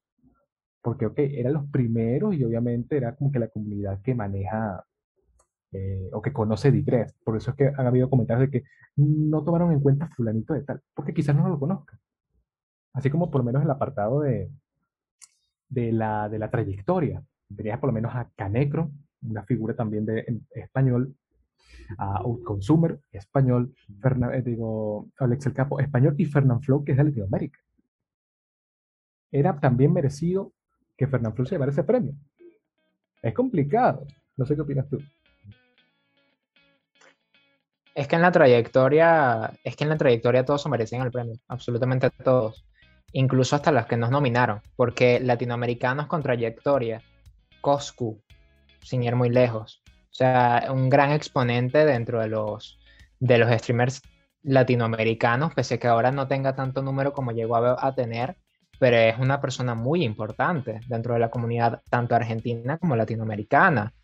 porque, 0.84 1.06
ok, 1.06 1.18
eran 1.18 1.54
los 1.54 1.70
primeros 1.70 2.34
y 2.34 2.44
obviamente 2.44 2.98
era 2.98 3.16
como 3.16 3.32
que 3.32 3.38
la 3.38 3.48
comunidad 3.48 4.02
que 4.02 4.14
maneja 4.14 4.84
eh, 5.72 6.10
o 6.12 6.20
que 6.20 6.30
conoce 6.30 6.70
Digress. 6.70 7.14
Por 7.24 7.38
eso 7.38 7.52
es 7.52 7.56
que 7.56 7.72
han 7.74 7.86
habido 7.86 8.10
comentarios 8.10 8.50
de 8.50 8.60
que 8.60 8.66
no 8.96 9.42
tomaron 9.42 9.72
en 9.72 9.80
cuenta 9.80 10.10
fulanito 10.14 10.52
de 10.52 10.62
tal, 10.62 10.82
porque 10.92 11.14
quizás 11.14 11.34
no 11.34 11.48
lo 11.48 11.58
conozcan. 11.58 11.98
Así 12.92 13.08
como 13.08 13.30
por 13.30 13.40
lo 13.40 13.46
menos 13.46 13.62
el 13.62 13.70
apartado 13.70 14.20
de, 14.20 14.50
de, 15.70 15.90
la, 15.90 16.28
de 16.28 16.38
la 16.38 16.50
trayectoria. 16.50 17.24
Tenías 17.56 17.78
por 17.78 17.88
lo 17.88 17.92
menos 17.94 18.14
a 18.14 18.28
Canecro, 18.36 18.90
una 19.22 19.42
figura 19.44 19.74
también 19.74 20.04
de 20.04 20.24
español, 20.54 21.14
a 21.98 22.18
Outconsumer, 22.18 22.98
español, 23.12 23.74
eh, 24.32 24.42
digo, 24.42 25.08
Alex 25.18 25.46
El 25.46 25.52
Capo, 25.52 25.80
español, 25.80 26.14
y 26.18 26.24
Fernand 26.24 26.62
Flow, 26.62 26.84
que 26.84 26.92
es 26.92 26.98
de 26.98 27.04
Latinoamérica. 27.04 27.58
Era 29.30 29.58
también 29.58 29.92
merecido 29.92 30.52
que 30.96 31.06
Fernán 31.06 31.34
Flu 31.34 31.44
se 31.44 31.56
llevara 31.56 31.72
ese 31.72 31.84
premio. 31.84 32.14
Es 33.20 33.34
complicado. 33.34 34.06
No 34.36 34.44
sé 34.44 34.54
qué 34.54 34.62
opinas 34.62 34.88
tú. 34.88 34.98
Es 37.94 38.08
que 38.08 38.16
en 38.16 38.22
la 38.22 38.32
trayectoria, 38.32 39.52
es 39.62 39.76
que 39.76 39.84
en 39.84 39.90
la 39.90 39.96
trayectoria 39.96 40.44
todos 40.44 40.62
se 40.62 40.68
merecen 40.68 41.02
el 41.02 41.12
premio, 41.12 41.36
absolutamente 41.46 42.10
todos, 42.10 42.66
incluso 43.12 43.54
hasta 43.54 43.70
los 43.70 43.86
que 43.86 43.96
nos 43.96 44.10
nominaron, 44.10 44.60
porque 44.74 45.20
latinoamericanos 45.20 46.08
con 46.08 46.22
trayectoria, 46.22 47.02
Coscu, 47.64 48.22
sin 48.82 49.02
ir 49.02 49.16
muy 49.16 49.30
lejos, 49.30 49.82
o 49.88 50.14
sea, 50.14 50.66
un 50.70 50.90
gran 50.90 51.12
exponente 51.12 51.86
dentro 51.86 52.20
de 52.20 52.28
los, 52.28 52.78
de 53.20 53.38
los 53.38 53.50
streamers 53.50 54.02
latinoamericanos, 54.42 55.54
pese 55.54 55.76
a 55.76 55.78
que 55.78 55.86
ahora 55.88 56.12
no 56.12 56.28
tenga 56.28 56.54
tanto 56.54 56.82
número 56.82 57.14
como 57.14 57.32
llegó 57.32 57.56
a 57.56 57.94
tener, 57.94 58.36
pero 58.78 58.98
es 58.98 59.18
una 59.18 59.40
persona 59.40 59.74
muy 59.74 60.04
importante 60.04 60.80
dentro 60.88 61.14
de 61.14 61.20
la 61.20 61.30
comunidad 61.30 61.80
tanto 61.88 62.14
argentina 62.14 62.76
como 62.76 62.96
latinoamericana. 62.96 63.94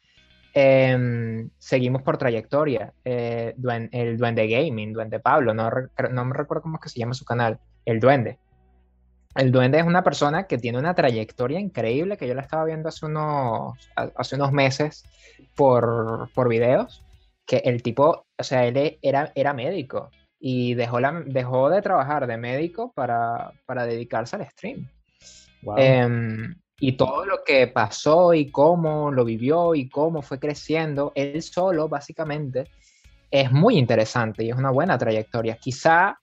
Em, 0.55 1.51
seguimos 1.59 2.01
por 2.01 2.17
trayectoria. 2.17 2.95
Eh, 3.05 3.55
el 3.93 4.17
Duende 4.17 4.49
Gaming, 4.49 4.95
Duende 4.95 5.21
Pablo, 5.21 5.53
no, 5.53 5.71
no 6.11 6.25
me 6.25 6.35
recuerdo 6.35 6.63
cómo 6.63 6.77
es 6.77 6.83
que 6.83 6.89
se 6.89 6.99
llama 6.99 7.13
su 7.13 7.27
canal, 7.27 7.61
El 7.85 8.01
Duende. 8.01 8.39
El 9.35 9.53
duende 9.53 9.79
es 9.79 9.85
una 9.85 10.03
persona 10.03 10.47
que 10.47 10.59
tiene 10.59 10.79
una 10.79 10.95
trayectoria 10.95 11.61
increíble 11.61 12.17
que 12.17 12.27
yo 12.27 12.35
la 12.35 12.43
estaba 12.43 12.65
viendo 12.65 12.89
hace 12.89 13.07
unos, 13.07 13.79
hace 13.95 14.37
unos 14.37 14.53
meses 14.53 15.05
por, 15.55 16.29
por 16.35 16.49
videos, 16.49 17.05
que 17.47 17.59
el 17.59 17.83
tipo, 17.83 18.27
o 18.39 18.43
sea, 18.43 18.67
él 18.67 18.99
era, 19.03 19.33
era 19.35 19.55
médico 19.55 20.11
y 20.41 20.75
dejó, 20.75 21.01
la, 21.01 21.23
dejó 21.27 21.71
de 21.71 21.83
trabajar 21.83 22.27
de 22.27 22.37
médico 22.39 22.93
para, 22.93 23.53
para 23.67 23.87
dedicarse 23.87 24.37
al 24.37 24.49
stream. 24.49 24.89
Em, 25.77 26.55
y 26.81 26.93
todo 26.93 27.27
lo 27.27 27.45
que 27.45 27.67
pasó 27.67 28.33
y 28.35 28.51
cómo 28.51 29.13
lo 29.13 29.25
vivió 29.25 29.75
y 29.75 29.89
cómo 29.89 30.23
fue 30.23 30.41
creciendo, 30.41 31.13
él 31.15 31.43
solo 31.43 31.89
básicamente 31.89 32.65
es 33.31 33.53
muy 33.53 33.77
interesante 33.77 34.45
y 34.45 34.51
es 34.51 34.57
una 34.57 34.71
buena 34.71 34.99
trayectoria. 34.99 35.57
Quizá 35.57 36.20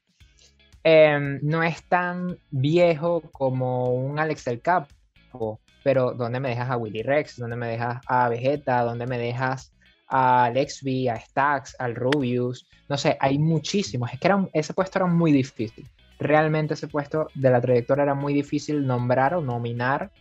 Em, 0.84 1.40
no 1.42 1.64
es 1.64 1.84
tan 1.84 2.38
viejo 2.50 3.22
como 3.32 3.94
un 3.94 4.20
Alex 4.20 4.46
del 4.46 4.62
Capo, 4.62 5.60
pero 5.84 6.14
¿dónde 6.14 6.40
me 6.40 6.50
dejas 6.50 6.70
a 6.70 6.78
Willy 6.78 7.04
Rex? 7.04 7.38
¿Dónde 7.38 7.56
me 7.56 7.68
dejas 7.68 8.02
a 8.08 8.30
Vegeta? 8.30 8.84
¿Dónde 8.84 9.06
me 9.06 9.18
dejas 9.18 9.74
a 10.08 10.50
Lexby, 10.54 11.10
a 11.10 11.20
Stax, 11.20 11.76
al 11.80 11.96
Rubius? 11.96 12.68
No 12.90 12.98
sé, 12.98 13.18
hay 13.20 13.38
muchísimos. 13.38 14.12
Es 14.14 14.20
que 14.20 14.30
ese 14.54 14.74
puesto 14.74 15.00
era 15.00 15.08
muy 15.08 15.32
difícil. 15.32 15.88
Realmente 16.20 16.74
ese 16.74 16.88
puesto 16.88 17.28
de 17.36 17.50
la 17.50 17.62
trayectoria 17.62 18.04
era 18.04 18.16
muy 18.16 18.34
difícil 18.34 18.86
nombrar 18.88 19.34
o 19.34 19.42
nominar 19.42 20.12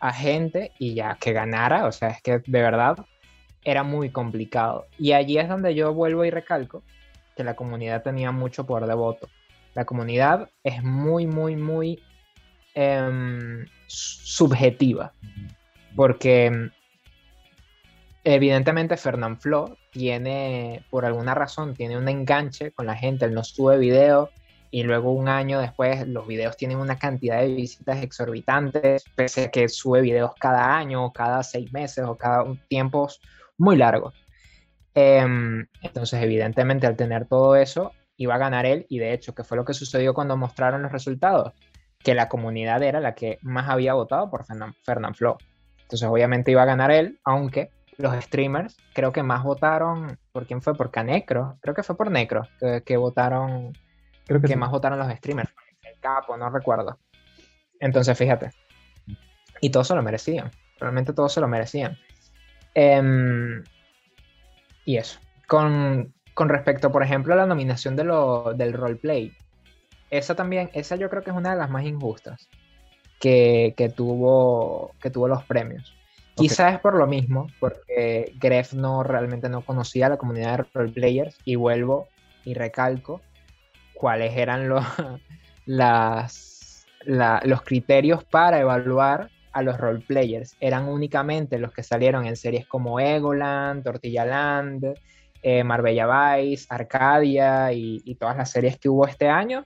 a 0.00 0.12
gente 0.12 0.72
y 0.78 0.94
ya 0.94 1.16
que 1.20 1.32
ganara. 1.32 1.86
O 1.86 1.92
sea, 1.92 2.08
es 2.08 2.22
que 2.22 2.38
de 2.38 2.62
verdad 2.62 2.96
era 3.64 3.82
muy 3.82 4.10
complicado. 4.10 4.86
Y 4.98 5.12
allí 5.12 5.38
es 5.38 5.48
donde 5.48 5.74
yo 5.74 5.92
vuelvo 5.92 6.24
y 6.24 6.30
recalco 6.30 6.82
que 7.36 7.44
la 7.44 7.54
comunidad 7.54 8.02
tenía 8.02 8.32
mucho 8.32 8.64
poder 8.64 8.86
de 8.86 8.94
voto 8.94 9.28
la 9.76 9.84
comunidad 9.84 10.48
es 10.64 10.82
muy, 10.82 11.26
muy, 11.26 11.54
muy 11.54 12.02
em, 12.74 13.66
subjetiva. 13.86 15.12
Porque 15.94 16.70
evidentemente 18.24 18.96
Fernand 18.96 19.38
Flo 19.38 19.76
tiene, 19.90 20.82
por 20.90 21.04
alguna 21.04 21.34
razón, 21.34 21.74
tiene 21.74 21.98
un 21.98 22.08
enganche 22.08 22.72
con 22.72 22.86
la 22.86 22.96
gente, 22.96 23.26
él 23.26 23.34
no 23.34 23.44
sube 23.44 23.78
video 23.78 24.30
y 24.70 24.82
luego 24.82 25.12
un 25.12 25.28
año 25.28 25.60
después 25.60 26.08
los 26.08 26.26
videos 26.26 26.56
tienen 26.56 26.78
una 26.78 26.98
cantidad 26.98 27.42
de 27.42 27.54
visitas 27.54 28.02
exorbitantes, 28.02 29.04
pese 29.14 29.44
a 29.44 29.50
que 29.50 29.68
sube 29.68 30.00
videos 30.00 30.32
cada 30.40 30.74
año, 30.74 31.12
cada 31.12 31.42
seis 31.42 31.70
meses 31.70 32.04
o 32.06 32.16
cada 32.16 32.46
tiempos 32.68 33.20
muy 33.58 33.76
largos. 33.76 34.14
Em, 34.94 35.66
entonces, 35.82 36.22
evidentemente, 36.22 36.86
al 36.86 36.96
tener 36.96 37.26
todo 37.26 37.56
eso, 37.56 37.92
iba 38.16 38.34
a 38.34 38.38
ganar 38.38 38.66
él 38.66 38.86
y 38.88 38.98
de 38.98 39.12
hecho, 39.12 39.34
¿qué 39.34 39.44
fue 39.44 39.56
lo 39.56 39.64
que 39.64 39.74
sucedió 39.74 40.14
cuando 40.14 40.36
mostraron 40.36 40.82
los 40.82 40.92
resultados? 40.92 41.52
Que 41.98 42.14
la 42.14 42.28
comunidad 42.28 42.82
era 42.82 43.00
la 43.00 43.14
que 43.14 43.38
más 43.42 43.68
había 43.68 43.94
votado 43.94 44.30
por 44.30 44.44
Fernand 44.44 45.14
Flo. 45.14 45.38
Entonces 45.82 46.08
obviamente 46.08 46.50
iba 46.50 46.62
a 46.62 46.66
ganar 46.66 46.90
él, 46.90 47.20
aunque 47.24 47.70
los 47.98 48.14
streamers 48.24 48.76
creo 48.92 49.12
que 49.12 49.22
más 49.22 49.42
votaron, 49.42 50.18
¿por 50.32 50.46
quién 50.46 50.60
fue? 50.60 50.74
Por 50.74 50.90
Canecro, 50.90 51.58
creo 51.60 51.74
que 51.74 51.82
fue 51.82 51.96
por 51.96 52.10
Necro, 52.10 52.42
que, 52.84 52.96
votaron, 52.96 53.72
creo 54.26 54.40
que, 54.40 54.56
más 54.56 54.70
votaron 54.70 54.98
los 54.98 55.10
streamers, 55.16 55.50
el 55.82 55.98
capo, 56.00 56.36
no 56.36 56.50
recuerdo. 56.50 56.98
Entonces 57.80 58.16
fíjate, 58.16 58.50
y 59.60 59.70
todos 59.70 59.88
se 59.88 59.94
lo 59.94 60.02
merecían, 60.02 60.50
realmente 60.78 61.12
todos 61.12 61.32
se 61.32 61.40
lo 61.40 61.48
merecían. 61.48 61.96
Em, 62.74 63.64
y 64.84 64.98
eso, 64.98 65.18
con, 65.46 66.14
con 66.36 66.50
respecto, 66.50 66.92
por 66.92 67.02
ejemplo, 67.02 67.32
a 67.32 67.38
la 67.38 67.46
nominación 67.46 67.96
de 67.96 68.04
lo, 68.04 68.52
del 68.52 68.74
roleplay, 68.74 69.32
esa 70.10 70.34
también, 70.34 70.68
esa 70.74 70.94
yo 70.96 71.08
creo 71.08 71.24
que 71.24 71.30
es 71.30 71.36
una 71.36 71.52
de 71.52 71.56
las 71.56 71.70
más 71.70 71.86
injustas 71.86 72.50
que, 73.18 73.72
tuvo, 73.96 74.92
que 75.00 75.08
tuvo 75.08 75.28
los 75.28 75.42
premios. 75.44 75.96
Quizás 76.34 76.74
es 76.74 76.80
por 76.80 76.94
lo 76.94 77.06
mismo, 77.06 77.46
porque 77.58 78.34
Gref 78.38 78.74
no 78.74 79.02
realmente 79.02 79.48
no 79.48 79.62
conocía 79.62 80.06
a 80.06 80.10
la 80.10 80.18
comunidad 80.18 80.58
de 80.58 80.64
roleplayers 80.74 81.38
y 81.46 81.54
vuelvo 81.54 82.08
y 82.44 82.52
recalco 82.52 83.22
cuáles 83.94 84.36
eran 84.36 84.68
los, 84.68 84.84
las, 85.64 86.86
los 87.06 87.62
criterios 87.62 88.24
para 88.24 88.60
evaluar 88.60 89.30
a 89.54 89.62
los 89.62 89.78
roleplayers. 89.78 90.54
Eran 90.60 90.86
únicamente 90.86 91.58
los 91.58 91.72
que 91.72 91.82
salieron 91.82 92.26
en 92.26 92.36
series 92.36 92.66
como 92.66 93.00
Egoland, 93.00 93.82
Tortilla 93.82 94.26
Land, 94.26 94.98
eh, 95.42 95.64
Marbella 95.64 96.36
Vice, 96.36 96.66
Arcadia 96.68 97.72
y, 97.72 98.14
todas 98.16 98.36
las 98.36 98.50
series 98.50 98.78
que 98.78 98.88
hubo 98.88 99.06
este 99.06 99.28
año? 99.28 99.62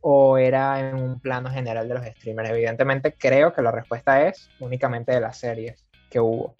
¿O 0.00 0.36
era 0.36 0.80
en 0.80 0.96
un 0.96 1.20
plano 1.20 1.50
general 1.50 1.88
de 1.88 1.94
los 1.94 2.04
streamers? 2.04 2.50
Evidentemente 2.50 3.12
creo 3.12 3.52
que 3.52 3.62
la 3.62 3.70
respuesta 3.70 4.26
es 4.26 4.50
únicamente 4.58 5.12
de 5.12 5.20
las 5.20 5.38
series 5.38 5.86
que 6.10 6.20
hubo. 6.20 6.56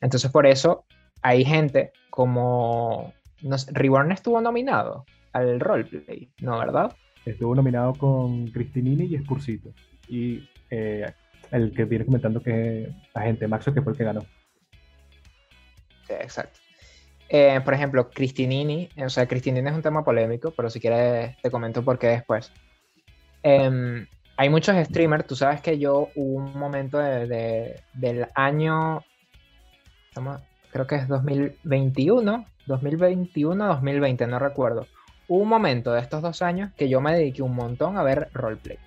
Entonces 0.00 0.30
por 0.30 0.46
eso 0.46 0.84
hay 1.22 1.44
gente 1.44 1.92
como... 2.10 3.12
No 3.42 3.56
Reborn 3.72 4.12
estuvo 4.12 4.40
nominado 4.40 5.06
al 5.32 5.60
roleplay, 5.60 6.30
¿no, 6.40 6.58
verdad? 6.58 6.94
Estuvo 7.24 7.54
nominado 7.54 7.94
con 7.94 8.48
Cristinini 8.48 9.04
y 9.04 9.18
Spursito. 9.18 9.72
Y 10.08 10.46
eh, 10.70 11.10
el 11.50 11.72
que 11.72 11.84
viene 11.84 12.04
comentando 12.04 12.42
que 12.42 12.82
es 12.82 12.88
agente 13.14 13.48
Maxo, 13.48 13.72
que 13.72 13.82
fue 13.82 13.92
el 13.92 13.98
que 13.98 14.04
ganó. 14.04 14.20
Sí, 16.06 16.14
exacto. 16.14 16.60
Eh, 17.32 17.60
por 17.64 17.74
ejemplo, 17.74 18.10
Cristinini, 18.10 18.88
o 18.96 19.08
sea, 19.08 19.28
Cristinini 19.28 19.68
es 19.68 19.74
un 19.74 19.82
tema 19.82 20.04
polémico, 20.04 20.50
pero 20.50 20.68
si 20.68 20.80
quieres 20.80 21.40
te 21.40 21.48
comento 21.48 21.84
por 21.84 21.96
qué 21.96 22.08
después. 22.08 22.50
Em, 23.44 24.04
hay 24.36 24.48
muchos 24.48 24.76
streamers, 24.84 25.28
tú 25.28 25.36
sabes 25.36 25.60
que 25.60 25.78
yo 25.78 26.08
hubo 26.16 26.38
un 26.38 26.58
momento 26.58 26.98
de, 26.98 27.84
del 27.94 28.26
año, 28.34 29.04
creo 30.72 30.86
que 30.88 30.96
es 30.96 31.06
2021, 31.06 32.46
2021, 32.66 33.64
2020, 33.64 34.26
no 34.26 34.40
recuerdo. 34.40 34.88
Hubo 35.28 35.42
un 35.44 35.48
momento 35.48 35.92
de 35.92 36.00
estos 36.00 36.22
dos 36.22 36.42
años 36.42 36.72
que 36.76 36.88
yo 36.88 37.00
me 37.00 37.14
dediqué 37.14 37.42
un 37.42 37.54
montón 37.54 37.96
a 37.96 38.02
ver 38.02 38.28
roleplay. 38.34 38.78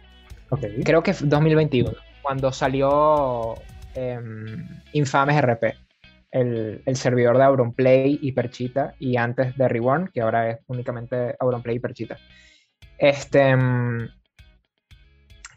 Okay. 0.50 0.84
Creo 0.84 1.02
que 1.02 1.14
fue 1.14 1.30
2021, 1.30 1.94
cuando 2.22 2.52
salió 2.52 3.56
em, 3.96 4.68
Infames 4.92 5.42
RP 5.42 5.83
el, 6.34 6.96
servidor 6.96 7.38
de 7.38 7.44
Auronplay 7.44 8.20
y 8.22 8.32
Perchita 8.32 8.96
y 9.00 9.18
antes 9.18 9.56
de 9.56 9.68
Reborn, 9.68 10.10
que 10.12 10.22
ahora 10.22 10.50
es 10.50 10.60
únicamente 10.68 11.36
Auronplay 11.40 11.76
y 11.76 11.80
Perchita. 11.80 12.18
Este, 12.98 13.56
mm, 13.56 14.10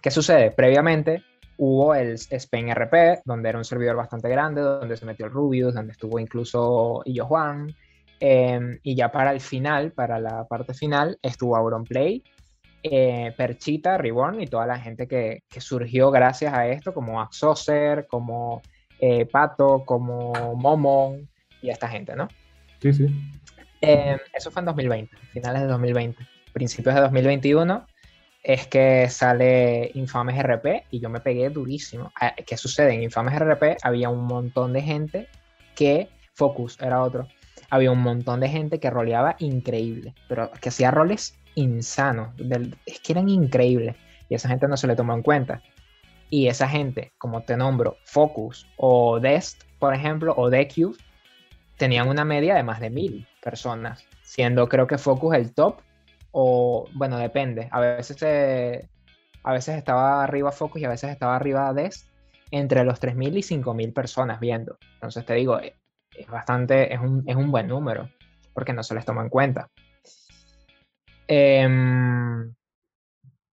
¿Qué 0.02 0.10
sucede? 0.10 0.50
Previamente 0.50 1.22
hubo 1.56 1.94
el 1.94 2.12
Spain 2.12 2.68
RP, 2.68 3.22
donde 3.24 3.48
era 3.48 3.58
un 3.58 3.64
servidor 3.64 3.96
bastante 3.96 4.28
grande, 4.28 4.60
donde 4.60 4.96
se 4.96 5.06
metió 5.06 5.24
el 5.24 5.32
Rubius, 5.32 5.74
donde 5.74 5.92
estuvo 5.92 6.18
incluso 6.18 7.00
Illo 7.06 7.24
Juan. 7.24 7.74
Em, 8.20 8.78
y 8.82 8.94
ya 8.94 9.10
para 9.10 9.32
el 9.32 9.40
final, 9.40 9.92
para 9.92 10.18
la 10.20 10.46
parte 10.46 10.74
final, 10.74 11.18
estuvo 11.22 11.56
Auronplay, 11.56 12.22
eh, 12.82 13.32
Perchita, 13.36 13.96
Reborn 13.96 14.42
y 14.42 14.46
toda 14.46 14.66
la 14.66 14.78
gente 14.78 15.08
que, 15.08 15.42
que, 15.48 15.60
surgió 15.60 16.10
gracias 16.10 16.52
a 16.54 16.68
esto, 16.68 16.94
como 16.94 17.20
Axoser, 17.20 18.06
como 18.06 18.62
eh, 19.00 19.26
Pato, 19.26 19.84
como 19.84 20.54
Momon 20.54 21.28
y 21.62 21.70
esta 21.70 21.88
gente, 21.88 22.14
¿no? 22.16 22.28
Sí, 22.80 22.92
sí. 22.92 23.06
Em, 23.80 24.18
eso 24.32 24.50
fue 24.50 24.60
en 24.60 24.66
2020, 24.66 25.16
finales 25.32 25.62
de 25.62 25.68
2020. 25.68 26.26
Principios 26.52 26.94
de 26.94 27.00
2021 27.02 27.86
es 28.42 28.66
que 28.68 29.08
sale 29.08 29.90
Infames 29.94 30.38
RP 30.38 30.84
y 30.90 31.00
yo 31.00 31.10
me 31.10 31.20
pegué 31.20 31.50
durísimo. 31.50 32.12
Ah, 32.20 32.34
¿Qué 32.34 32.56
sucede? 32.56 32.94
En 32.94 33.02
Infames 33.02 33.34
RP 33.38 33.76
había 33.82 34.08
un 34.08 34.24
montón 34.24 34.72
de 34.72 34.82
gente 34.82 35.28
que, 35.74 36.08
Focus 36.34 36.78
era 36.80 37.02
otro, 37.02 37.28
había 37.70 37.90
un 37.90 38.00
montón 38.00 38.40
de 38.40 38.48
gente 38.48 38.78
que 38.78 38.90
roleaba 38.90 39.36
increíble, 39.38 40.14
pero 40.28 40.50
que 40.60 40.68
hacía 40.68 40.90
roles 40.90 41.34
insanos, 41.54 42.34
es 42.84 43.00
que 43.00 43.12
eran 43.12 43.28
increíbles 43.28 43.96
y 44.28 44.34
esa 44.34 44.48
gente 44.48 44.68
no 44.68 44.76
se 44.76 44.86
le 44.86 44.96
tomó 44.96 45.14
en 45.14 45.22
cuenta. 45.22 45.62
Y 46.28 46.48
esa 46.48 46.68
gente, 46.68 47.12
como 47.18 47.42
te 47.42 47.56
nombro, 47.56 47.98
Focus 48.04 48.66
o 48.76 49.20
Dest, 49.20 49.62
por 49.78 49.94
ejemplo, 49.94 50.34
o 50.36 50.50
DQ, 50.50 50.96
tenían 51.76 52.08
una 52.08 52.24
media 52.24 52.54
de 52.54 52.62
más 52.62 52.80
de 52.80 52.90
mil 52.90 53.26
personas, 53.42 54.04
siendo 54.22 54.68
creo 54.68 54.86
que 54.86 54.98
Focus 54.98 55.34
el 55.34 55.54
top, 55.54 55.80
o 56.32 56.88
bueno, 56.94 57.18
depende. 57.18 57.68
A 57.70 57.80
veces, 57.80 58.86
a 59.42 59.52
veces 59.52 59.76
estaba 59.76 60.24
arriba 60.24 60.50
Focus 60.50 60.82
y 60.82 60.84
a 60.84 60.90
veces 60.90 61.10
estaba 61.10 61.36
arriba 61.36 61.72
Dest, 61.72 62.08
entre 62.50 62.84
los 62.84 63.00
3.000 63.00 63.36
y 63.36 63.42
5.000 63.42 63.92
personas 63.92 64.40
viendo. 64.40 64.78
Entonces 64.94 65.24
te 65.24 65.34
digo, 65.34 65.60
eh, 65.60 65.76
es 66.16 66.26
bastante, 66.28 66.92
es 66.92 67.00
un, 67.00 67.24
es 67.26 67.36
un 67.36 67.50
buen 67.50 67.68
número, 67.68 68.08
porque 68.52 68.72
no 68.72 68.82
se 68.82 68.94
les 68.94 69.04
toma 69.04 69.22
en 69.22 69.28
cuenta. 69.28 69.68
Eh, 71.28 71.68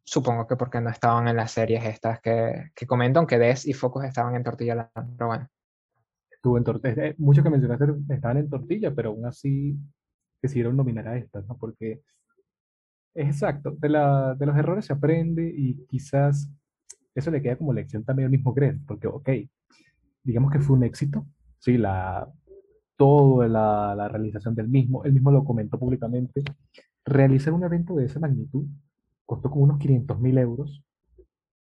Supongo 0.05 0.47
que 0.47 0.55
porque 0.55 0.81
no 0.81 0.89
estaban 0.89 1.27
en 1.27 1.37
las 1.37 1.51
series 1.51 1.85
estas 1.85 2.19
que, 2.19 2.71
que 2.75 2.85
comento, 2.85 3.19
aunque 3.19 3.39
Des 3.39 3.65
y 3.65 3.73
Focus 3.73 4.03
estaban 4.03 4.35
en 4.35 4.43
Tortilla 4.43 4.91
pero 4.93 5.27
bueno. 5.27 5.47
Estuvo 6.29 6.57
en 6.57 6.63
Tortilla, 6.65 7.05
eh, 7.07 7.15
muchos 7.17 7.43
que 7.43 7.49
mencionaste 7.49 7.85
estaban 8.09 8.37
en 8.37 8.49
Tortilla, 8.49 8.93
pero 8.93 9.11
aún 9.11 9.25
así 9.25 9.77
decidieron 10.41 10.75
nominar 10.75 11.07
a 11.07 11.17
estas, 11.17 11.47
¿no? 11.47 11.57
Porque 11.57 12.01
es 13.13 13.27
exacto, 13.27 13.71
de, 13.71 13.89
la, 13.89 14.35
de 14.35 14.45
los 14.45 14.57
errores 14.57 14.85
se 14.85 14.93
aprende 14.93 15.53
y 15.55 15.85
quizás 15.85 16.51
eso 17.15 17.31
le 17.31 17.41
queda 17.41 17.55
como 17.55 17.71
lección 17.71 18.03
también 18.03 18.25
al 18.25 18.31
mismo 18.31 18.53
Gref, 18.53 18.77
porque, 18.85 19.07
ok, 19.07 19.29
digamos 20.23 20.51
que 20.51 20.59
fue 20.59 20.75
un 20.75 20.83
éxito, 20.83 21.25
sí, 21.59 21.77
la, 21.77 22.27
toda 22.97 23.47
la, 23.47 23.95
la 23.95 24.07
realización 24.09 24.55
del 24.55 24.67
mismo, 24.67 25.03
él 25.05 25.13
mismo 25.13 25.31
lo 25.31 25.45
comentó 25.45 25.79
públicamente, 25.79 26.43
realizar 27.05 27.53
un 27.53 27.63
evento 27.63 27.95
de 27.95 28.05
esa 28.05 28.19
magnitud 28.19 28.65
costó 29.33 29.49
como 29.49 29.63
unos 29.63 29.79
500 29.79 30.19
mil 30.19 30.37
euros, 30.37 30.83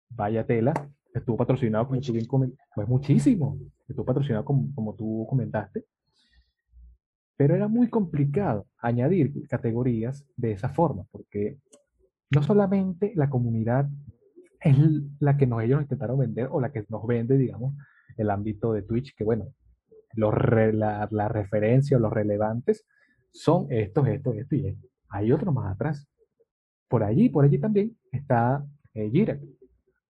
vaya 0.09 0.47
tela, 0.47 0.74
estuvo 1.14 1.38
patrocinado, 1.38 1.88
como 1.88 2.01
tú 2.01 2.12
bien 2.12 2.26
pues 2.28 2.88
muchísimo, 2.88 3.59
estuvo 3.88 4.03
patrocinado 4.03 4.43
como, 4.43 4.74
como 4.74 4.95
tú 4.95 5.28
comentaste, 5.30 5.86
pero 7.38 7.55
era 7.55 7.68
muy 7.68 7.88
complicado 7.88 8.66
añadir 8.80 9.47
categorías 9.47 10.26
de 10.38 10.53
esa 10.53 10.70
forma, 10.70 11.05
porque 11.12 11.59
no 12.32 12.41
solamente 12.41 13.14
la 13.16 13.30
comunidad 13.30 13.88
es 14.59 14.76
la 15.20 15.38
que 15.38 15.45
nos, 15.45 15.62
ellos 15.62 15.84
intentaron 15.84 16.18
vender 16.18 16.49
o 16.51 16.59
la 16.59 16.72
que 16.72 16.84
nos 16.89 17.05
vende, 17.05 17.38
digamos, 17.38 17.76
el 18.18 18.32
ámbito 18.32 18.74
de 18.74 18.82
Twitch, 18.82 19.16
que 19.16 19.24
bueno, 19.24 19.53
los 20.16 20.34
la, 20.74 21.07
la, 21.12 21.28
referencia 21.30 21.97
o 21.97 21.99
los 21.99 22.12
relevantes 22.12 22.86
son 23.32 23.68
estos, 23.70 24.07
estos, 24.07 24.36
estos 24.36 24.57
y 24.57 24.68
estos. 24.68 24.91
Hay 25.09 25.32
otro 25.32 25.51
más 25.51 25.74
atrás. 25.74 26.11
Por 26.91 27.05
allí, 27.05 27.29
por 27.29 27.45
allí 27.45 27.57
también 27.57 27.95
está 28.11 28.65
eh. 28.93 29.39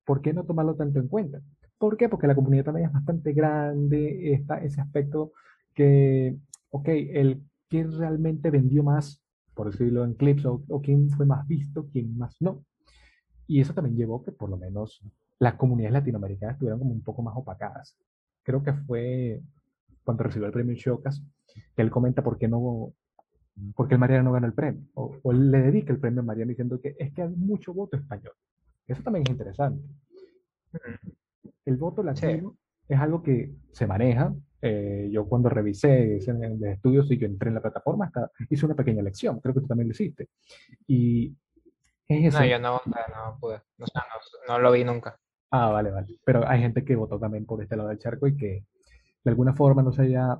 ¿Por 0.04 0.20
qué 0.20 0.34
no 0.34 0.46
tomarlo 0.46 0.74
tanto 0.76 1.00
en 1.00 1.08
cuenta? 1.08 1.40
¿Por 1.78 1.96
qué? 1.96 2.10
Porque 2.10 2.26
la 2.26 2.34
comunidad 2.34 2.66
también 2.66 2.88
es 2.88 2.92
bastante 2.92 3.34
grande, 3.34 4.34
está 4.34 4.58
ese 4.64 4.82
aspecto 4.82 5.32
que, 5.76 6.36
ok, 6.72 6.88
el 6.88 7.44
quién 7.70 7.96
realmente 7.96 8.50
vendió 8.50 8.82
más, 8.82 9.22
por 9.54 9.70
decirlo 9.70 10.04
en 10.04 10.16
clips, 10.16 10.44
o, 10.48 10.64
quién 10.82 11.12
fue 11.12 11.28
más 11.28 11.48
visto, 11.48 11.88
quién 11.92 12.18
más 12.18 12.36
no. 12.40 12.66
Y 13.46 13.62
eso 13.62 13.76
también 13.76 13.96
llevó 13.96 14.24
que 14.24 14.32
por 14.32 14.50
lo 14.50 14.58
menos 14.58 15.04
las 15.38 15.54
comunidades 15.58 15.94
latinoamericanas 15.94 16.56
estuvieran 16.56 16.80
como 16.80 16.94
un 16.94 17.04
poco 17.04 17.22
más 17.22 17.36
opacadas. 17.38 17.96
Creo 18.42 18.64
que 18.64 18.74
fue 18.74 19.40
cuando 20.04 20.24
recibió 20.24 20.48
el 20.48 20.52
premio 20.52 20.76
Chocas, 20.76 21.24
que 21.76 21.82
él 21.84 21.92
comenta 21.92 22.24
por 22.24 22.40
qué 22.40 22.48
no, 22.48 22.92
por 23.76 23.88
qué 23.88 23.96
el 23.96 24.00
Mariano 24.00 24.24
no 24.24 24.32
ganó 24.32 24.48
el 24.48 24.54
premio, 24.54 24.84
o, 24.96 25.20
él 25.32 25.52
le 25.52 25.62
dedica 25.62 25.94
el 25.94 26.00
premio 26.00 26.22
a 26.22 26.24
Mariano 26.24 26.50
diciendo 26.50 26.80
que 26.80 26.96
es 26.98 27.14
que 27.14 27.22
hay 27.22 27.30
mucho 27.30 27.74
voto 27.74 27.98
español. 27.98 28.34
Eso 28.88 29.02
también 29.04 29.24
es 29.28 29.32
interesante. 29.32 29.84
El 31.66 31.78
voto 31.78 32.04
latino 32.04 32.58
es 32.88 33.00
algo 33.00 33.22
que 33.22 33.54
se 33.72 33.88
maneja. 33.88 34.34
Eh, 34.62 35.10
yo 35.12 35.28
cuando 35.28 35.50
revisé 35.50 36.18
en 36.18 36.44
el 36.44 36.64
estudio, 36.66 37.04
sí, 37.04 37.18
yo 37.18 37.26
entré 37.26 37.50
en 37.50 37.56
la 37.56 37.62
plataforma, 37.62 38.06
hasta 38.06 38.30
hice 38.50 38.66
una 38.66 38.76
pequeña 38.76 39.02
lección, 39.02 39.40
creo 39.40 39.54
que 39.54 39.62
tú 39.62 39.68
también 39.68 39.88
lo 39.88 39.94
hiciste. 39.94 40.30
Y 40.88 41.36
es 42.08 42.34
No, 42.34 42.46
yo 42.46 42.60
no, 42.60 42.82
no 42.86 43.38
pude, 43.40 43.62
no, 43.78 43.86
no, 44.48 44.60
lo 44.60 44.72
vi 44.72 44.84
nunca. 44.84 45.18
Ah, 45.52 45.70
vale, 45.70 45.92
vale. 45.92 46.20
Pero 46.26 46.48
hay 46.48 46.62
gente 46.62 46.84
que 46.84 46.96
votó 46.96 47.20
también 47.20 47.46
por 47.46 47.62
este 47.62 47.76
lado 47.76 47.90
del 47.90 48.00
charco 48.00 48.28
y 48.28 48.36
que 48.36 48.66
de 49.24 49.30
alguna 49.30 49.54
forma 49.54 49.82
no 49.82 49.92
se 49.92 50.04
haya 50.04 50.40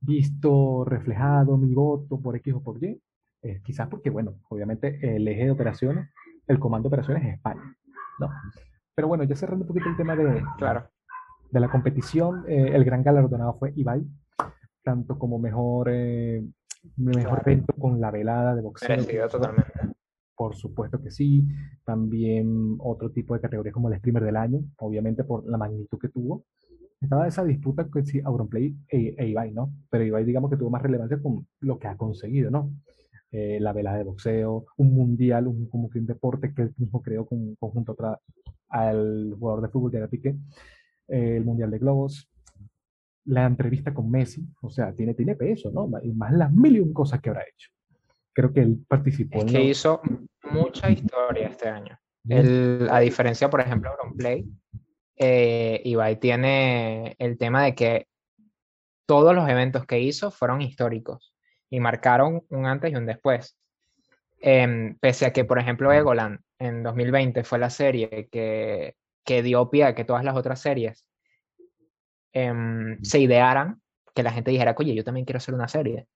visto 0.00 0.84
reflejado 0.84 1.56
mi 1.56 1.74
voto 1.74 2.20
por 2.20 2.36
X 2.36 2.54
o 2.54 2.62
por 2.62 2.82
Y. 2.82 3.00
Eh, 3.42 3.60
quizás 3.62 3.88
porque, 3.88 4.10
bueno, 4.10 4.40
obviamente 4.48 4.98
el 5.02 5.28
eje 5.28 5.44
de 5.44 5.50
operaciones, 5.50 6.08
el 6.46 6.58
comando 6.58 6.88
de 6.88 6.94
operaciones 6.94 7.24
es 7.24 7.34
España, 7.34 7.76
¿no? 8.18 8.30
Pero 8.94 9.08
bueno, 9.08 9.24
ya 9.24 9.36
cerrando 9.36 9.64
un 9.64 9.68
poquito 9.68 9.88
el 9.88 9.96
tema 9.96 10.16
de, 10.16 10.42
claro. 10.56 10.88
de 11.50 11.60
la 11.60 11.68
competición, 11.68 12.44
eh, 12.48 12.70
el 12.74 12.84
gran 12.84 13.02
galardonado 13.02 13.58
fue 13.58 13.72
Ibai, 13.76 14.06
tanto 14.82 15.18
como 15.18 15.38
mejor, 15.38 15.88
eh, 15.90 16.42
mejor 16.96 17.42
evento 17.44 17.74
con 17.78 18.00
la 18.00 18.10
velada 18.10 18.54
de 18.54 18.62
boxeo. 18.62 19.28
totalmente. 19.28 19.72
Por 20.36 20.56
supuesto 20.56 21.00
que 21.02 21.10
sí. 21.10 21.46
También 21.84 22.76
otro 22.78 23.10
tipo 23.10 23.34
de 23.34 23.40
categorías 23.40 23.72
como 23.72 23.88
el 23.88 23.98
streamer 23.98 24.24
del 24.24 24.36
año, 24.36 24.60
obviamente 24.78 25.24
por 25.24 25.46
la 25.46 25.58
magnitud 25.58 25.98
que 25.98 26.08
tuvo. 26.08 26.44
Estaba 27.00 27.28
esa 27.28 27.44
disputa 27.44 27.86
con 27.88 28.06
si 28.06 28.20
Auronplay 28.20 28.74
e, 28.88 29.14
e, 29.16 29.28
Ibai, 29.28 29.52
¿no? 29.52 29.72
Pero 29.90 30.04
Ibai 30.04 30.24
digamos 30.24 30.50
que 30.50 30.56
tuvo 30.56 30.70
más 30.70 30.82
relevancia 30.82 31.20
con 31.20 31.46
lo 31.60 31.78
que 31.78 31.88
ha 31.88 31.96
conseguido, 31.96 32.50
¿no? 32.50 32.72
Eh, 33.30 33.58
la 33.60 33.72
velada 33.72 33.98
de 33.98 34.04
boxeo, 34.04 34.66
un 34.76 34.94
mundial, 34.94 35.48
un, 35.48 35.68
como 35.68 35.90
que 35.90 35.98
un 35.98 36.06
deporte 36.06 36.54
que 36.54 36.62
él 36.62 36.74
mismo 36.78 37.02
creó 37.02 37.26
con, 37.26 37.56
conjunto 37.56 37.92
otra, 37.92 38.18
al 38.68 39.34
jugador 39.38 39.62
de 39.62 39.68
fútbol 39.68 39.90
de 39.90 40.08
Piqué, 40.08 40.36
eh, 41.08 41.36
el 41.36 41.44
mundial 41.44 41.70
de 41.70 41.78
globos, 41.78 42.30
la 43.24 43.44
entrevista 43.44 43.92
con 43.92 44.10
Messi, 44.10 44.46
o 44.62 44.70
sea, 44.70 44.92
tiene, 44.92 45.14
tiene 45.14 45.34
peso, 45.34 45.70
¿no? 45.72 45.90
Y 46.02 46.12
más 46.12 46.32
las 46.32 46.52
mil 46.52 46.76
y 46.76 46.80
un 46.80 46.92
cosas 46.92 47.20
que 47.20 47.30
habrá 47.30 47.42
hecho 47.42 47.74
creo 48.34 48.52
que 48.52 48.60
él 48.60 48.84
participó. 48.86 49.38
Es 49.38 49.44
que 49.50 49.62
hizo 49.62 50.02
mucha 50.50 50.90
historia 50.90 51.48
este 51.48 51.68
año. 51.68 51.98
a 52.90 53.00
diferencia, 53.00 53.48
por 53.48 53.60
ejemplo, 53.60 53.90
de 53.90 53.96
Auronplay, 53.96 54.44
eh, 55.16 55.80
Ibai 55.84 56.18
tiene 56.18 57.14
el 57.18 57.38
tema 57.38 57.64
de 57.64 57.74
que 57.74 58.08
todos 59.06 59.34
los 59.34 59.48
eventos 59.48 59.86
que 59.86 60.00
hizo 60.00 60.30
fueron 60.30 60.62
históricos 60.62 61.34
y 61.70 61.80
marcaron 61.80 62.42
un 62.50 62.66
antes 62.66 62.92
y 62.92 62.96
un 62.96 63.06
después. 63.06 63.56
Em, 64.40 64.98
pese 64.98 65.26
a 65.26 65.32
que, 65.32 65.44
por 65.44 65.58
ejemplo, 65.58 65.92
Egoland 65.92 66.40
en 66.58 66.82
2020 66.82 67.44
fue 67.44 67.58
la 67.58 67.70
serie 67.70 68.28
que, 68.30 68.96
que 69.24 69.42
dio 69.42 69.70
pie 69.70 69.84
a 69.84 69.94
que 69.94 70.04
todas 70.04 70.24
las 70.24 70.36
otras 70.36 70.60
series 70.60 71.06
em, 72.32 73.02
se 73.02 73.20
idearan, 73.20 73.80
que 74.14 74.22
la 74.22 74.32
gente 74.32 74.50
dijera, 74.50 74.74
oye, 74.78 74.94
yo 74.94 75.04
también 75.04 75.24
quiero 75.26 75.38
hacer 75.38 75.54
una 75.54 75.68
serie. 75.68 76.06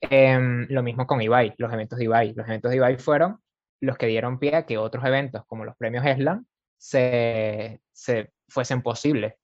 Em, 0.00 0.66
lo 0.68 0.82
mismo 0.82 1.06
con 1.06 1.22
Ibai, 1.22 1.54
los 1.58 1.72
eventos 1.72 1.98
de 1.98 2.04
Ibai. 2.06 2.34
Los 2.34 2.46
eventos 2.48 2.70
de 2.70 2.76
Ibai 2.76 2.96
fueron 2.98 3.38
los 3.80 3.96
que 3.98 4.06
dieron 4.06 4.38
pie 4.38 4.56
a 4.56 4.66
que 4.66 4.78
otros 4.78 5.04
eventos, 5.04 5.44
como 5.46 5.64
los 5.64 5.76
premios 5.76 6.04
ESLAM, 6.06 6.46
se, 6.82 7.80
se 7.92 8.32
fuesen 8.48 8.82
posibles. 8.82 9.34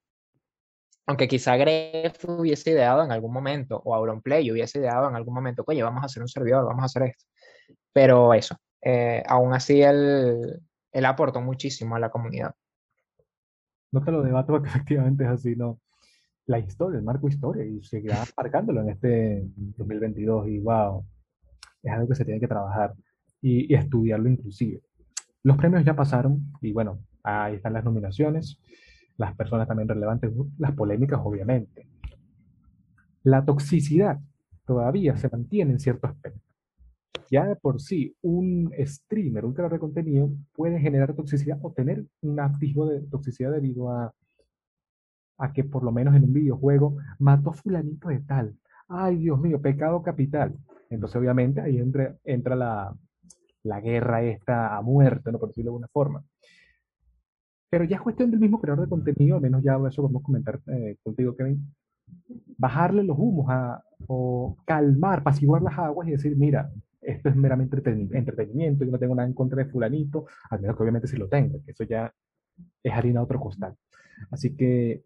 Aunque 1.06 1.28
quizá 1.28 1.56
Gref 1.56 2.24
hubiese 2.24 2.70
ideado 2.70 3.04
en 3.04 3.12
algún 3.12 3.32
momento, 3.32 3.80
o 3.84 3.94
Auronplay 3.94 4.50
hubiese 4.50 4.80
ideado 4.80 5.08
en 5.08 5.14
algún 5.14 5.34
momento, 5.34 5.64
oye, 5.66 5.82
vamos 5.82 6.02
a 6.02 6.06
hacer 6.06 6.22
un 6.22 6.28
servidor, 6.28 6.64
vamos 6.66 6.82
a 6.82 6.86
hacer 6.86 7.02
esto. 7.04 7.24
Pero 7.92 8.34
eso, 8.34 8.56
eh, 8.82 9.22
aún 9.26 9.54
así 9.54 9.80
él, 9.80 10.60
él 10.92 11.04
aportó 11.04 11.40
muchísimo 11.40 11.96
a 11.96 12.00
la 12.00 12.10
comunidad. 12.10 12.54
No 13.92 14.04
te 14.04 14.10
lo 14.10 14.22
debato 14.22 14.52
porque 14.52 14.68
efectivamente 14.68 15.24
es 15.24 15.30
así, 15.30 15.56
no 15.56 15.80
la 16.48 16.58
historia, 16.58 16.98
el 16.98 17.04
marco 17.04 17.28
historia, 17.28 17.64
y 17.64 17.82
seguirá 17.84 18.24
marcándolo 18.36 18.80
en 18.80 18.88
este 18.88 19.46
2022. 19.54 20.48
Y 20.48 20.58
wow, 20.58 21.04
es 21.82 21.92
algo 21.92 22.08
que 22.08 22.14
se 22.16 22.24
tiene 22.24 22.40
que 22.40 22.48
trabajar 22.48 22.94
y, 23.40 23.72
estudiarlo 23.72 24.28
inclusive. 24.28 24.82
Los 25.44 25.56
premios 25.56 25.84
ya 25.84 25.94
pasaron 25.94 26.52
y 26.60 26.72
bueno, 26.72 26.98
ahí 27.22 27.56
están 27.56 27.72
las 27.72 27.84
nominaciones, 27.84 28.60
las 29.16 29.34
personas 29.34 29.68
también 29.68 29.88
relevantes, 29.88 30.32
las 30.58 30.72
polémicas 30.72 31.20
obviamente. 31.22 31.88
La 33.22 33.44
toxicidad 33.44 34.20
todavía 34.64 35.16
se 35.16 35.28
mantiene 35.28 35.72
en 35.72 35.80
cierto 35.80 36.06
aspecto. 36.06 36.40
Ya 37.30 37.44
de 37.44 37.56
por 37.56 37.80
sí, 37.80 38.16
un 38.22 38.72
streamer, 38.78 39.44
un 39.44 39.52
creador 39.52 39.74
de 39.74 39.80
contenido 39.80 40.30
puede 40.54 40.80
generar 40.80 41.14
toxicidad 41.14 41.58
o 41.62 41.72
tener 41.72 42.04
un 42.22 42.40
activo 42.40 42.86
de 42.86 43.00
toxicidad 43.02 43.52
debido 43.52 43.90
a 43.90 44.14
a 45.38 45.52
que 45.52 45.64
por 45.64 45.84
lo 45.84 45.92
menos 45.92 46.14
en 46.14 46.24
un 46.24 46.32
videojuego 46.32 46.96
mató 47.18 47.52
fulanito 47.52 48.08
de 48.08 48.20
tal. 48.20 48.56
Ay, 48.88 49.16
Dios 49.16 49.40
mío, 49.40 49.60
pecado 49.60 50.02
capital. 50.02 50.54
Entonces, 50.90 51.16
obviamente, 51.16 51.60
ahí 51.60 51.78
entra, 51.78 52.16
entra 52.24 52.56
la, 52.56 52.94
la 53.62 53.80
guerra 53.80 54.22
esta 54.22 54.76
a 54.76 54.82
muerte, 54.82 55.30
¿no? 55.30 55.38
por 55.38 55.48
decirlo 55.48 55.70
de 55.70 55.74
alguna 55.74 55.88
forma. 55.88 56.24
Pero 57.70 57.84
ya 57.84 57.96
es 57.96 58.02
cuestión 58.02 58.30
del 58.30 58.40
mismo 58.40 58.60
creador 58.60 58.84
de 58.84 58.90
contenido, 58.90 59.36
al 59.36 59.42
menos 59.42 59.62
ya 59.62 59.78
eso 59.88 60.02
vamos 60.02 60.22
a 60.22 60.24
comentar 60.24 60.60
eh, 60.66 60.96
contigo, 61.02 61.36
Kevin, 61.36 61.74
bajarle 62.56 63.04
los 63.04 63.18
humos 63.18 63.46
a, 63.50 63.82
o 64.06 64.56
calmar, 64.64 65.22
pasiguar 65.22 65.62
las 65.62 65.78
aguas 65.78 66.08
y 66.08 66.12
decir, 66.12 66.36
mira, 66.36 66.70
esto 67.00 67.28
es 67.28 67.36
meramente 67.36 67.76
entretenimiento, 67.76 68.84
yo 68.84 68.90
no 68.90 68.98
tengo 68.98 69.14
nada 69.14 69.28
en 69.28 69.34
contra 69.34 69.62
de 69.62 69.70
fulanito, 69.70 70.26
al 70.50 70.60
menos 70.60 70.76
que 70.76 70.82
obviamente 70.82 71.08
sí 71.08 71.16
lo 71.16 71.28
tengo, 71.28 71.62
que 71.64 71.72
eso 71.72 71.84
ya 71.84 72.12
es 72.82 72.92
harina 72.92 73.20
a 73.20 73.24
otro 73.24 73.38
costal. 73.38 73.76
Así 74.30 74.56
que 74.56 75.04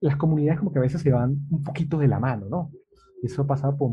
las 0.00 0.16
comunidades 0.16 0.58
como 0.58 0.72
que 0.72 0.78
a 0.78 0.82
veces 0.82 1.00
se 1.00 1.12
van 1.12 1.46
un 1.50 1.62
poquito 1.62 1.98
de 1.98 2.08
la 2.08 2.20
mano, 2.20 2.46
¿no? 2.48 2.70
Eso 3.22 3.46
pasa 3.46 3.76
por 3.76 3.92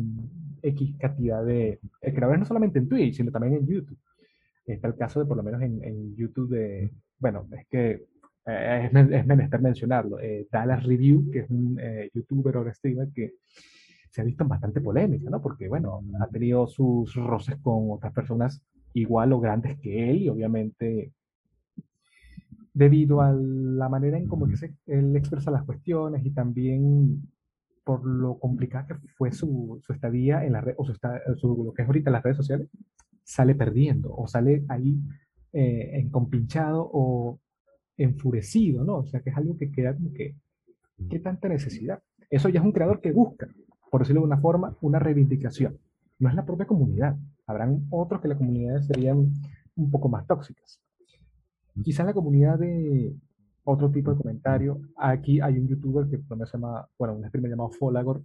X 0.61 0.95
cantidad 0.97 1.43
de 1.43 1.79
creadores, 2.01 2.39
no 2.39 2.45
solamente 2.45 2.79
en 2.79 2.89
Twitch, 2.89 3.15
sino 3.17 3.31
también 3.31 3.55
en 3.55 3.67
YouTube. 3.67 3.97
Está 4.65 4.87
el 4.87 4.95
caso 4.95 5.19
de, 5.19 5.25
por 5.25 5.37
lo 5.37 5.43
menos 5.43 5.61
en, 5.61 6.15
YouTube, 6.15 6.49
de, 6.49 6.91
bueno, 7.19 7.47
es 7.51 7.67
que 7.67 8.05
eh, 8.45 8.89
es, 8.91 9.25
menester 9.25 9.61
mencionarlo, 9.61 10.19
eh, 10.19 10.47
Dallas 10.51 10.83
Review, 10.83 11.29
que 11.31 11.39
es 11.39 11.49
un 11.49 11.77
eh, 11.79 12.09
youtuber 12.13 12.57
o 12.57 12.73
streamer 12.73 13.09
que 13.13 13.33
se 14.09 14.21
ha 14.21 14.23
visto 14.23 14.43
en 14.43 14.49
bastante 14.49 14.81
polémica, 14.81 15.29
¿no? 15.29 15.41
Porque, 15.41 15.67
bueno, 15.67 16.01
ha 16.19 16.27
tenido 16.27 16.67
sus 16.67 17.13
roces 17.15 17.57
con 17.61 17.91
otras 17.91 18.13
personas 18.13 18.61
igual 18.93 19.33
o 19.33 19.39
grandes 19.39 19.77
que 19.79 20.09
él 20.09 20.23
y 20.23 20.29
obviamente 20.29 21.13
debido 22.73 23.21
a 23.21 23.31
la 23.33 23.89
manera 23.89 24.17
en 24.17 24.27
cómo 24.27 24.47
él 24.87 25.15
expresa 25.15 25.51
las 25.51 25.63
cuestiones 25.63 26.25
y 26.25 26.31
también 26.31 27.21
por 27.83 28.05
lo 28.05 28.39
complicada 28.39 28.87
que 28.87 28.95
fue 29.17 29.31
su, 29.31 29.79
su 29.83 29.93
estadía 29.93 30.45
en 30.45 30.53
la 30.53 30.61
red, 30.61 30.75
o 30.77 30.85
su, 30.85 30.93
su, 31.37 31.63
lo 31.63 31.73
que 31.73 31.81
es 31.83 31.87
ahorita 31.87 32.09
las 32.09 32.23
redes 32.23 32.37
sociales, 32.37 32.69
sale 33.23 33.53
perdiendo 33.53 34.11
o 34.15 34.27
sale 34.27 34.63
ahí 34.69 34.97
eh, 35.53 35.99
encompinchado 35.99 36.89
o 36.91 37.39
enfurecido, 37.97 38.83
¿no? 38.83 38.97
O 38.97 39.05
sea, 39.05 39.21
que 39.21 39.29
es 39.29 39.37
algo 39.37 39.57
que 39.57 39.71
queda 39.71 39.93
como 39.93 40.13
que, 40.13 40.35
¿qué 41.09 41.19
tanta 41.19 41.49
necesidad? 41.49 42.01
Eso 42.29 42.49
ya 42.49 42.59
es 42.59 42.65
un 42.65 42.71
creador 42.71 43.01
que 43.01 43.11
busca, 43.11 43.47
por 43.89 44.01
decirlo 44.01 44.21
de 44.21 44.27
una 44.27 44.39
forma, 44.39 44.77
una 44.81 44.99
reivindicación. 44.99 45.77
No 46.19 46.29
es 46.29 46.35
la 46.35 46.45
propia 46.45 46.67
comunidad. 46.67 47.17
Habrán 47.47 47.87
otros 47.89 48.21
que 48.21 48.27
las 48.27 48.37
comunidades 48.37 48.85
serían 48.85 49.33
un 49.75 49.91
poco 49.91 50.09
más 50.09 50.27
tóxicas. 50.27 50.79
Quizá 51.83 52.03
en 52.03 52.07
la 52.07 52.13
comunidad 52.13 52.59
de 52.59 53.15
otro 53.63 53.89
tipo 53.91 54.11
de 54.11 54.17
comentario, 54.17 54.81
aquí 54.97 55.39
hay 55.39 55.57
un 55.57 55.67
youtuber 55.67 56.07
que 56.07 56.17
se 56.17 56.51
llama, 56.53 56.87
bueno, 56.97 57.15
un 57.15 57.25
streamer 57.27 57.51
llamado 57.51 57.71
Folagor, 57.71 58.23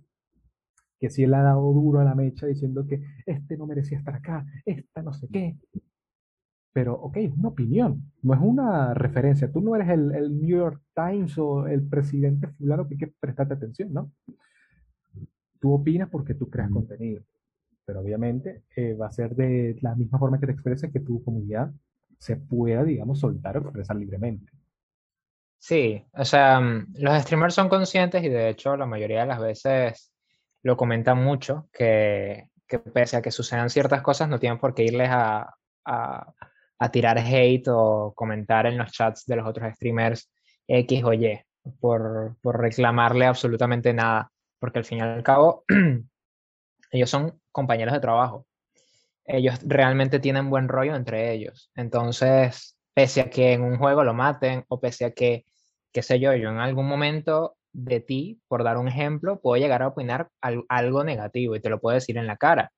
que 0.99 1.11
sí 1.11 1.27
le 1.27 1.37
ha 1.37 1.43
dado 1.43 1.73
duro 1.73 2.01
a 2.01 2.05
la 2.05 2.15
mecha 2.15 2.47
diciendo 2.47 2.87
que 2.87 3.03
este 3.27 3.57
no 3.57 3.67
merecía 3.67 3.99
estar 3.99 4.15
acá, 4.15 4.45
esta 4.65 5.03
no 5.03 5.13
sé 5.13 5.29
qué. 5.31 5.57
Pero, 6.75 6.95
ok, 6.95 7.17
es 7.19 7.33
una 7.33 7.51
opinión, 7.51 8.03
no 8.23 8.35
es 8.35 8.41
una 8.41 8.95
referencia. 8.95 9.51
Tú 9.51 9.61
no 9.61 9.77
eres 9.77 9.91
el, 9.91 10.13
el 10.13 10.37
New 10.37 10.59
York 10.59 10.83
Times 10.93 11.39
o 11.39 11.69
el 11.69 11.87
presidente 11.87 12.49
fulano 12.49 12.89
que 12.89 12.95
hay 12.95 12.99
que 12.99 13.15
prestarte 13.21 13.55
atención, 13.55 13.93
¿no? 13.93 14.11
Tú 15.61 15.73
opinas 15.73 16.11
porque 16.11 16.35
tú 16.35 16.51
creas 16.51 16.71
contenido, 16.71 17.23
pero 17.85 18.01
obviamente 18.01 18.65
eh, 18.75 18.95
va 18.95 19.07
a 19.07 19.13
ser 19.13 19.37
de 19.37 19.79
la 19.83 19.95
misma 19.95 20.19
forma 20.19 20.41
que 20.41 20.47
te 20.47 20.53
expreses 20.53 20.93
que 20.93 20.99
tu 20.99 21.23
comunidad 21.23 21.73
se 22.19 22.37
pueda, 22.37 22.83
digamos, 22.83 23.21
soltar 23.21 23.57
o 23.57 23.61
expresar 23.61 23.95
libremente. 23.95 24.51
Sí, 25.59 26.05
o 26.13 26.25
sea, 26.25 26.59
mm, 26.59 26.95
los 26.99 27.23
streamers 27.23 27.55
son 27.55 27.69
conscientes 27.69 28.25
y 28.25 28.29
de 28.29 28.49
hecho 28.49 28.77
la 28.77 28.87
mayoría 28.87 29.21
de 29.21 29.27
las 29.27 29.41
veces 29.41 30.13
lo 30.65 30.77
comentan 30.77 31.23
mucho, 31.23 31.69
que, 31.73 32.49
que 32.67 32.81
pese 32.81 33.17
a 33.17 33.23
que 33.23 33.31
sucedan 33.31 33.71
ciertas 33.71 34.03
cosas, 34.03 34.29
no 34.29 34.41
tienen 34.41 34.59
por 34.59 34.75
qué 34.75 34.83
irles 34.83 35.11
a, 35.11 35.55
a, 35.85 36.35
a, 36.79 36.91
tirar 36.91 37.19
hate 37.19 37.69
o 37.69 38.13
comentar 38.15 38.67
en 38.67 38.79
los 38.79 38.93
chats 38.93 39.27
de 39.27 39.37
los 39.37 39.47
otros 39.47 39.75
streamers 39.75 40.31
X 40.67 41.05
o 41.05 41.13
Y 41.13 41.41
por, 41.81 42.37
por 42.41 42.61
reclamarle 42.61 43.27
absolutamente 43.27 43.93
nada, 43.93 44.31
porque 44.59 44.79
al 44.79 44.85
fin 44.85 44.99
y 44.99 45.01
al 45.03 45.23
cabo 45.23 45.65
ellos 46.91 47.11
son 47.11 47.41
compañeros 47.53 47.95
de 47.95 48.01
trabajo. 48.01 48.47
Ellos 49.27 49.59
realmente 49.65 50.19
tienen 50.21 50.51
buen 50.51 50.69
rollo 50.69 50.95
entre 50.95 51.33
ellos. 51.33 51.71
Entonces, 51.75 52.77
pese 52.93 53.23
a 53.23 53.31
que 53.31 53.53
en 53.55 53.63
un 53.63 53.79
juego 53.79 54.05
lo 54.05 54.15
maten 54.15 54.65
o 54.69 54.81
pese 54.81 55.07
a 55.07 55.11
que, 55.13 55.45
qué 55.93 56.03
sé 56.03 56.21
yo, 56.21 56.35
yo 56.35 56.51
en 56.51 56.59
algún 56.59 56.87
momento 56.87 57.57
de 57.73 58.01
ti, 58.01 58.41
por 58.49 58.65
dar 58.65 58.79
un 58.79 58.89
ejemplo, 58.89 59.41
puedo 59.41 59.61
llegar 59.61 59.83
a 59.83 59.89
opinar 59.89 60.29
algo 60.69 61.05
negativo 61.05 61.57
y 61.57 61.61
te 61.61 61.71
lo 61.71 61.81
puedo 61.81 61.95
decir 61.95 62.17
en 62.19 62.27
la 62.27 62.37
cara. 62.37 62.71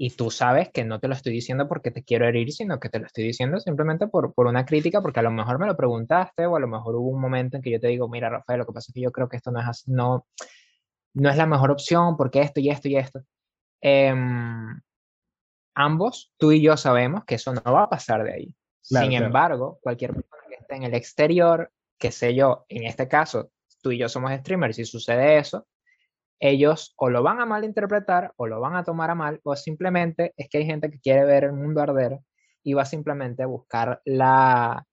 Y 0.00 0.10
tú 0.10 0.30
sabes 0.30 0.70
que 0.70 0.84
no 0.84 1.00
te 1.00 1.08
lo 1.08 1.14
estoy 1.14 1.32
diciendo 1.32 1.66
porque 1.66 1.90
te 1.90 2.04
quiero 2.04 2.26
herir, 2.28 2.52
sino 2.52 2.78
que 2.78 2.88
te 2.88 3.00
lo 3.00 3.06
estoy 3.06 3.24
diciendo 3.24 3.58
simplemente 3.58 4.06
por, 4.06 4.32
por 4.32 4.46
una 4.46 4.64
crítica, 4.64 5.02
porque 5.02 5.18
a 5.18 5.24
lo 5.24 5.32
mejor 5.32 5.58
me 5.58 5.66
lo 5.66 5.76
preguntaste 5.76 6.46
o 6.46 6.54
a 6.54 6.60
lo 6.60 6.68
mejor 6.68 6.94
hubo 6.94 7.08
un 7.08 7.20
momento 7.20 7.56
en 7.56 7.62
que 7.62 7.72
yo 7.72 7.80
te 7.80 7.88
digo, 7.88 8.08
mira, 8.08 8.30
Rafael, 8.30 8.60
lo 8.60 8.66
que 8.66 8.72
pasa 8.72 8.90
es 8.90 8.94
que 8.94 9.00
yo 9.00 9.10
creo 9.10 9.28
que 9.28 9.38
esto 9.38 9.50
no 9.50 9.60
es, 9.60 9.88
no, 9.88 10.24
no 11.14 11.30
es 11.30 11.36
la 11.36 11.46
mejor 11.46 11.72
opción 11.72 12.16
porque 12.16 12.40
esto 12.40 12.60
y 12.60 12.70
esto 12.70 12.88
y 12.88 12.96
esto. 12.96 13.24
Em, 13.80 14.80
ambos, 15.74 16.32
tú 16.36 16.52
y 16.52 16.62
yo 16.62 16.76
sabemos 16.76 17.24
que 17.24 17.34
eso 17.34 17.52
no 17.52 17.72
va 17.72 17.82
a 17.82 17.90
pasar 17.90 18.22
de 18.22 18.32
ahí. 18.32 18.54
Sin 18.80 19.12
embargo, 19.12 19.80
cualquier 19.82 20.14
persona 20.14 20.42
que 20.48 20.54
esté 20.54 20.76
en 20.76 20.84
el 20.84 20.94
exterior, 20.94 21.72
que 21.98 22.12
sé 22.12 22.36
yo, 22.36 22.64
en 22.68 22.84
este 22.84 23.08
caso, 23.08 23.50
tú 23.82 23.90
y 23.90 23.98
yo 23.98 24.08
somos 24.08 24.32
streamers 24.32 24.78
y 24.78 24.84
sucede 24.84 25.38
eso, 25.38 25.66
ellos 26.40 26.94
o 26.96 27.10
lo 27.10 27.22
van 27.22 27.40
a 27.40 27.46
malinterpretar 27.46 28.32
o 28.36 28.46
lo 28.46 28.60
van 28.60 28.76
a 28.76 28.84
tomar 28.84 29.10
a 29.10 29.14
mal 29.14 29.40
o 29.42 29.56
simplemente 29.56 30.32
es 30.36 30.48
que 30.48 30.58
hay 30.58 30.66
gente 30.66 30.90
que 30.90 31.00
quiere 31.00 31.24
ver 31.24 31.44
el 31.44 31.52
mundo 31.52 31.80
arder 31.80 32.20
y 32.62 32.74
va 32.74 32.84
simplemente 32.84 33.42
a 33.42 33.46
buscar 33.46 34.00
la, 34.04 34.84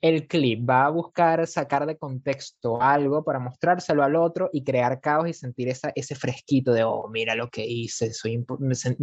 el 0.00 0.28
clip, 0.28 0.68
va 0.68 0.86
a 0.86 0.90
buscar 0.90 1.46
sacar 1.46 1.84
de 1.86 1.98
contexto 1.98 2.80
algo 2.80 3.24
para 3.24 3.40
mostrárselo 3.40 4.04
al 4.04 4.14
otro 4.16 4.48
y 4.52 4.62
crear 4.62 5.00
caos 5.00 5.28
y 5.28 5.32
sentir 5.32 5.68
esa, 5.68 5.90
ese 5.94 6.14
fresquito 6.14 6.72
de, 6.72 6.84
oh, 6.84 7.08
mira 7.08 7.34
lo 7.34 7.48
que 7.48 7.66
hice, 7.66 8.12
soy 8.12 8.44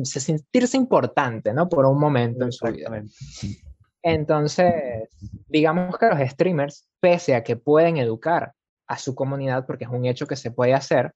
sentirse 0.04 0.78
importante, 0.78 1.54
¿no? 1.54 1.68
Por 1.68 1.86
un 1.86 2.00
momento 2.00 2.46
en 2.46 2.52
su 2.52 2.66
vida. 2.68 3.04
Entonces, 4.02 5.10
digamos 5.48 5.98
que 5.98 6.08
los 6.08 6.30
streamers, 6.30 6.88
pese 7.00 7.36
a 7.36 7.44
que 7.44 7.58
pueden 7.58 7.98
educar 7.98 8.54
a 8.88 8.98
su 8.98 9.16
comunidad, 9.16 9.66
porque 9.66 9.86
es 9.86 9.90
un 9.90 10.06
hecho 10.06 10.28
que 10.28 10.36
se 10.36 10.52
puede 10.52 10.74
hacer, 10.74 11.12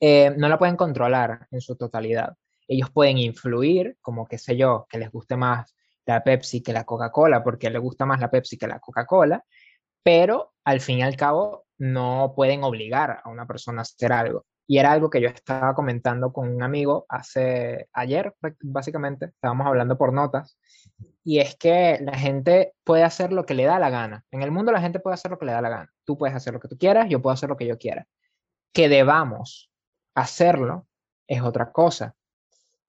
eh, 0.00 0.34
no 0.36 0.48
la 0.48 0.58
pueden 0.58 0.76
controlar 0.76 1.46
en 1.50 1.60
su 1.60 1.76
totalidad. 1.76 2.34
Ellos 2.66 2.90
pueden 2.90 3.18
influir, 3.18 3.96
como 4.00 4.26
que 4.26 4.38
sé 4.38 4.56
yo, 4.56 4.86
que 4.88 4.98
les 4.98 5.10
guste 5.10 5.36
más 5.36 5.74
la 6.06 6.24
Pepsi 6.24 6.62
que 6.62 6.72
la 6.72 6.84
Coca-Cola, 6.84 7.42
porque 7.44 7.70
les 7.70 7.80
gusta 7.80 8.06
más 8.06 8.20
la 8.20 8.30
Pepsi 8.30 8.56
que 8.56 8.66
la 8.66 8.80
Coca-Cola, 8.80 9.44
pero 10.02 10.54
al 10.64 10.80
fin 10.80 10.98
y 10.98 11.02
al 11.02 11.16
cabo 11.16 11.66
no 11.78 12.32
pueden 12.34 12.64
obligar 12.64 13.20
a 13.22 13.28
una 13.28 13.46
persona 13.46 13.80
a 13.80 13.82
hacer 13.82 14.12
algo. 14.12 14.46
Y 14.66 14.78
era 14.78 14.92
algo 14.92 15.10
que 15.10 15.20
yo 15.20 15.28
estaba 15.28 15.74
comentando 15.74 16.32
con 16.32 16.48
un 16.48 16.62
amigo 16.62 17.04
hace 17.08 17.88
ayer, 17.92 18.34
básicamente, 18.60 19.26
estábamos 19.26 19.66
hablando 19.66 19.98
por 19.98 20.12
notas, 20.12 20.58
y 21.24 21.40
es 21.40 21.56
que 21.56 21.98
la 22.00 22.16
gente 22.16 22.74
puede 22.84 23.02
hacer 23.02 23.32
lo 23.32 23.44
que 23.44 23.54
le 23.54 23.64
da 23.64 23.78
la 23.78 23.90
gana. 23.90 24.24
En 24.30 24.42
el 24.42 24.52
mundo 24.52 24.72
la 24.72 24.80
gente 24.80 25.00
puede 25.00 25.14
hacer 25.14 25.32
lo 25.32 25.38
que 25.38 25.46
le 25.46 25.52
da 25.52 25.60
la 25.60 25.68
gana. 25.70 25.92
Tú 26.04 26.16
puedes 26.16 26.36
hacer 26.36 26.54
lo 26.54 26.60
que 26.60 26.68
tú 26.68 26.78
quieras, 26.78 27.08
yo 27.08 27.20
puedo 27.20 27.34
hacer 27.34 27.48
lo 27.48 27.56
que 27.56 27.66
yo 27.66 27.78
quiera. 27.78 28.06
Que 28.72 28.88
debamos 28.88 29.69
hacerlo 30.14 30.86
es 31.26 31.42
otra 31.42 31.72
cosa, 31.72 32.14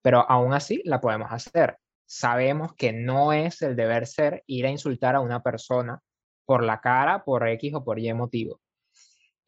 pero 0.02 0.28
aún 0.28 0.52
así 0.52 0.82
la 0.84 1.00
podemos 1.00 1.32
hacer. 1.32 1.78
Sabemos 2.06 2.74
que 2.74 2.92
no 2.92 3.32
es 3.32 3.62
el 3.62 3.76
deber 3.76 4.06
ser 4.06 4.42
ir 4.46 4.66
a 4.66 4.70
insultar 4.70 5.14
a 5.14 5.20
una 5.20 5.42
persona 5.42 6.00
por 6.44 6.62
la 6.64 6.80
cara, 6.80 7.24
por 7.24 7.48
X 7.48 7.74
o 7.74 7.84
por 7.84 7.98
Y 7.98 8.12
motivo. 8.12 8.60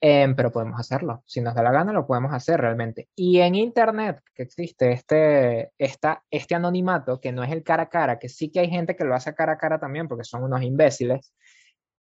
Em, 0.00 0.36
pero 0.36 0.52
podemos 0.52 0.78
hacerlo. 0.78 1.22
Si 1.26 1.40
nos 1.40 1.54
da 1.54 1.62
la 1.62 1.72
gana, 1.72 1.92
lo 1.92 2.06
podemos 2.06 2.32
hacer 2.34 2.60
realmente. 2.60 3.08
Y 3.16 3.40
en 3.40 3.54
Internet, 3.54 4.20
que 4.34 4.42
existe 4.42 4.92
este, 4.92 5.72
esta, 5.78 6.22
este 6.30 6.54
anonimato, 6.54 7.20
que 7.20 7.32
no 7.32 7.42
es 7.42 7.50
el 7.50 7.62
cara 7.62 7.84
a 7.84 7.88
cara, 7.88 8.18
que 8.18 8.28
sí 8.28 8.50
que 8.50 8.60
hay 8.60 8.68
gente 8.68 8.96
que 8.96 9.04
lo 9.04 9.14
hace 9.14 9.34
cara 9.34 9.54
a 9.54 9.58
cara 9.58 9.78
también, 9.78 10.06
porque 10.06 10.24
son 10.24 10.42
unos 10.42 10.62
imbéciles, 10.62 11.32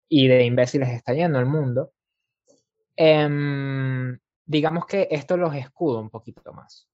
y 0.09 0.27
de 0.27 0.45
imbéciles 0.45 0.89
está 0.89 1.13
lleno 1.13 1.39
el 1.39 1.45
mundo. 1.45 1.93
Em, 2.97 4.19
digamos 4.45 4.87
que 4.87 5.09
esto 5.11 5.37
los 5.37 5.55
escuda 5.55 6.01
un 6.01 6.11
poquito 6.11 6.53
más. 6.53 6.89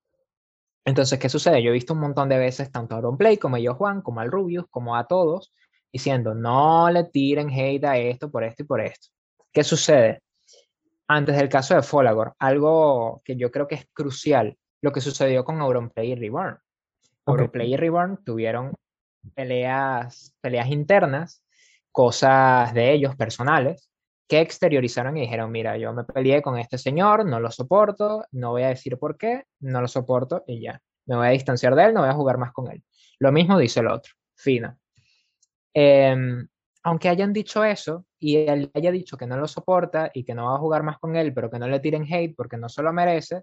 Entonces, 0.84 1.18
¿qué 1.18 1.28
sucede? 1.28 1.62
Yo 1.62 1.70
he 1.70 1.74
visto 1.74 1.92
un 1.92 2.01
montón 2.01 2.28
de 2.28 2.38
veces 2.38 2.72
tanto 2.72 2.96
a 2.96 3.16
Play 3.16 3.36
como 3.36 3.57
a 3.57 3.59
yo 3.59 3.74
Juan, 3.74 4.01
como 4.01 4.20
al 4.20 4.30
Rubius, 4.30 4.66
como 4.70 4.96
a 4.96 5.07
todos, 5.07 5.53
diciendo, 5.92 6.34
no 6.34 6.90
le 6.90 7.05
tiren 7.05 7.51
hate 7.51 7.84
a 7.84 7.99
esto 7.99 8.30
por 8.30 8.44
esto 8.44 8.62
y 8.62 8.66
por 8.66 8.80
esto. 8.80 9.09
¿Qué 9.53 9.64
sucede? 9.64 10.22
Antes 11.07 11.36
del 11.36 11.49
caso 11.49 11.74
de 11.74 11.82
Folagor, 11.82 12.34
algo 12.38 13.20
que 13.24 13.36
yo 13.36 13.51
creo 13.51 13.66
que 13.66 13.76
es 13.76 13.86
crucial, 13.92 14.57
lo 14.80 14.92
que 14.92 15.01
sucedió 15.01 15.44
con 15.44 15.61
Auronplay 15.61 16.12
y 16.12 16.14
Reborn. 16.14 16.59
Auronplay 17.26 17.74
y 17.74 17.76
Reborn 17.76 18.24
tuvieron 18.24 18.74
peleas, 19.34 20.34
peleas 20.40 20.68
internas, 20.68 21.42
cosas 21.92 22.72
de 22.74 22.92
ellos 22.92 23.16
personales, 23.16 23.88
que 24.29 24.41
exteriorizaron 24.41 25.16
y 25.16 25.22
dijeron, 25.22 25.51
mira, 25.51 25.79
yo 25.79 25.93
me 25.95 26.05
peleé 26.05 26.43
con 26.43 26.59
este 26.59 26.76
señor, 26.76 27.24
no 27.24 27.41
lo 27.41 27.51
soporto, 27.51 28.26
no 28.33 28.51
voy 28.51 28.62
a 28.62 28.68
decir 28.68 28.99
por 28.99 29.16
qué, 29.16 29.45
no 29.61 29.81
lo 29.81 29.89
soporto 29.89 30.45
y 30.47 30.61
ya. 30.61 30.81
Me 31.07 31.16
voy 31.16 31.29
a 31.29 31.31
distanciar 31.31 31.74
de 31.74 31.87
él, 31.87 31.95
no 31.95 32.01
voy 32.01 32.11
a 32.11 32.14
jugar 32.14 32.37
más 32.37 32.53
con 32.53 32.70
él. 32.70 32.85
Lo 33.18 33.33
mismo 33.33 33.59
dice 33.59 33.81
el 33.81 33.89
otro, 33.89 34.12
fina. 34.37 34.79
Em, 35.72 36.47
aunque 36.83 37.09
hayan 37.09 37.33
dicho 37.33 37.64
eso 37.64 38.05
y 38.18 38.37
él 38.37 38.70
haya 38.74 38.91
dicho 38.93 39.16
que 39.16 39.26
no 39.26 39.39
lo 39.39 39.49
soporta 39.49 40.11
y 40.12 40.24
que 40.24 40.35
no 40.35 40.47
va 40.47 40.57
a 40.57 40.59
jugar 40.59 40.83
más 40.83 40.99
con 40.99 41.16
él, 41.16 41.33
pero 41.33 41.51
que 41.51 41.59
no 41.59 41.66
le 41.66 41.81
tiren 41.81 42.07
hate 42.12 42.37
porque 42.37 42.59
no 42.59 42.68
se 42.68 42.83
lo 42.83 42.93
merece, 42.93 43.43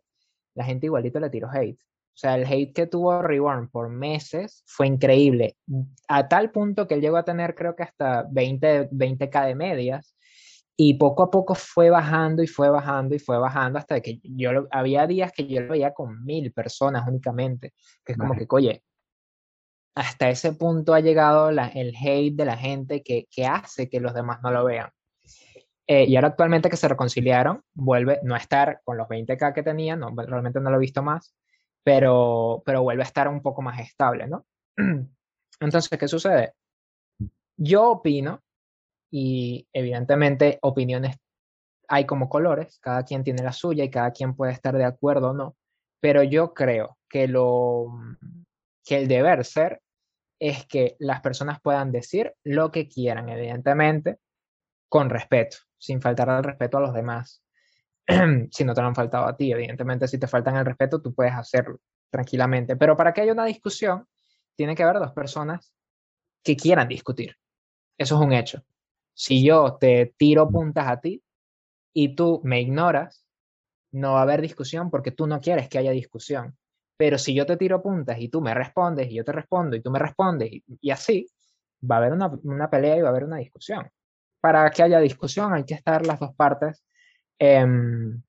la 0.53 0.65
gente 0.65 0.85
igualito 0.85 1.19
le 1.19 1.31
tiró 1.31 1.49
hate. 1.51 1.79
O 1.79 2.17
sea, 2.17 2.35
el 2.35 2.45
hate 2.45 2.73
que 2.73 2.87
tuvo 2.87 3.21
Reborn 3.21 3.69
por 3.69 3.89
meses 3.89 4.63
fue 4.67 4.87
increíble, 4.87 5.57
a 6.07 6.27
tal 6.27 6.51
punto 6.51 6.87
que 6.87 6.93
él 6.93 7.01
llegó 7.01 7.17
a 7.17 7.25
tener 7.25 7.55
creo 7.55 7.75
que 7.75 7.83
hasta 7.83 8.25
20, 8.31 8.89
20k 8.91 9.47
de 9.47 9.55
medias 9.55 10.14
y 10.77 10.95
poco 10.95 11.23
a 11.23 11.31
poco 11.31 11.55
fue 11.55 11.89
bajando 11.89 12.43
y 12.43 12.47
fue 12.47 12.69
bajando 12.69 13.15
y 13.15 13.19
fue 13.19 13.37
bajando 13.37 13.79
hasta 13.79 14.01
que 14.01 14.19
yo 14.23 14.51
lo, 14.51 14.67
había 14.71 15.07
días 15.07 15.31
que 15.31 15.47
yo 15.47 15.61
lo 15.61 15.69
veía 15.69 15.93
con 15.93 16.23
mil 16.25 16.51
personas 16.51 17.07
únicamente, 17.07 17.73
que 18.03 18.13
es 18.13 18.17
como 18.17 18.35
que, 18.35 18.45
oye, 18.49 18.83
hasta 19.95 20.29
ese 20.29 20.51
punto 20.53 20.93
ha 20.93 20.99
llegado 20.99 21.49
el 21.49 21.95
hate 21.95 22.35
de 22.35 22.45
la 22.45 22.57
gente 22.57 23.01
que, 23.01 23.27
que, 23.31 23.45
hace 23.45 23.89
que 23.89 24.01
los 24.01 24.13
demás 24.13 24.39
no 24.43 24.51
lo 24.51 24.65
vean. 24.65 24.89
Eh, 25.87 26.05
y 26.05 26.15
ahora 26.15 26.29
actualmente 26.29 26.69
que 26.69 26.77
se 26.77 26.87
reconciliaron, 26.87 27.61
vuelve 27.73 28.19
no 28.23 28.35
a 28.35 28.39
estar 28.39 28.81
con 28.83 28.97
los 28.97 29.07
20k 29.07 29.53
que 29.53 29.63
tenía, 29.63 29.95
no, 29.95 30.13
realmente 30.15 30.59
no 30.59 30.71
lo 30.71 30.77
he 30.77 30.79
visto 30.79 31.01
más, 31.01 31.35
pero, 31.83 32.63
pero 32.65 32.81
vuelve 32.81 33.03
a 33.03 33.05
estar 33.05 33.27
un 33.29 33.41
poco 33.41 33.61
más 33.61 33.79
estable, 33.79 34.27
¿no? 34.27 34.45
Entonces, 35.59 35.97
¿qué 35.97 36.07
sucede? 36.07 36.53
Yo 37.55 37.91
opino 37.91 38.41
y 39.17 39.65
evidentemente 39.71 40.59
opiniones 40.61 41.15
hay 41.87 42.05
como 42.05 42.27
colores, 42.27 42.79
cada 42.81 43.05
quien 43.05 43.23
tiene 43.23 43.43
la 43.43 43.53
suya 43.53 43.85
y 43.85 43.89
cada 43.89 44.11
quien 44.11 44.35
puede 44.35 44.51
estar 44.51 44.75
de 44.75 44.83
acuerdo 44.83 45.29
o 45.29 45.33
no, 45.33 45.55
pero 46.01 46.21
yo 46.21 46.53
creo 46.53 46.97
que, 47.07 47.29
lo, 47.29 47.97
que 48.83 48.97
el 48.97 49.07
deber 49.07 49.45
ser 49.45 49.81
es 50.37 50.65
que 50.67 50.97
las 50.99 51.21
personas 51.21 51.61
puedan 51.61 51.93
decir 51.93 52.33
lo 52.43 52.73
que 52.73 52.89
quieran, 52.89 53.29
evidentemente, 53.29 54.17
con 54.89 55.09
respeto, 55.09 55.59
sin 55.77 56.01
faltar 56.01 56.29
al 56.29 56.43
respeto 56.43 56.79
a 56.79 56.81
los 56.81 56.93
demás. 56.93 57.41
si 58.51 58.65
no 58.65 58.73
te 58.73 58.81
lo 58.81 58.87
han 58.87 58.95
faltado 58.95 59.27
a 59.27 59.37
ti, 59.37 59.49
evidentemente 59.49 60.09
si 60.09 60.19
te 60.19 60.27
faltan 60.27 60.57
el 60.57 60.65
respeto, 60.65 61.01
tú 61.01 61.15
puedes 61.15 61.33
hacerlo 61.33 61.79
tranquilamente. 62.09 62.75
Pero 62.75 62.97
para 62.97 63.13
que 63.13 63.21
haya 63.21 63.31
una 63.31 63.45
discusión, 63.45 64.05
tiene 64.57 64.75
que 64.75 64.83
haber 64.83 64.99
dos 64.99 65.13
personas 65.13 65.73
que 66.43 66.57
quieran 66.57 66.89
discutir. 66.89 67.37
Eso 67.97 68.15
es 68.15 68.21
un 68.21 68.33
hecho. 68.33 68.61
Si 69.15 69.45
yo 69.45 69.77
te 69.79 70.13
tiro 70.17 70.49
puntas 70.49 70.87
a 70.87 70.99
ti 70.99 71.23
y 71.93 72.15
tú 72.15 72.41
me 72.43 72.59
ignoras, 72.59 73.25
no 73.93 74.13
va 74.13 74.19
a 74.19 74.23
haber 74.23 74.41
discusión 74.41 74.91
porque 74.91 75.11
tú 75.11 75.25
no 75.25 75.39
quieres 75.39 75.69
que 75.69 75.77
haya 75.77 75.91
discusión. 75.91 76.57
Pero 76.97 77.17
si 77.17 77.33
yo 77.33 77.45
te 77.45 77.55
tiro 77.55 77.81
puntas 77.81 78.19
y 78.19 78.27
tú 78.27 78.41
me 78.41 78.53
respondes 78.53 79.09
y 79.09 79.15
yo 79.15 79.23
te 79.23 79.31
respondo 79.31 79.77
y 79.77 79.81
tú 79.81 79.89
me 79.89 79.99
respondes 79.99 80.49
y, 80.81 80.91
así, 80.91 81.27
va 81.89 81.95
a 81.95 81.99
haber 81.99 82.11
una, 82.11 82.69
pelea 82.69 82.97
y 82.97 83.01
va 83.01 83.07
a 83.07 83.11
haber 83.11 83.23
una 83.23 83.37
discusión. 83.37 83.89
Para 84.41 84.69
que 84.69 84.83
haya 84.83 84.99
discusión 84.99 85.53
hay 85.53 85.63
que 85.63 85.75
estar 85.75 86.05
las 86.05 86.19
dos 86.19 86.35
partes 86.35 86.83
em, 87.39 88.21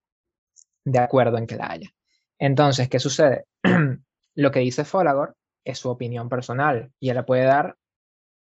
de 0.85 0.99
acuerdo 1.01 1.37
en 1.37 1.49
que 1.49 1.57
la 1.57 1.71
haya. 1.73 1.91
Entonces, 2.39 2.89
¿qué 2.89 3.01
sucede? 3.01 3.47
Lo 4.37 4.51
que 4.53 4.61
dice 4.61 4.85
Folagor 4.85 5.37
es 5.65 5.79
su 5.79 5.91
opinión 5.91 6.29
personal 6.29 6.93
y 7.01 7.09
él 7.09 7.17
la 7.17 7.27
puede 7.27 7.45
dar 7.45 7.77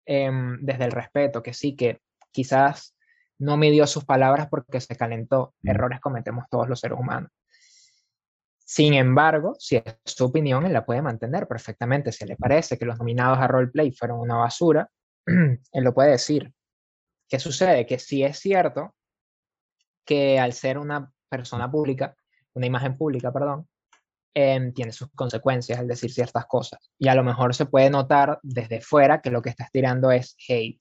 em, 0.06 0.58
desde 0.62 0.84
el 0.84 0.92
respeto, 0.92 1.42
que 1.42 1.52
sí, 1.52 1.76
que 1.76 2.00
quizás 2.32 2.96
no 3.40 3.56
midió 3.56 3.86
sus 3.86 4.04
palabras 4.04 4.48
porque 4.48 4.80
se 4.80 4.96
calentó. 4.96 5.54
Mm. 5.62 5.70
Errores 5.70 6.00
cometemos 6.00 6.44
todos 6.50 6.68
los 6.68 6.78
seres 6.78 6.98
humanos. 6.98 7.30
Sin 8.58 8.94
embargo, 8.94 9.56
si 9.58 9.76
es 9.76 9.82
su 10.04 10.26
opinión, 10.26 10.64
él 10.64 10.72
la 10.72 10.84
puede 10.84 11.02
mantener 11.02 11.48
perfectamente. 11.48 12.12
Si 12.12 12.24
le 12.24 12.36
parece 12.36 12.78
que 12.78 12.84
los 12.84 12.98
nominados 12.98 13.38
a 13.38 13.48
roleplay 13.48 13.90
fueron 13.90 14.20
una 14.20 14.36
basura, 14.36 14.88
él 15.26 15.84
lo 15.84 15.92
puede 15.92 16.12
decir. 16.12 16.52
¿Qué 17.28 17.38
sucede? 17.38 17.86
Que 17.86 17.98
sí 17.98 18.22
es 18.22 18.38
cierto 18.38 18.94
que 20.04 20.38
al 20.38 20.52
ser 20.52 20.78
una 20.78 21.10
persona 21.28 21.70
pública, 21.70 22.14
una 22.54 22.66
imagen 22.66 22.96
pública, 22.96 23.32
perdón, 23.32 23.68
em, 24.34 24.72
tiene 24.72 24.92
sus 24.92 25.10
consecuencias 25.14 25.78
al 25.78 25.88
decir 25.88 26.12
ciertas 26.12 26.46
cosas. 26.46 26.92
Y 26.98 27.08
a 27.08 27.14
lo 27.14 27.24
mejor 27.24 27.54
se 27.54 27.66
puede 27.66 27.90
notar 27.90 28.38
desde 28.42 28.80
fuera 28.80 29.20
que 29.20 29.30
lo 29.30 29.42
que 29.42 29.50
estás 29.50 29.70
tirando 29.72 30.10
es 30.10 30.36
hate 30.48 30.80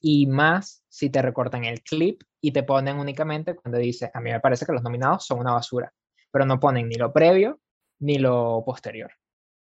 y 0.00 0.26
más 0.26 0.84
si 0.88 1.10
te 1.10 1.22
recortan 1.22 1.64
el 1.64 1.82
clip 1.82 2.22
y 2.40 2.52
te 2.52 2.62
ponen 2.62 2.98
únicamente 2.98 3.54
cuando 3.54 3.78
dice, 3.78 4.10
a 4.12 4.20
mí 4.20 4.30
me 4.30 4.40
parece 4.40 4.66
que 4.66 4.72
los 4.72 4.82
nominados 4.82 5.26
son 5.26 5.40
una 5.40 5.52
basura, 5.52 5.92
pero 6.30 6.44
no 6.44 6.60
ponen 6.60 6.88
ni 6.88 6.96
lo 6.96 7.12
previo 7.12 7.60
ni 8.00 8.18
lo 8.18 8.62
posterior. 8.64 9.10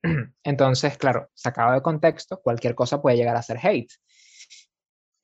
Entonces, 0.43 0.97
claro, 0.97 1.29
sacado 1.33 1.73
de 1.73 1.81
contexto, 1.81 2.41
cualquier 2.41 2.75
cosa 2.75 3.01
puede 3.01 3.17
llegar 3.17 3.35
a 3.35 3.41
ser 3.41 3.59
hate. 3.61 3.91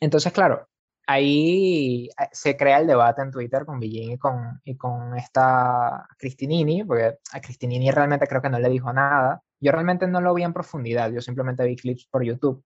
Entonces, 0.02 0.32
claro, 0.32 0.68
ahí 1.08 2.08
eh, 2.08 2.30
se 2.32 2.56
crea 2.56 2.80
el 2.80 2.88
debate 2.88 3.22
en 3.22 3.32
Twitter 3.32 3.66
con 3.66 3.80
Villín 3.80 4.12
y 4.12 4.18
con, 4.18 4.62
y 4.64 4.78
con 4.78 5.18
esta 5.18 6.08
Cristinini, 6.18 6.84
porque 6.84 7.18
a 7.32 7.42
Cristinini 7.42 7.92
realmente 7.92 8.28
creo 8.28 8.42
que 8.42 8.50
no 8.50 8.60
le 8.60 8.70
dijo 8.70 8.94
nada. 8.94 9.42
Yo 9.60 9.72
realmente 9.72 10.08
no 10.08 10.22
lo 10.22 10.34
vi 10.34 10.44
en 10.44 10.54
profundidad, 10.54 11.12
yo 11.12 11.22
simplemente 11.22 11.66
vi 11.66 11.76
clips 11.76 12.08
por 12.08 12.24
YouTube. 12.24 12.64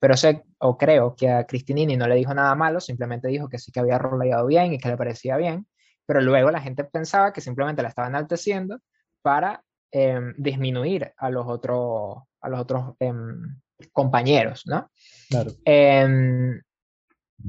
Pero 0.00 0.16
sé 0.16 0.44
o 0.58 0.76
creo 0.76 1.14
que 1.14 1.30
a 1.30 1.44
Cristinini 1.46 1.96
no 1.96 2.06
le 2.06 2.16
dijo 2.16 2.34
nada 2.34 2.54
malo, 2.54 2.80
simplemente 2.80 3.28
dijo 3.28 3.48
que 3.48 3.58
sí 3.58 3.72
que 3.72 3.80
había 3.80 3.98
roleado 3.98 4.46
bien 4.46 4.72
y 4.72 4.78
que 4.78 4.88
le 4.88 4.96
parecía 4.96 5.36
bien, 5.36 5.66
pero 6.06 6.20
luego 6.20 6.50
la 6.50 6.60
gente 6.60 6.84
pensaba 6.84 7.32
que 7.32 7.40
simplemente 7.40 7.82
la 7.82 7.88
estaba 7.88 8.08
enalteciendo 8.08 8.80
para 9.22 9.62
em, 9.90 10.34
disminuir 10.36 11.12
a 11.16 11.30
los 11.30 11.46
otros, 11.46 12.18
a 12.40 12.48
los 12.48 12.60
otros 12.60 12.94
em, 12.98 13.60
compañeros, 13.92 14.62
¿no? 14.66 14.90
Claro. 15.30 15.52
Em, 15.64 16.60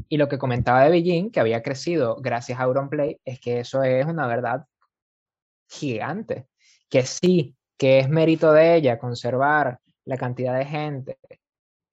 y 0.10 0.18
lo 0.18 0.28
que 0.28 0.38
comentaba 0.38 0.84
de 0.84 0.92
Beijing, 0.92 1.32
que 1.32 1.40
había 1.40 1.62
crecido 1.62 2.18
gracias 2.18 2.60
a 2.60 2.64
Auronplay, 2.64 3.20
es 3.26 3.40
que 3.40 3.60
eso 3.60 3.84
es 3.84 4.06
una 4.06 4.28
verdad 4.28 4.66
gigante, 5.70 6.48
que 6.90 7.04
sí, 7.04 7.56
que 7.78 8.00
es 8.00 8.10
mérito 8.10 8.54
de 8.54 8.76
ella 8.76 9.00
conservar 9.00 9.80
la 10.06 10.18
cantidad 10.18 10.58
de 10.58 10.66
gente 10.66 11.18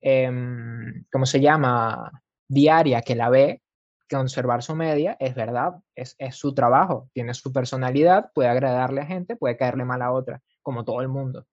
Em, 0.03 1.05
¿cómo 1.11 1.27
se 1.27 1.41
llama? 1.41 2.11
Diaria 2.49 3.03
que 3.03 3.15
la 3.15 3.31
ve, 3.31 3.63
conservar 4.11 4.63
su 4.63 4.75
media, 4.75 5.17
es 5.19 5.35
verdad, 5.35 5.75
es, 5.95 6.17
su 6.33 6.55
trabajo, 6.55 7.09
tiene 7.15 7.33
su 7.33 7.53
personalidad, 7.53 8.31
puede 8.35 8.51
agradarle 8.51 9.01
a 9.01 9.07
gente, 9.07 9.37
puede 9.37 9.57
caerle 9.57 9.85
mal 9.85 10.03
a 10.03 10.13
otra, 10.13 10.43
como 10.61 10.85
todo 10.85 11.01
el 11.01 11.09
mundo. 11.09 11.47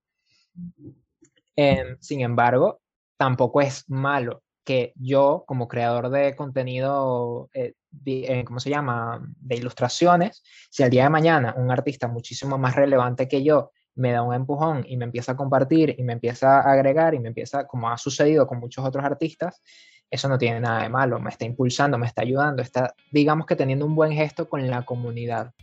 Em, 1.55 1.97
sin 2.01 2.21
embargo, 2.21 2.81
tampoco 3.17 3.61
es 3.61 3.89
malo 3.89 4.43
que 4.65 4.93
yo, 4.95 5.45
como 5.47 5.67
creador 5.67 6.09
de 6.09 6.35
contenido, 6.35 7.49
eh, 7.53 7.73
eh, 8.05 8.43
¿cómo 8.43 8.59
se 8.59 8.69
llama?, 8.69 9.21
de 9.37 9.55
ilustraciones, 9.55 10.43
si 10.69 10.83
al 10.83 10.89
día 10.89 11.03
de 11.03 11.09
mañana 11.09 11.55
un 11.57 11.71
artista 11.71 12.07
muchísimo 12.07 12.57
más 12.57 12.75
relevante 12.75 13.27
que 13.27 13.43
yo 13.43 13.71
me 13.99 14.11
da 14.13 14.21
un 14.21 14.33
empujón 14.33 14.85
y 14.87 14.97
me 14.97 15.05
empieza 15.05 15.33
a 15.33 15.35
compartir 15.35 15.93
y 15.97 16.03
me 16.03 16.13
empieza 16.13 16.61
a 16.61 16.71
agregar 16.71 17.13
y 17.13 17.19
me 17.19 17.27
empieza, 17.27 17.67
como 17.67 17.89
ha 17.89 17.97
sucedido 17.97 18.47
con 18.47 18.59
muchos 18.59 18.85
otros 18.85 19.03
artistas, 19.03 19.61
eso 20.09 20.29
no 20.29 20.37
tiene 20.37 20.61
nada 20.61 20.83
de 20.83 20.89
malo, 20.89 21.19
me 21.19 21.29
está 21.29 21.45
impulsando, 21.45 21.97
me 21.97 22.07
está 22.07 22.21
ayudando, 22.21 22.61
está, 22.61 22.95
digamos 23.11 23.45
que 23.45 23.55
teniendo 23.55 23.85
un 23.85 23.95
buen 23.95 24.13
gesto 24.13 24.47
con 24.47 24.67
la 24.69 24.83
comunidad. 24.83 25.53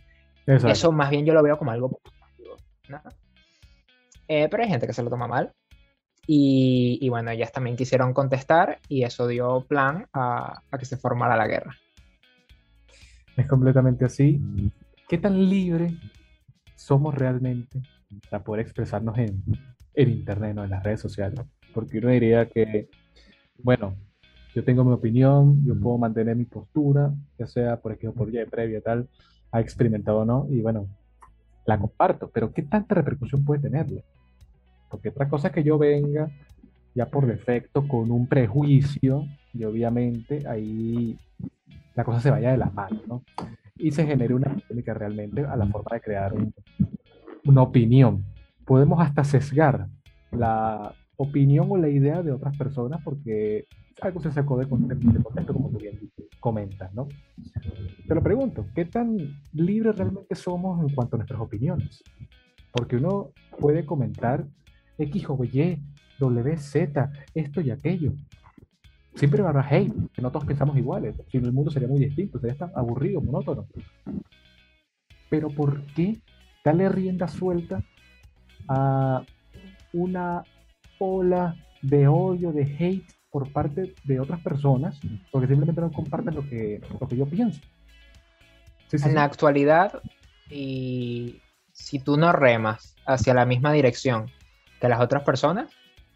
Eso 0.45 0.91
más 0.91 1.09
bien 1.09 1.25
yo 1.25 1.33
lo 1.33 1.43
veo 1.43 1.57
como 1.57 1.71
algo 1.71 1.89
positivo. 1.89 2.55
Eh, 4.27 4.47
pero 4.49 4.63
hay 4.63 4.69
gente 4.69 4.87
que 4.87 4.93
se 4.93 5.03
lo 5.03 5.09
toma 5.09 5.27
mal. 5.27 5.51
Y, 6.29 6.99
y, 7.01 7.09
bueno, 7.09 7.31
ellas 7.31 7.53
también 7.53 7.77
quisieron 7.77 8.13
contestar 8.13 8.79
y 8.89 9.03
eso 9.03 9.27
dio 9.27 9.65
plan 9.65 10.07
a, 10.11 10.61
a 10.69 10.77
que 10.77 10.85
se 10.85 10.97
formara 10.97 11.37
la 11.37 11.47
guerra. 11.47 11.75
Es 13.37 13.47
completamente 13.47 14.03
así. 14.05 14.41
¿Qué 15.07 15.17
tan 15.17 15.49
libre 15.49 15.93
somos 16.75 17.15
realmente 17.15 17.81
para 18.29 18.43
poder 18.43 18.61
expresarnos 18.61 19.17
en, 19.17 19.43
en 19.93 20.09
Internet, 20.09 20.55
¿no? 20.55 20.63
en 20.63 20.69
las 20.69 20.83
redes 20.83 21.01
sociales. 21.01 21.39
Porque 21.73 21.99
uno 21.99 22.09
diría 22.09 22.47
que, 22.47 22.89
bueno, 23.63 23.95
yo 24.55 24.63
tengo 24.63 24.83
mi 24.83 24.93
opinión, 24.93 25.63
yo 25.65 25.79
puedo 25.79 25.97
mantener 25.97 26.35
mi 26.35 26.45
postura, 26.45 27.13
ya 27.37 27.45
sea 27.45 27.79
por 27.79 27.91
ejemplo 27.91 28.25
por 28.25 28.31
ya 28.31 28.45
previa 28.45 28.81
tal, 28.81 29.07
ha 29.51 29.59
experimentado 29.59 30.19
o 30.19 30.25
no, 30.25 30.47
y 30.49 30.61
bueno, 30.61 30.87
la 31.65 31.77
comparto, 31.77 32.29
pero 32.33 32.51
¿qué 32.51 32.63
tanta 32.63 32.95
repercusión 32.95 33.45
puede 33.45 33.61
tenerle? 33.61 34.03
Porque 34.89 35.09
otra 35.09 35.29
cosa 35.29 35.49
es 35.49 35.53
que 35.53 35.63
yo 35.63 35.77
venga 35.77 36.29
ya 36.95 37.05
por 37.05 37.27
defecto 37.27 37.87
con 37.87 38.09
un 38.09 38.25
prejuicio, 38.25 39.25
y 39.53 39.63
obviamente 39.63 40.47
ahí 40.47 41.17
la 41.93 42.03
cosa 42.03 42.19
se 42.19 42.31
vaya 42.31 42.51
de 42.51 42.57
las 42.57 42.73
manos, 42.73 43.07
¿no? 43.07 43.23
Y 43.75 43.91
se 43.91 44.05
genere 44.07 44.33
una 44.33 44.55
polémica 44.55 44.93
realmente 44.93 45.45
a 45.45 45.55
la 45.55 45.67
forma 45.67 45.95
de 45.95 46.01
crear 46.01 46.33
un, 46.33 46.53
una 47.47 47.61
opinión. 47.61 48.23
Podemos 48.65 48.99
hasta 48.99 49.23
sesgar 49.23 49.87
la 50.31 50.93
opinión 51.15 51.67
o 51.69 51.77
la 51.77 51.89
idea 51.89 52.21
de 52.21 52.31
otras 52.31 52.55
personas 52.57 53.01
porque 53.03 53.65
algo 54.01 54.21
se 54.21 54.31
sacó 54.31 54.57
de 54.57 54.67
contexto, 54.67 55.53
como 55.53 55.69
tú 55.69 55.77
bien 55.79 55.99
comentas, 56.39 56.93
¿no? 56.93 57.07
Te 58.07 58.13
lo 58.13 58.21
pregunto, 58.21 58.67
¿qué 58.75 58.85
tan 58.85 59.17
libres 59.53 59.97
realmente 59.97 60.35
somos 60.35 60.81
en 60.81 60.93
cuanto 60.93 61.15
a 61.15 61.17
nuestras 61.17 61.41
opiniones? 61.41 62.03
Porque 62.71 62.97
uno 62.97 63.31
puede 63.59 63.85
comentar 63.85 64.45
X 64.97 65.25
o 65.29 65.43
Y, 65.43 65.81
W, 66.19 66.57
Z, 66.57 67.11
esto 67.33 67.61
y 67.61 67.71
aquello. 67.71 68.13
Siempre 69.15 69.41
haber 69.41 69.65
hate, 69.65 69.93
que 70.13 70.21
no 70.21 70.31
todos 70.31 70.45
pensamos 70.45 70.77
iguales, 70.77 71.19
si 71.31 71.39
no 71.39 71.47
el 71.47 71.53
mundo 71.53 71.71
sería 71.71 71.87
muy 71.87 71.99
distinto, 71.99 72.39
sería 72.39 72.55
tan 72.55 72.71
aburrido, 72.75 73.19
monótono. 73.19 73.65
Pero 75.29 75.49
¿por 75.49 75.81
qué 75.87 76.21
darle 76.67 76.89
rienda 76.89 77.27
suelta 77.27 77.81
a 78.67 79.23
una 79.93 80.43
ola 80.99 81.55
de 81.81 82.07
odio, 82.07 82.51
de 82.51 82.63
hate 82.63 83.07
por 83.31 83.51
parte 83.51 83.93
de 84.03 84.19
otras 84.19 84.41
personas, 84.41 84.99
porque 85.31 85.47
simplemente 85.47 85.81
no 85.81 85.91
comparten 85.91 86.35
lo 86.35 86.47
que, 86.47 86.81
lo 86.99 87.07
que 87.07 87.17
yo 87.17 87.25
pienso. 87.25 87.61
en 88.91 89.15
la 89.15 89.23
actualidad, 89.23 90.01
y 90.49 91.41
si 91.71 91.99
tú 91.99 92.17
no 92.17 92.31
remas 92.31 92.95
hacia 93.05 93.33
la 93.33 93.45
misma 93.45 93.71
dirección 93.71 94.31
que 94.79 94.89
las 94.89 94.99
otras 95.01 95.23
personas, 95.23 95.71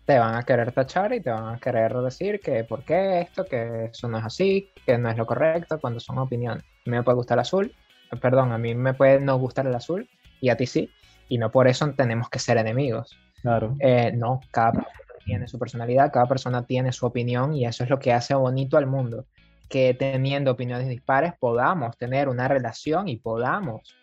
te 0.06 0.18
van 0.18 0.36
a 0.36 0.43
querer 0.43 0.72
tachar 0.72 1.14
y 1.14 1.22
te 1.22 1.30
van 1.30 1.56
a 1.56 1.60
querer 1.60 1.93
decir 1.93 2.39
que 2.39 2.64
por 2.64 2.84
qué 2.84 3.22
esto, 3.22 3.45
que 3.45 3.86
eso 3.86 4.08
no 4.08 4.18
es 4.18 4.26
así, 4.26 4.70
que 4.86 4.97
no 4.97 5.10
es 5.10 5.18
lo 5.18 5.26
correcto, 5.26 5.80
cuando 5.80 5.99
son 5.99 6.18
opiniones. 6.18 6.64
A 6.64 6.89
mí 6.89 6.97
me 6.97 7.04
puede 7.04 7.18
gustar 7.18 7.36
el 7.38 7.41
azul, 7.41 7.74
perdón, 8.20 8.52
a 8.52 8.58
mí 8.58 8.74
me 8.74 8.93
puede 8.93 9.20
no 9.20 9.38
gustar 9.38 9.68
el 9.68 9.76
azul, 9.76 10.10
y 10.42 10.50
a 10.50 10.58
ti 10.58 10.66
sí, 10.66 10.89
y 11.30 11.38
no 11.38 11.50
por 11.52 11.68
eso 11.70 11.89
tenemos 11.94 12.30
que 12.30 12.39
ser 12.39 12.58
enemigos. 12.58 13.18
Claro. 13.42 13.76
Eh, 13.80 14.12
no, 14.14 14.42
cada 14.52 14.74
persona 14.74 15.02
tiene 15.24 15.48
su 15.48 15.60
personalidad, 15.60 16.12
cada 16.12 16.26
persona 16.26 16.66
tiene 16.66 16.92
su 16.92 17.06
opinión 17.06 17.54
y 17.54 17.66
eso 17.66 17.84
es 17.84 17.89
lo 17.89 18.00
que 18.00 18.12
hace 18.12 18.34
bonito 18.36 18.78
al 18.78 18.88
mundo, 18.88 19.26
que 19.70 19.94
teniendo 19.94 20.52
opiniones 20.52 20.89
dispares 20.89 21.34
podamos 21.39 21.98
tener 21.98 22.28
una 22.28 22.48
relación 22.48 23.08
y 23.08 23.18
podamos 23.18 23.96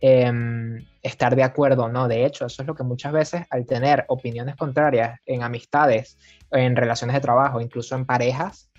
em, 0.00 0.86
estar 1.02 1.34
de 1.34 1.42
acuerdo 1.42 1.84
o 1.84 1.88
no. 1.88 2.06
De 2.06 2.24
hecho, 2.24 2.46
eso 2.46 2.62
es 2.62 2.68
lo 2.68 2.74
que 2.74 2.84
muchas 2.84 3.12
veces 3.12 3.42
al 3.50 3.66
tener 3.66 4.04
opiniones 4.08 4.54
contrarias 4.54 5.18
en 5.26 5.42
amistades, 5.42 6.16
en 6.52 6.76
relaciones 6.76 7.14
de 7.14 7.20
trabajo, 7.20 7.60
incluso 7.60 7.96
en 7.96 8.04
parejas, 8.04 8.70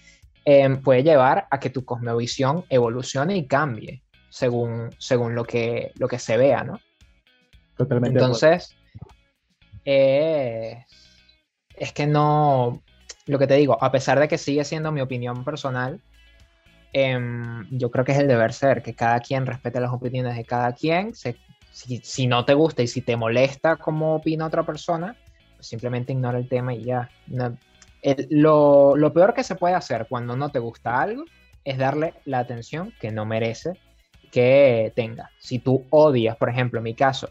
em, 0.45 0.81
puede 0.81 1.03
llevar 1.03 1.47
a 1.51 1.59
que 1.59 1.69
tu 1.69 1.83
cosmovisión 1.83 2.63
evolucione 2.69 3.35
y 3.35 3.45
cambie 3.45 4.03
según, 4.29 4.89
según 4.99 5.35
lo, 5.35 5.43
que, 5.43 5.91
lo 5.97 6.07
que 6.07 6.19
se 6.19 6.37
vea, 6.37 6.63
¿no? 6.63 6.79
Totalmente. 7.79 8.19
Entonces, 8.19 8.75
es 9.85 10.83
que 11.93 12.05
no, 12.05 12.83
lo 13.25 13.39
que 13.39 13.47
te 13.47 13.55
digo, 13.55 13.81
a 13.81 13.89
pesar 13.89 14.19
de 14.19 14.27
que 14.27 14.37
sigue 14.37 14.65
siendo 14.65 14.91
mi 14.91 14.99
opinión 14.99 15.45
personal, 15.45 16.01
em, 16.91 17.65
yo 17.71 17.89
creo 17.89 18.03
que 18.03 18.11
es 18.11 18.19
el 18.19 18.27
deber 18.27 18.51
ser, 18.51 18.83
que 18.83 18.95
cada 18.95 19.21
quien 19.21 19.45
respete 19.45 19.79
las 19.79 19.93
opiniones 19.93 20.35
de 20.35 20.43
cada 20.43 20.73
quien. 20.73 21.13
si, 21.15 22.27
no 22.27 22.43
te 22.43 22.53
gusta 22.53 22.83
y 22.83 22.87
si 22.87 23.01
te 23.01 23.15
molesta 23.15 23.77
cómo 23.77 24.15
opina 24.15 24.47
otra 24.47 24.65
persona, 24.65 25.15
pues 25.55 25.67
simplemente 25.67 26.11
ignora 26.11 26.37
el 26.37 26.49
tema 26.49 26.73
y 26.73 26.83
ya. 26.83 27.09
lo, 28.29 28.97
lo 28.97 29.13
peor 29.13 29.33
que 29.33 29.45
se 29.45 29.55
puede 29.55 29.75
hacer 29.75 30.07
cuando 30.09 30.35
no 30.35 30.49
te 30.49 30.59
gusta 30.59 31.01
algo 31.01 31.23
es 31.63 31.77
darle 31.77 32.13
la 32.25 32.39
atención 32.39 32.93
que 32.99 33.11
no 33.11 33.25
merece 33.25 33.71
que 34.31 34.91
tenga. 34.97 35.31
Si 35.39 35.59
tú 35.59 35.85
odias, 35.91 36.35
por 36.35 36.49
ejemplo, 36.49 36.81
mi 36.81 36.93
caso, 36.93 37.29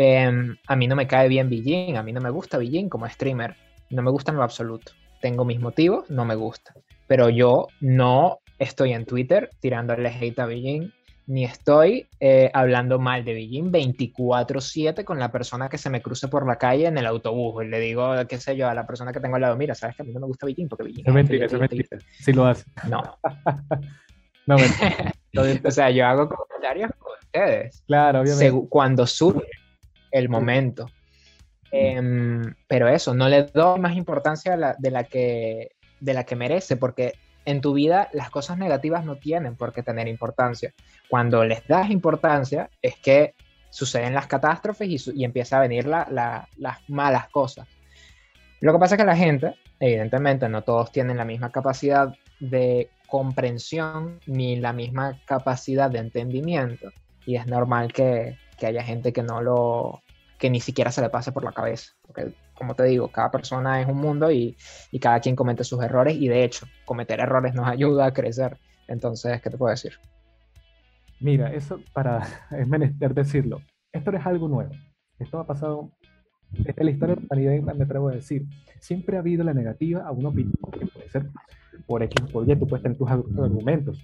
em, 0.00 0.56
a 0.66 0.76
mí 0.76 0.88
no 0.88 0.96
me 0.96 1.06
cae 1.06 1.28
bien 1.28 1.50
Beijing, 1.50 1.96
a 1.96 2.02
mí 2.02 2.12
no 2.12 2.20
me 2.20 2.30
gusta 2.30 2.58
Beijing 2.58 2.88
como 2.88 3.08
streamer, 3.08 3.54
no 3.90 4.02
me 4.02 4.10
gusta 4.10 4.30
en 4.30 4.38
lo 4.38 4.42
absoluto. 4.42 4.92
Tengo 5.20 5.44
mis 5.44 5.60
motivos, 5.60 6.08
no 6.10 6.24
me 6.24 6.34
gusta. 6.34 6.74
Pero 7.06 7.28
yo 7.28 7.66
no 7.80 8.38
estoy 8.58 8.92
en 8.92 9.04
Twitter 9.04 9.50
tirándole 9.60 10.08
hate 10.08 10.38
a 10.38 10.46
Beijing, 10.46 10.92
ni 11.26 11.44
estoy 11.44 12.08
eh, 12.18 12.50
hablando 12.54 12.98
mal 12.98 13.24
de 13.24 13.34
Beijing 13.34 13.70
24/7 13.70 15.04
con 15.04 15.18
la 15.18 15.30
persona 15.30 15.68
que 15.68 15.78
se 15.78 15.90
me 15.90 16.00
cruce 16.00 16.28
por 16.28 16.46
la 16.46 16.56
calle 16.56 16.86
en 16.86 16.96
el 16.96 17.06
autobús. 17.06 17.62
Y 17.64 17.68
le 17.68 17.78
digo, 17.78 18.12
qué 18.26 18.38
sé 18.38 18.56
yo, 18.56 18.68
a 18.68 18.74
la 18.74 18.86
persona 18.86 19.12
que 19.12 19.20
tengo 19.20 19.36
al 19.36 19.42
lado, 19.42 19.56
mira, 19.56 19.74
sabes 19.74 19.96
que 19.96 20.02
a 20.02 20.04
mí 20.04 20.12
no 20.12 20.20
me 20.20 20.26
gusta 20.26 20.46
Beijing 20.46 20.68
porque 20.68 20.84
Beijing... 20.84 21.04
Es 21.06 21.14
mentira, 21.14 21.46
es 21.46 21.52
mentira. 21.52 21.98
Sí 22.18 22.32
lo 22.32 22.46
hace. 22.46 22.64
No. 22.88 23.02
no, 24.46 24.56
o 25.64 25.70
sea, 25.70 25.90
yo 25.90 26.06
hago 26.06 26.28
comentarios 26.28 26.90
con 26.98 27.12
ustedes. 27.22 27.82
Claro, 27.86 28.22
obviamente. 28.22 28.68
Cuando 28.68 29.06
surge 29.06 29.46
el 30.10 30.28
momento. 30.28 30.90
Em, 31.72 32.54
pero 32.66 32.88
eso, 32.88 33.14
no 33.14 33.28
le 33.28 33.44
doy 33.44 33.78
más 33.78 33.96
importancia 33.96 34.56
de, 34.78 34.90
la 34.90 35.04
que, 35.04 35.76
de 36.00 36.14
la 36.14 36.24
que 36.24 36.36
merece, 36.36 36.76
porque 36.76 37.14
en 37.44 37.60
tu 37.60 37.72
vida 37.72 38.08
las 38.12 38.30
cosas 38.30 38.58
negativas 38.58 39.04
no 39.04 39.16
tienen 39.16 39.56
por 39.56 39.72
qué 39.72 39.82
tener 39.82 40.08
importancia. 40.08 40.72
Cuando 41.08 41.44
les 41.44 41.66
das 41.66 41.90
importancia 41.90 42.70
es 42.82 42.96
que 42.96 43.34
suceden 43.70 44.14
las 44.14 44.26
catástrofes 44.26 44.88
y, 44.88 45.20
y 45.20 45.24
empieza 45.24 45.58
a 45.58 45.60
venir 45.60 45.86
la, 45.86 46.48
las 46.56 46.88
malas 46.88 47.28
cosas. 47.28 47.68
Lo 48.60 48.72
que 48.72 48.78
pasa 48.78 48.94
es 48.96 49.00
que 49.00 49.06
la 49.06 49.16
gente, 49.16 49.54
evidentemente, 49.78 50.48
no 50.48 50.62
todos 50.62 50.92
tienen 50.92 51.16
la 51.16 51.24
misma 51.24 51.50
capacidad 51.50 52.14
de 52.40 52.90
comprensión 53.06 54.20
ni 54.26 54.56
la 54.56 54.72
misma 54.72 55.18
capacidad 55.24 55.90
de 55.90 55.98
entendimiento. 55.98 56.90
Y 57.24 57.36
es 57.36 57.46
normal 57.46 57.92
que, 57.92 58.36
que 58.60 58.66
haya 58.66 58.84
gente 58.84 59.12
que 59.12 59.24
no 59.24 59.40
lo, 59.42 60.02
que 60.38 60.50
ni 60.50 60.60
siquiera 60.60 60.92
se 60.92 61.02
le 61.02 61.10
pase 61.10 61.32
por 61.32 61.42
la 61.42 61.52
cabeza. 61.52 61.92
Porque, 62.02 62.32
como 62.54 62.76
te 62.76 62.84
digo, 62.84 63.08
cada 63.08 63.30
persona 63.30 63.80
es 63.80 63.88
un 63.88 63.96
mundo 63.96 64.30
y, 64.30 64.56
y, 64.92 65.00
cada 65.00 65.18
quien 65.18 65.34
comete 65.34 65.64
sus 65.64 65.82
errores 65.82 66.16
y 66.16 66.28
de 66.28 66.44
hecho, 66.44 66.66
cometer 66.84 67.18
errores 67.20 67.54
nos 67.54 67.66
ayuda 67.66 68.06
a 68.06 68.12
crecer. 68.12 68.56
Entonces, 68.86 69.40
¿qué 69.42 69.50
te 69.50 69.58
puedo 69.58 69.70
decir? 69.70 69.92
Mira, 71.20 71.52
eso 71.52 71.80
para, 71.92 72.26
es 72.50 72.68
menester 72.68 73.14
decirlo. 73.14 73.60
Esto 73.92 74.12
no 74.12 74.18
es 74.18 74.26
algo 74.26 74.48
nuevo. 74.48 74.72
Esto 75.18 75.38
ha 75.38 75.46
pasado, 75.46 75.90
esta 76.64 76.80
es 76.80 76.84
la 76.84 76.90
historia 76.90 77.14
de 77.16 77.20
la 77.20 77.26
humanidad, 77.26 77.74
me 77.74 77.84
atrevo 77.84 78.08
a 78.08 78.12
decir. 78.12 78.46
Siempre 78.78 79.16
ha 79.16 79.20
habido 79.20 79.44
la 79.44 79.52
negativa 79.52 80.06
a 80.06 80.10
una 80.12 80.30
opinión, 80.30 80.54
que 80.72 80.86
puede 80.86 81.10
ser 81.10 81.26
por 81.86 82.02
X 82.02 82.22
por 82.32 82.48
Y, 82.48 82.56
tú 82.56 82.66
puedes 82.66 82.82
tener 82.82 82.96
tus 82.96 83.10
argumentos. 83.10 83.98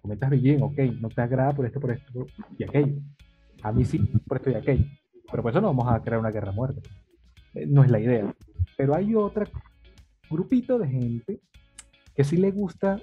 Comentas 0.00 0.30
bien, 0.30 0.62
ok, 0.62 0.78
no 1.00 1.08
te 1.08 1.20
agrada 1.20 1.52
por 1.52 1.66
esto, 1.66 1.80
por 1.80 1.90
esto 1.90 2.26
y 2.56 2.64
aquello. 2.64 3.00
A 3.62 3.72
mí 3.72 3.84
sí, 3.84 3.98
por 4.26 4.38
esto 4.38 4.50
y 4.50 4.54
aquello. 4.54 4.84
Pero 5.30 5.42
por 5.42 5.50
eso 5.50 5.60
no 5.60 5.68
vamos 5.68 5.92
a 5.92 6.00
crear 6.02 6.20
una 6.20 6.30
guerra 6.30 6.52
muerte. 6.52 6.82
Eh, 7.54 7.66
no 7.66 7.84
es 7.84 7.90
la 7.90 8.00
idea. 8.00 8.34
Pero 8.76 8.94
hay 8.94 9.14
otro 9.14 9.44
grupito 10.28 10.78
de 10.78 10.88
gente 10.88 11.40
que 12.14 12.24
sí 12.24 12.36
le 12.36 12.50
gusta 12.50 13.00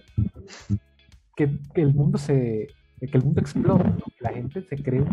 que, 1.35 1.49
que 1.73 1.81
el 1.81 1.93
mundo 1.93 2.17
se 2.17 2.67
que 2.99 3.17
el 3.17 3.23
mundo 3.23 3.39
explote, 3.39 3.93
que 4.17 4.23
la 4.23 4.33
gente 4.33 4.61
se 4.61 4.75
cree 4.75 5.03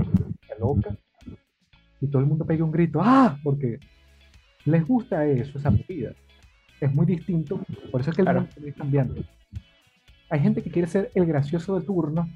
loca 0.58 0.96
y 2.00 2.08
todo 2.08 2.20
el 2.20 2.28
mundo 2.28 2.44
pegue 2.44 2.62
un 2.62 2.72
grito, 2.72 3.00
¡ah! 3.02 3.38
Porque 3.42 3.78
les 4.64 4.86
gusta 4.86 5.24
eso, 5.26 5.58
esa 5.58 5.70
movida 5.70 6.12
es 6.80 6.94
muy 6.94 7.06
distinto, 7.06 7.60
por 7.90 8.00
eso 8.00 8.10
es 8.10 8.16
que 8.16 8.22
el 8.22 8.28
mundo 8.28 8.48
está 8.56 8.72
cambiando. 8.78 9.14
Hay 10.28 10.40
gente 10.40 10.62
que 10.62 10.70
quiere 10.70 10.88
ser 10.88 11.10
el 11.14 11.24
gracioso 11.24 11.78
de 11.78 11.86
turno, 11.86 12.28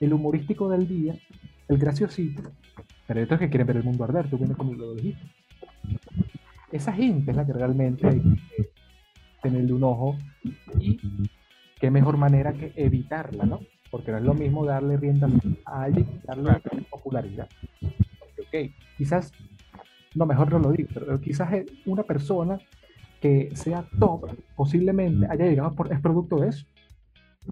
el 0.00 0.12
humorístico 0.12 0.68
del 0.68 0.86
día, 0.86 1.18
el 1.68 1.78
graciosito, 1.78 2.42
pero 3.06 3.22
otros 3.22 3.40
que 3.40 3.48
quieren 3.48 3.66
ver 3.66 3.76
el 3.78 3.84
mundo 3.84 4.04
arder, 4.04 4.28
tú 4.28 4.38
vienes 4.38 4.56
como 4.56 4.74
lo 4.74 4.94
dijiste. 4.94 5.22
Esa 6.72 6.92
gente 6.92 7.30
es 7.30 7.36
la 7.36 7.46
que 7.46 7.52
realmente 7.52 8.06
hay 8.06 8.20
que 8.20 8.70
tenerle 9.42 9.72
un 9.72 9.84
ojo 9.84 10.16
y 10.78 10.98
qué 11.78 11.90
mejor 11.90 12.16
manera 12.16 12.52
que 12.52 12.72
evitarla, 12.76 13.44
¿no? 13.44 13.60
Porque 13.90 14.10
no 14.10 14.18
es 14.18 14.24
lo 14.24 14.34
mismo 14.34 14.64
darle 14.64 14.96
rienda 14.96 15.28
a 15.66 15.84
alguien, 15.84 16.20
darle 16.24 16.60
popularidad. 16.90 17.48
Porque, 18.18 18.70
ok, 18.70 18.74
quizás, 18.96 19.32
no, 20.14 20.26
mejor 20.26 20.50
no 20.50 20.58
lo 20.58 20.72
digo, 20.72 20.88
pero 20.92 21.20
quizás 21.20 21.50
una 21.86 22.02
persona 22.02 22.58
que 23.20 23.54
sea 23.54 23.86
top, 23.98 24.30
posiblemente 24.56 25.26
haya 25.30 25.46
llegado 25.46 25.74
por, 25.74 25.92
es 25.92 26.00
producto 26.00 26.36
de 26.36 26.48
eso, 26.48 26.66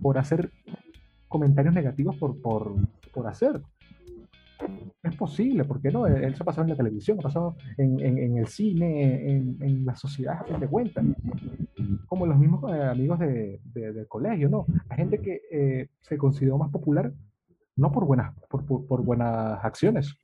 por 0.01 0.19
hacer 0.19 0.51
comentarios 1.29 1.75
negativos 1.75 2.17
por, 2.17 2.41
por, 2.41 2.75
por 3.13 3.27
hacer. 3.27 3.63
Es 5.03 5.17
posible, 5.17 5.65
¿por 5.65 5.81
qué 5.81 5.91
no? 5.91 6.07
Eso 6.07 6.43
ha 6.43 6.47
pasado 6.47 6.63
en 6.63 6.71
la 6.71 6.77
televisión, 6.77 7.19
ha 7.19 7.23
pasado 7.23 7.57
en, 7.77 7.99
en, 8.01 8.37
el 8.37 8.47
cine, 8.47 9.31
en, 9.31 9.57
en, 9.61 9.85
la 9.85 9.97
sociedad, 9.97 10.41
a 10.41 10.45
fin 10.45 10.61
de 10.61 10.69
cuentas. 10.69 11.05
Como 12.07 12.27
los 12.27 12.39
mismos 12.39 12.73
eh, 12.73 12.85
amigos 12.85 13.19
de, 13.19 13.61
del 13.75 14.07
colegio, 14.07 14.49
¿no? 14.49 14.67
Hay 14.89 14.99
gente 14.99 15.21
que 15.21 15.41
eh, 15.51 15.89
se 16.01 16.17
consideró 16.17 16.57
más 16.59 16.71
popular 16.71 17.13
no 17.75 17.91
por 17.91 18.05
buenas, 18.05 18.35
por, 18.49 18.65
por, 18.65 19.03
buenas 19.03 19.65
acciones. 19.65 20.15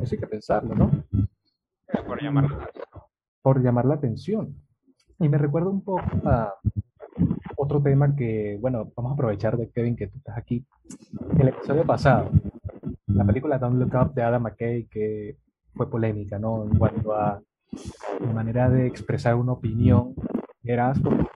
Eso 0.00 0.14
hay 0.14 0.20
que 0.20 0.26
pensarlo, 0.26 0.74
¿no? 0.74 0.90
Por 2.06 2.22
llamar 2.22 2.48
por 3.42 3.62
llamar 3.62 3.84
la 3.84 3.94
atención. 3.94 4.56
Y 5.18 5.28
me 5.28 5.38
recuerda 5.38 5.68
un 5.68 5.82
poco 5.82 6.02
a 6.24 6.54
otro 7.56 7.82
tema 7.82 8.14
que, 8.16 8.56
bueno, 8.60 8.90
vamos 8.96 9.10
a 9.10 9.14
aprovechar 9.14 9.56
de 9.56 9.70
Kevin 9.70 9.96
que 9.96 10.06
tú 10.06 10.18
estás 10.18 10.38
aquí. 10.38 10.64
El 11.38 11.48
episodio 11.48 11.84
pasado, 11.84 12.30
la 13.14 13.24
película 13.24 13.58
Don't 13.58 13.78
Look 13.78 13.94
Up 13.94 14.14
de 14.14 14.22
Adam 14.22 14.42
McKay, 14.42 14.86
que 14.86 15.36
fue 15.74 15.90
polémica, 15.90 16.38
¿no? 16.38 16.64
En 16.64 16.78
cuanto 16.78 17.14
a 17.14 17.42
la 18.20 18.32
manera 18.32 18.68
de 18.68 18.86
expresar 18.86 19.34
una 19.34 19.52
opinión, 19.52 20.14
era 20.62 20.92
porque 21.02 21.26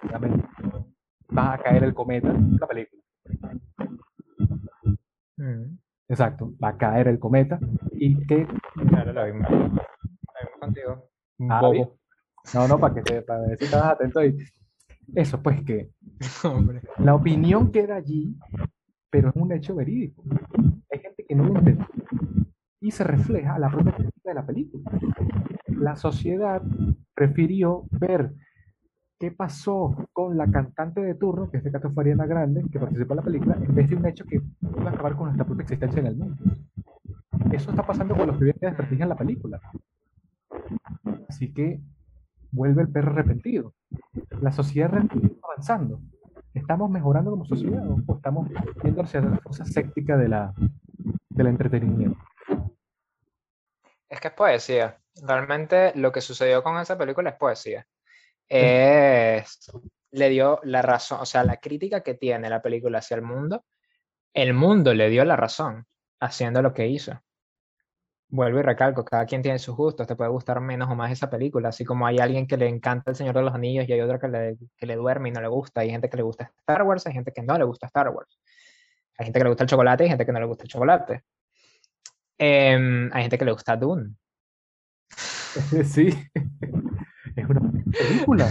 va 1.37 1.55
a 1.55 1.59
caer 1.59 1.85
el 1.85 1.95
cometa, 1.95 2.33
la 2.33 2.67
película. 2.67 3.03
Mm. 5.37 5.79
Exacto, 6.09 6.53
va 6.63 6.69
a 6.69 6.77
caer 6.77 7.09
el 7.09 7.19
cometa 7.19 7.59
y 7.93 8.25
que... 8.27 8.47
Claro, 8.89 9.13
la 9.13 9.25
vimos, 9.25 9.51
la 9.51 9.59
vimos 9.59 10.61
contigo. 10.61 11.11
Ah, 11.51 11.61
no, 12.55 12.69
no, 12.69 12.79
para 12.79 12.95
que 12.95 13.03
te, 13.03 13.23
para 13.23 13.41
ver 13.41 13.59
si 13.59 13.65
estás 13.65 13.85
atento 13.85 14.21
ahí. 14.21 14.37
Eso, 15.15 15.43
pues 15.43 15.63
que 15.65 15.91
la 16.99 17.15
opinión 17.15 17.71
queda 17.71 17.97
allí, 17.97 18.37
pero 19.11 19.31
es 19.31 19.37
un 19.37 19.53
hecho 19.53 19.75
verídico. 19.75 20.23
No 21.35 21.45
lo 21.45 21.59
entiende 21.59 21.85
y 22.87 22.91
se 22.93 23.03
refleja 23.05 23.59
la 23.59 23.69
propia 23.69 23.97
de 24.25 24.35
la 24.35 24.47
película. 24.47 24.91
La 25.69 25.97
sociedad 25.97 26.63
prefirió 27.15 27.85
ver 27.91 28.33
qué 29.19 29.33
pasó 29.33 30.09
con 30.13 30.37
la 30.37 30.49
cantante 30.51 31.01
de 31.01 31.15
turno, 31.15 31.51
que 31.51 31.57
es 31.57 31.65
de 31.65 31.73
caso 31.73 31.91
fue 31.91 32.05
Ariana 32.05 32.27
Grande, 32.27 32.65
que 32.71 32.79
participó 32.79 33.15
en 33.15 33.17
la 33.17 33.23
película, 33.23 33.57
en 33.61 33.75
vez 33.75 33.91
de 33.91 33.97
un 33.97 34.07
hecho 34.07 34.25
que 34.25 34.37
iba 34.37 34.91
a 34.91 34.93
acabar 34.93 35.17
con 35.17 35.27
nuestra 35.27 35.45
propia 35.45 35.63
existencia 35.63 36.01
en 36.01 36.07
el 36.07 36.17
mundo. 36.17 36.37
Eso 37.51 37.71
está 37.71 37.85
pasando 37.85 38.17
con 38.17 38.29
los 38.29 38.39
vienen 38.39 38.77
en 38.91 39.09
la 39.09 39.17
película. 39.17 39.61
Así 41.29 41.53
que 41.53 41.81
vuelve 42.53 42.83
el 42.83 42.89
perro 42.89 43.13
arrepentido. 43.13 43.75
La 44.41 44.53
sociedad 44.53 44.95
está 44.97 45.19
avanzando. 45.43 46.01
¿Estamos 46.55 46.91
mejorando 46.91 47.31
como 47.33 47.45
sociedad 47.45 47.85
o 47.89 48.15
estamos 48.15 48.49
yendo 48.83 49.03
hacia 49.03 49.21
la 49.21 49.39
fuerza 49.39 49.65
séptica 49.65 50.17
de 50.17 50.29
la, 50.29 50.55
del 51.37 51.49
entretenimiento? 51.49 52.19
Es 54.09 54.21
que 54.21 54.29
es 54.29 54.35
poesía. 54.35 54.99
Realmente 55.23 55.93
lo 55.95 56.11
que 56.11 56.21
sucedió 56.21 56.63
con 56.63 56.79
esa 56.79 56.97
película 56.99 57.31
es 57.31 57.37
poesía. 57.37 57.87
Es, 58.49 59.71
le 60.13 60.29
dio 60.29 60.61
la 60.63 60.83
razón, 60.83 61.21
o 61.21 61.27
sea, 61.27 61.45
la 61.45 61.57
crítica 61.57 62.03
que 62.03 62.15
tiene 62.15 62.49
la 62.49 62.63
película 62.63 62.99
hacia 62.99 63.17
el 63.17 63.23
mundo, 63.23 63.65
el 64.33 64.55
mundo 64.55 64.95
le 64.95 65.09
dio 65.11 65.25
la 65.25 65.37
razón 65.37 65.87
haciendo 66.21 66.63
lo 66.63 66.73
que 66.73 66.87
hizo. 66.87 67.21
vuelvo 68.29 68.59
y 68.61 68.63
recalco, 68.63 69.05
cada 69.05 69.27
quien 69.27 69.43
tiene 69.43 69.59
sus 69.59 69.77
gustos, 69.77 70.07
te 70.07 70.17
puede 70.17 70.31
gustar 70.31 70.61
menos 70.61 70.89
o 70.91 70.95
más 70.95 71.11
esa 71.11 71.29
película, 71.31 71.71
así 71.71 71.85
como 71.85 72.07
hay 72.07 72.19
alguien 72.19 72.47
que 72.47 72.57
le 72.57 72.69
encanta 72.69 73.11
El 73.11 73.17
Señor 73.17 73.35
de 73.35 73.43
los 73.43 73.55
Anillos 73.55 73.89
y 73.89 73.93
hay 73.93 74.01
otro 74.01 74.19
que 74.19 74.29
le, 74.29 74.57
que 74.77 74.87
le 74.87 74.97
duerme 74.97 75.31
y 75.31 75.33
no 75.33 75.41
le 75.41 75.49
gusta, 75.49 75.81
hay 75.81 75.91
gente 75.91 76.09
que 76.09 76.17
le 76.17 76.23
gusta 76.23 76.53
Star 76.61 76.83
Wars, 76.83 77.07
hay 77.07 77.15
gente 77.15 77.33
que 77.33 77.43
no 77.43 77.57
le 77.59 77.65
gusta 77.65 77.87
Star 77.87 78.11
Wars, 78.11 78.39
hay 79.19 79.27
gente 79.27 79.39
que 79.39 79.45
le 79.45 79.51
gusta 79.51 79.65
el 79.65 79.71
chocolate 79.71 80.05
y 80.05 80.09
gente 80.09 80.27
que 80.27 80.33
no 80.33 80.41
le 80.41 80.47
gusta 80.47 80.65
el 80.65 80.69
chocolate. 80.69 81.23
Em, 82.39 83.11
hay 83.13 83.23
gente 83.23 83.39
que 83.39 83.45
le 83.45 83.53
gusta 83.53 83.77
Dune. 83.77 84.15
Sí, 85.85 86.09
es 87.35 87.49
una 87.49 87.73
película. 87.91 88.51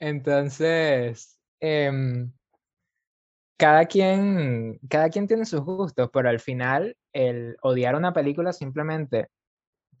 Entonces, 0.00 1.38
em, 1.60 2.32
cada 3.58 3.84
quien, 3.84 4.80
cada 4.88 5.10
quien 5.10 5.28
tiene 5.28 5.44
sus 5.44 5.60
gustos, 5.60 6.10
pero 6.12 6.28
al 6.28 6.40
final 6.40 6.96
el 7.12 7.56
odiar 7.62 7.94
una 7.94 8.12
película 8.12 8.52
simplemente 8.52 9.28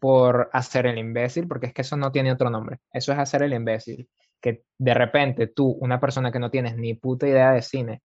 por 0.00 0.50
hacer 0.52 0.86
el 0.86 0.98
imbécil, 0.98 1.46
porque 1.46 1.66
es 1.66 1.72
que 1.72 1.82
eso 1.82 1.96
no 1.96 2.10
tiene 2.10 2.32
otro 2.32 2.50
nombre, 2.50 2.78
eso 2.92 3.12
es 3.12 3.18
hacer 3.20 3.44
el 3.44 3.52
imbécil, 3.52 4.08
que 4.40 4.64
de 4.76 4.94
repente 4.94 5.46
tú, 5.46 5.68
una 5.80 6.00
persona 6.00 6.32
que 6.32 6.40
no 6.40 6.50
tienes 6.50 6.76
ni 6.76 6.94
puta 6.94 7.28
idea 7.28 7.52
de 7.52 7.62
cine, 7.62 8.02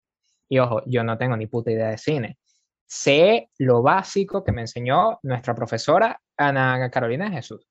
y 0.54 0.60
ojo, 0.60 0.84
yo 0.86 1.04
no 1.04 1.18
tengo 1.18 1.36
ni 1.36 1.48
puta 1.48 1.72
idea 1.72 1.90
de 1.90 1.98
cine, 1.98 2.38
sé 2.86 3.50
lo 3.58 3.82
básico 3.82 4.44
que 4.44 4.52
me 4.52 4.62
enseñó 4.62 5.20
nuestra 5.24 5.56
profesora 5.56 6.22
Ana 6.38 6.92
Carolina 6.92 7.32
Jesús, 7.32 7.68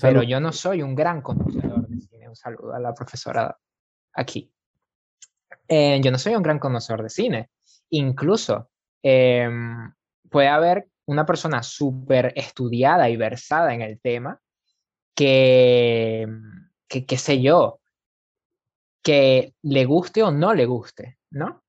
pero 0.00 0.22
yo 0.22 0.40
no 0.40 0.52
soy 0.52 0.80
un 0.80 0.94
gran 0.94 1.20
conocedor 1.20 1.86
de 1.86 2.00
cine, 2.00 2.28
un 2.28 2.36
saludo 2.36 2.72
a 2.72 2.80
la 2.80 2.94
profesora 2.94 3.58
aquí. 4.14 4.50
Eh, 5.68 6.00
yo 6.02 6.10
no 6.10 6.18
soy 6.18 6.34
un 6.34 6.42
gran 6.42 6.58
conocedor 6.58 7.02
de 7.02 7.10
cine. 7.10 7.50
Incluso 7.90 8.70
em, 9.02 9.92
puede 10.30 10.48
haber 10.48 10.88
una 11.06 11.26
persona 11.26 11.62
súper 11.62 12.32
estudiada 12.36 13.10
y 13.10 13.16
versada 13.16 13.74
en 13.74 13.82
el 13.82 14.00
tema 14.00 14.40
que, 15.14 16.26
que, 16.88 17.04
qué 17.04 17.18
sé 17.18 17.42
yo, 17.42 17.80
que 19.02 19.54
le 19.62 19.84
guste 19.84 20.22
o 20.22 20.30
no 20.30 20.54
le 20.54 20.64
guste, 20.64 21.18
¿no? 21.30 21.62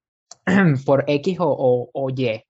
Por 0.86 1.04
X 1.08 1.38
o, 1.40 1.90
o, 1.94 2.10
Y. 2.10 2.44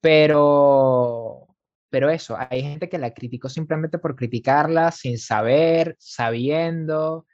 Pero, 0.00 1.48
pero 1.90 2.10
eso, 2.10 2.36
hay 2.38 2.62
gente 2.62 2.88
que 2.88 2.98
la 2.98 3.12
criticó 3.12 3.48
simplemente 3.48 3.98
por 3.98 4.14
criticarla 4.14 4.92
sin 4.92 5.18
saber, 5.18 5.96
sabiendo, 5.98 7.26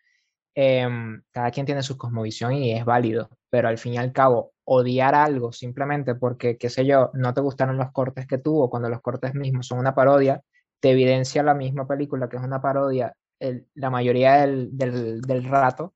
Em, 0.56 1.20
cada 1.32 1.50
quien 1.50 1.66
tiene 1.66 1.82
su 1.82 1.98
cosmovisión 1.98 2.52
y 2.52 2.72
es 2.72 2.84
válido, 2.84 3.28
pero 3.50 3.68
al 3.68 3.76
fin 3.76 3.94
y 3.94 3.98
al 3.98 4.12
cabo, 4.12 4.52
odiar 4.64 5.14
algo 5.16 5.52
simplemente 5.52 6.14
porque, 6.14 6.56
qué 6.58 6.70
sé 6.70 6.86
yo, 6.86 7.10
no 7.14 7.34
te 7.34 7.40
gustaron 7.40 7.76
los 7.76 7.90
cortes 7.90 8.26
que 8.28 8.38
tuvo, 8.38 8.70
cuando 8.70 8.88
los 8.88 9.00
cortes 9.00 9.34
mismos 9.34 9.66
son 9.66 9.80
una 9.80 9.96
parodia, 9.96 10.42
te 10.80 10.90
evidencia 10.92 11.42
la 11.42 11.54
misma 11.54 11.88
película 11.88 12.28
que 12.28 12.36
es 12.36 12.42
una 12.42 12.62
parodia 12.62 13.14
la 13.74 13.90
mayoría 13.90 14.46
del, 14.46 14.70
del, 14.72 15.44
rato. 15.44 15.92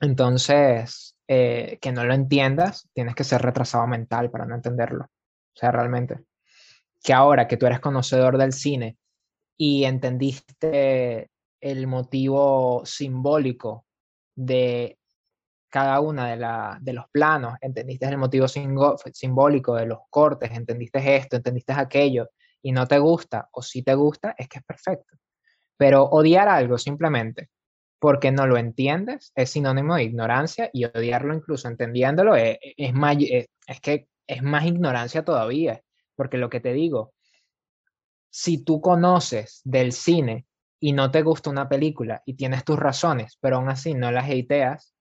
Entonces, 0.00 1.14
eh, 1.32 1.78
que 1.80 1.92
no 1.92 2.04
lo 2.04 2.12
entiendas, 2.12 2.88
tienes 2.92 3.14
que 3.14 3.22
ser 3.22 3.40
retrasado 3.40 3.86
mental 3.86 4.32
para 4.32 4.46
no 4.46 4.56
entenderlo. 4.56 5.04
O 5.04 5.54
sea, 5.54 5.70
realmente. 5.70 6.24
Que 7.00 7.12
ahora 7.12 7.46
que 7.46 7.56
tú 7.56 7.66
eres 7.66 7.78
conocedor 7.78 8.36
del 8.36 8.52
cine 8.52 8.98
y 9.56 9.84
entendiste 9.84 11.30
el 11.60 11.86
motivo 11.86 12.82
simbólico 12.84 13.86
de 14.34 14.98
cada 15.68 16.00
una 16.00 16.34
de, 16.34 16.80
de 16.80 16.92
los 16.94 17.04
planos, 17.12 17.54
entendiste 17.60 18.06
el 18.06 18.18
motivo 18.18 18.48
simbólico 18.48 19.76
de 19.76 19.86
los 19.86 20.00
cortes, 20.10 20.50
entendiste 20.50 21.14
esto, 21.14 21.36
entendiste 21.36 21.72
aquello, 21.74 22.28
y 22.60 22.72
no 22.72 22.88
te 22.88 22.98
gusta 22.98 23.48
o 23.52 23.62
si 23.62 23.84
te 23.84 23.94
gusta, 23.94 24.34
es 24.36 24.48
que 24.48 24.58
es 24.58 24.64
perfecto. 24.64 25.16
Pero 25.76 26.06
odiar 26.06 26.48
algo 26.48 26.76
simplemente 26.76 27.50
porque 28.00 28.32
no 28.32 28.46
lo 28.46 28.56
entiendes 28.56 29.30
es 29.36 29.50
sinónimo 29.50 29.94
de 29.94 30.04
ignorancia 30.04 30.70
y 30.72 30.86
odiarlo 30.86 31.34
incluso 31.34 31.68
entendiéndolo 31.68 32.34
es, 32.34 32.58
es, 32.60 32.92
más, 32.92 33.16
es 33.20 33.80
que 33.80 34.08
es 34.26 34.42
más 34.42 34.64
ignorancia 34.64 35.24
todavía, 35.24 35.82
porque 36.16 36.38
lo 36.38 36.50
que 36.50 36.60
te 36.60 36.72
digo, 36.72 37.12
si 38.30 38.64
tú 38.64 38.80
conoces 38.80 39.60
del 39.64 39.92
cine 39.92 40.46
y 40.80 40.92
no 40.92 41.10
te 41.10 41.22
gusta 41.22 41.50
una 41.50 41.68
película 41.68 42.22
y 42.24 42.34
tienes 42.34 42.64
tus 42.64 42.78
razones, 42.78 43.38
pero 43.40 43.56
aún 43.56 43.68
así 43.68 43.92
no 43.92 44.10
las 44.10 44.30
hateas, 44.30 44.94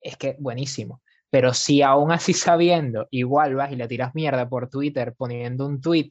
es 0.00 0.16
que 0.16 0.36
buenísimo. 0.40 1.02
Pero 1.30 1.54
si 1.54 1.82
aún 1.82 2.10
así 2.10 2.32
sabiendo, 2.34 3.06
igual 3.10 3.54
vas 3.54 3.70
y 3.70 3.76
le 3.76 3.86
tiras 3.86 4.14
mierda 4.14 4.48
por 4.48 4.68
Twitter 4.68 5.14
poniendo 5.16 5.66
un 5.66 5.80
tweet 5.80 6.10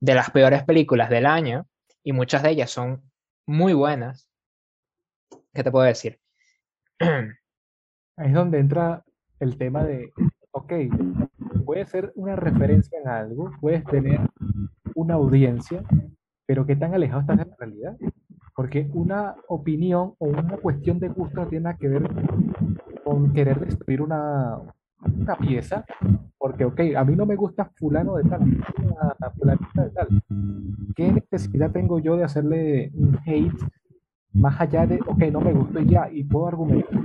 de 0.00 0.14
las 0.14 0.30
peores 0.30 0.64
películas 0.64 1.08
del 1.08 1.26
año, 1.26 1.66
y 2.02 2.12
muchas 2.12 2.42
de 2.42 2.50
ellas 2.50 2.70
son 2.70 3.10
muy 3.46 3.72
buenas, 3.72 4.29
¿qué 5.54 5.64
te 5.64 5.70
puedo 5.70 5.84
decir? 5.84 6.18
Ahí 7.00 8.28
es 8.28 8.34
donde 8.34 8.58
entra 8.58 9.04
el 9.38 9.56
tema 9.56 9.84
de, 9.84 10.12
ok, 10.52 10.72
puede 11.64 11.86
ser 11.86 12.12
una 12.14 12.36
referencia 12.36 12.98
en 12.98 13.08
algo, 13.08 13.50
puedes 13.60 13.84
tener 13.84 14.20
una 14.94 15.14
audiencia, 15.14 15.82
pero 16.46 16.66
qué 16.66 16.76
tan 16.76 16.94
alejado 16.94 17.22
estás 17.22 17.38
de 17.38 17.44
la 17.46 17.56
realidad. 17.58 17.96
Porque 18.54 18.90
una 18.92 19.36
opinión 19.48 20.14
o 20.18 20.26
una 20.26 20.58
cuestión 20.58 20.98
de 20.98 21.08
gusto 21.08 21.46
tiene 21.46 21.74
que 21.78 21.88
ver 21.88 22.02
con 23.04 23.32
querer 23.32 23.58
destruir 23.60 24.02
una, 24.02 24.58
una 25.02 25.36
pieza, 25.36 25.84
porque, 26.36 26.64
ok, 26.64 26.80
a 26.96 27.04
mí 27.04 27.16
no 27.16 27.24
me 27.24 27.36
gusta 27.36 27.70
fulano 27.76 28.16
de 28.16 28.28
tal, 28.28 28.40
fulanita 29.38 29.84
de 29.84 29.90
tal. 29.90 30.08
¿Qué 30.94 31.12
necesidad 31.12 31.70
tengo 31.70 32.00
yo 32.00 32.16
de 32.16 32.24
hacerle 32.24 32.90
un 32.94 33.18
hate 33.24 33.79
más 34.32 34.60
allá 34.60 34.86
de, 34.86 35.00
ok, 35.06 35.18
no 35.32 35.40
me 35.40 35.52
gustó 35.52 35.80
y 35.80 35.86
ya, 35.86 36.10
y 36.10 36.24
puedo 36.24 36.48
argumentar? 36.48 37.00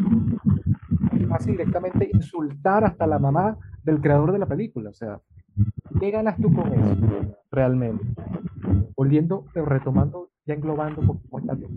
Más 1.28 1.46
directamente 1.46 2.10
insultar 2.14 2.84
hasta 2.84 3.08
la 3.08 3.20
mamá 3.20 3.58
del 3.84 4.00
creador 4.00 4.32
de 4.32 4.40
la 4.40 4.46
película, 4.46 4.90
o 4.90 4.94
sea, 4.94 5.20
¿qué 6.00 6.12
ganas 6.12 6.38
tú 6.38 6.54
con 6.54 6.72
eso 6.74 6.98
realmente? 7.52 8.06
volviendo, 8.96 9.46
retomando, 9.54 10.30
ya 10.46 10.54
englobando, 10.54 11.20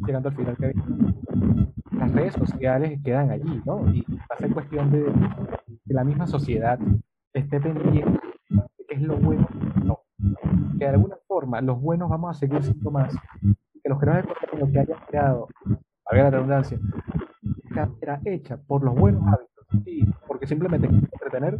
llegando 0.07 0.29
al 0.29 0.37
final 0.37 0.57
las 1.93 2.13
redes 2.13 2.35
sociales 2.35 3.01
quedan 3.05 3.31
allí, 3.31 3.61
¿no? 3.65 3.93
Y 3.93 4.03
va 4.03 4.35
a 4.35 4.37
ser 4.37 4.53
cuestión 4.53 4.91
de 4.91 5.05
que 5.87 5.95
la 5.95 6.05
misma 6.05 6.27
sociedad 6.27 6.79
esté 7.33 7.61
pendiente 7.61 8.21
de 8.51 8.85
qué 8.89 8.95
es 8.95 9.03
lo 9.03 9.17
bueno 9.17 9.49
no. 9.85 10.01
Que 10.79 10.85
de 10.85 10.91
alguna 10.91 11.17
forma 11.27 11.61
los 11.61 11.81
buenos 11.81 12.09
vamos 12.09 12.37
a 12.37 12.39
seguir 12.39 12.63
siendo 12.63 12.91
más. 12.91 13.15
Que 13.89 13.91
los 13.91 14.01
creadores 14.01 14.29
de 14.29 14.35
contenido 14.35 14.71
que 14.71 14.79
hayan 14.81 15.07
creado, 15.07 15.49
a 16.05 16.15
ver 16.15 16.25
la 16.25 16.31
redundancia, 16.31 16.79
era 18.03 18.21
hecha 18.27 18.59
por 18.59 18.85
los 18.85 18.95
buenos 18.95 19.23
hábitos 19.27 19.87
y 19.87 20.05
porque 20.27 20.47
simplemente 20.47 20.89
entretener, 20.89 21.59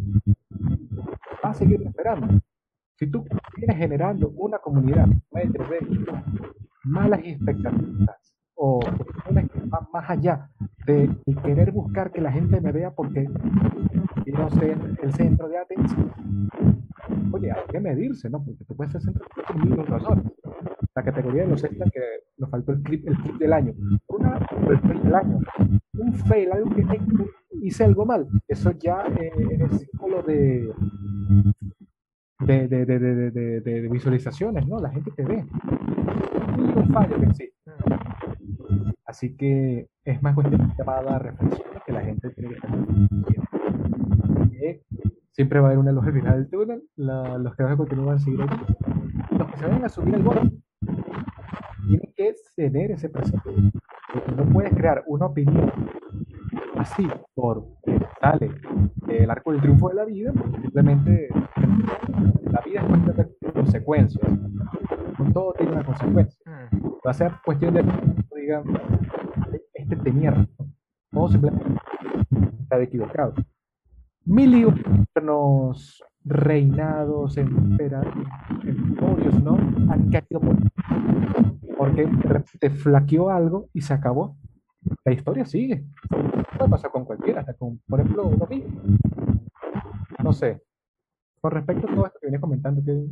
va 1.43 1.49
a 1.49 1.55
seguir 1.55 1.81
esperando. 1.81 2.39
Si 2.97 3.07
tú 3.07 3.25
vienes 3.57 3.79
generando 3.79 4.29
una 4.37 4.59
comunidad 4.59 5.07
de 5.07 6.21
malas 6.85 7.21
expectativas 7.25 8.35
o 8.57 8.79
cuestiones 8.81 9.51
que 9.51 9.61
van 9.65 9.87
más 9.91 10.11
allá 10.11 10.51
de, 10.85 11.09
querer 11.43 11.73
buscar 11.73 12.13
que 12.13 12.21
la 12.21 12.31
gente 12.31 12.61
me 12.61 12.73
vea 12.73 12.91
porque 12.91 13.27
quiero 14.25 14.51
ser 14.51 14.77
el 15.03 15.15
centro 15.15 15.49
de 15.49 15.57
atención, 15.57 16.13
oye, 17.33 17.53
hay 17.53 17.67
que 17.71 17.81
medirse, 17.81 18.29
¿no? 18.29 18.45
Porque 18.45 18.67
tú 18.67 18.77
puedes 18.77 18.93
ser 18.93 19.01
centro 19.01 19.25
de 19.35 19.43
atención 19.43 19.77
por 19.77 19.91
razones. 19.91 20.25
La 20.99 21.05
categoría 21.05 21.43
de 21.43 21.51
los 21.51 21.63
extras 21.63 21.89
que 21.93 22.01
nos 22.39 22.51
faltó 22.51 22.73
el 22.73 22.83
clip, 22.83 23.07
el 23.07 23.17
clip 23.19 23.37
del 23.37 23.53
año. 23.53 23.73
Una, 24.09 24.45
el 24.69 24.81
fail 24.81 25.03
del 25.05 25.15
año. 25.15 25.39
Un 25.97 26.13
fail, 26.13 26.51
algo 26.51 26.75
que 26.75 26.85
hice 27.63 27.85
algo 27.85 28.05
mal. 28.05 28.27
Eso 28.49 28.73
ya 28.73 29.05
eh, 29.17 29.31
es 29.61 29.79
símbolo 29.79 30.23
de 30.25 30.69
de, 32.41 32.67
de, 32.67 32.85
de, 32.85 33.61
de, 33.61 33.89
visualizaciones, 33.89 34.67
¿no? 34.67 34.81
La 34.81 34.91
gente 34.91 35.13
te 35.13 35.25
ve. 35.25 35.47
un 36.57 36.89
fallo 36.93 37.21
que 37.21 37.27
existe. 37.27 37.55
Así 39.07 39.37
que 39.37 39.87
es 40.05 40.21
más 40.21 40.35
cuestión 40.35 40.75
llamada 40.77 41.21
reflexión 41.21 41.69
que 41.87 41.93
la 41.93 42.01
gente 42.01 42.29
tiene 42.31 42.49
que 42.49 42.55
estar 42.57 42.71
Siempre 45.31 45.61
va 45.61 45.67
a 45.67 45.69
haber 45.69 45.79
una 45.79 45.93
luz 45.93 46.05
al 46.05 46.13
final 46.13 46.35
del 46.35 46.51
túnel. 46.51 46.83
los 46.97 47.55
que 47.55 47.63
van 47.63 47.75
a 47.75 47.77
continuar 47.77 48.17
a 48.17 48.19
seguir 48.19 48.43
aquí. 48.43 48.57
Los 49.39 49.49
que 49.53 49.59
se 49.59 49.65
vayan 49.65 49.85
a 49.85 49.89
subir 49.89 50.17
al 50.17 50.23
borde 50.23 50.51
tienen 51.89 52.13
que 52.15 52.35
ceder 52.55 52.93
ese 52.93 53.09
presente. 53.09 53.51
No 54.37 54.45
puedes 54.53 54.75
crear 54.75 55.03
una 55.07 55.27
opinión 55.27 55.73
así 56.77 57.09
por 57.35 57.67
sale 58.21 58.51
el 59.09 59.31
arco 59.31 59.53
del 59.53 59.61
triunfo 59.61 59.89
de 59.89 59.95
la 59.95 60.05
vida, 60.05 60.33
simplemente 60.61 61.29
la 62.51 62.61
vida 62.61 62.81
es 62.81 62.87
cuestión 62.87 63.17
de 63.17 63.53
consecuencias. 63.53 64.29
todo 65.33 65.53
tiene 65.55 65.73
una 65.73 65.85
consecuencia. 65.85 66.41
Mm. 66.47 66.87
Va 67.07 67.11
a 67.11 67.15
ser 67.15 67.33
cuestión 67.45 67.75
de 67.75 67.85
diga, 68.37 68.63
este 69.75 69.97
tenía 69.97 70.31
razón. 70.31 70.75
O 71.13 71.29
simplemente 71.29 71.65
está 72.61 72.81
equivocado. 72.83 73.35
Mil 74.25 74.75
nos 75.23 76.03
reinados, 76.25 77.39
emporios, 77.39 78.05
¿no? 79.43 79.57
Han 79.91 80.11
caído 80.11 80.41
porque 81.79 82.09
te 82.59 82.71
flaqueó 82.71 83.31
algo 83.31 83.69
y 83.73 83.81
se 83.81 83.95
acabó. 83.95 84.37
La 85.05 85.13
historia 85.13 85.47
sigue. 85.47 85.85
Puede 86.09 86.71
pasar 86.71 86.91
con 86.91 87.05
cualquiera, 87.05 87.41
hasta 87.41 87.55
con, 87.55 87.79
por 87.89 88.01
ejemplo, 88.01 88.27
uno 88.27 88.47
mismo. 88.47 88.81
No 90.23 90.33
sé. 90.33 90.61
Con 91.41 91.53
respecto 91.53 91.87
a 91.87 91.95
todo 91.95 92.07
esto 92.07 92.19
que 92.21 92.27
viene 92.27 92.41
comentando, 92.41 92.83
¿qué, 92.85 93.07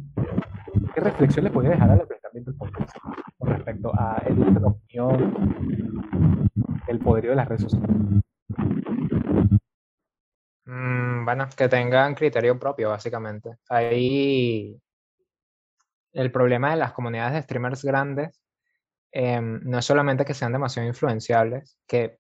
qué 0.95 1.01
reflexión 1.01 1.45
le 1.45 1.51
podría 1.53 1.73
dejar 1.73 1.91
al 1.93 2.09
pensamiento 2.09 2.51
del 2.51 2.59
podcast 2.59 2.97
con 3.39 3.49
respecto 3.51 3.93
a 3.95 4.21
el 4.27 4.39
uso 4.39 4.51
de 4.51 4.61
la 4.61 4.67
opinión, 4.67 6.51
el 6.89 6.99
poderío 6.99 7.31
de 7.31 7.37
las 7.37 7.49
redes 7.49 7.63
sociales? 7.63 7.89
Mm, 10.65 11.25
bueno, 11.25 11.47
que 11.57 11.69
tengan 11.69 12.17
criterio 12.17 12.59
propio, 12.59 12.89
básicamente. 12.89 13.59
Ahí 13.69 14.77
el 16.13 16.33
problema 16.33 16.71
de 16.71 16.79
las 16.79 16.93
comunidades 16.93 17.35
de 17.35 17.43
streamers 17.43 17.85
grandes 17.85 18.46
em, 19.19 19.61
no 19.65 19.79
es 19.79 19.85
solamente 19.87 20.27
que 20.27 20.35
sean 20.35 20.53
demasiado 20.53 20.87
influenciables, 20.87 21.79
que 21.87 22.19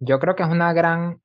yo 0.00 0.18
creo 0.18 0.34
que 0.34 0.42
es 0.42 0.48
una 0.48 0.72
gran, 0.72 1.22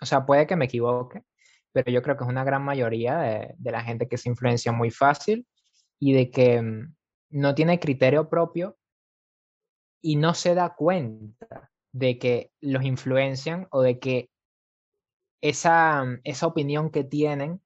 o 0.00 0.06
sea, 0.06 0.24
puede 0.24 0.46
que 0.46 0.54
me 0.54 0.66
equivoque, 0.66 1.24
pero 1.72 1.90
yo 1.90 2.00
creo 2.00 2.16
que 2.16 2.22
es 2.22 2.30
una 2.30 2.44
gran 2.44 2.62
mayoría 2.64 3.18
de, 3.18 3.54
de 3.58 3.72
la 3.72 3.82
gente 3.82 4.06
que 4.06 4.16
se 4.16 4.28
influencia 4.28 4.70
muy 4.70 4.92
fácil 4.92 5.48
y 5.98 6.12
de 6.12 6.30
que 6.30 6.62
mm, 6.62 6.94
no 7.30 7.56
tiene 7.56 7.80
criterio 7.80 8.28
propio 8.28 8.76
y 10.00 10.14
no 10.14 10.32
se 10.32 10.54
da 10.54 10.76
cuenta 10.76 11.72
de 11.90 12.20
que 12.20 12.52
los 12.60 12.84
influencian 12.84 13.66
o 13.72 13.82
de 13.82 13.98
que 13.98 14.30
esa, 15.40 16.04
mm, 16.04 16.20
esa 16.22 16.46
opinión 16.46 16.90
que 16.90 17.02
tienen 17.02 17.60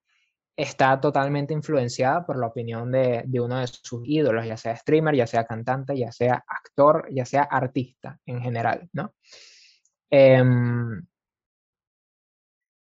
está 0.57 1.01
totalmente 1.01 1.55
influenciada 1.55 2.27
por 2.27 2.39
la 2.39 2.47
opinión 2.47 2.91
de, 2.93 3.23
de, 3.27 3.41
uno 3.41 3.59
de 3.59 3.67
sus 3.67 4.03
ídolos, 4.05 4.47
ya 4.47 4.57
sea 4.57 4.77
streamer, 4.77 5.17
ya 5.17 5.27
sea 5.27 5.45
cantante, 5.45 5.97
ya 5.97 6.13
sea 6.13 6.45
actor, 6.47 7.09
ya 7.11 7.25
sea 7.25 7.43
artista 7.43 8.19
en 8.27 8.41
general, 8.41 8.89
¿no? 8.93 9.15
Em, 10.11 11.07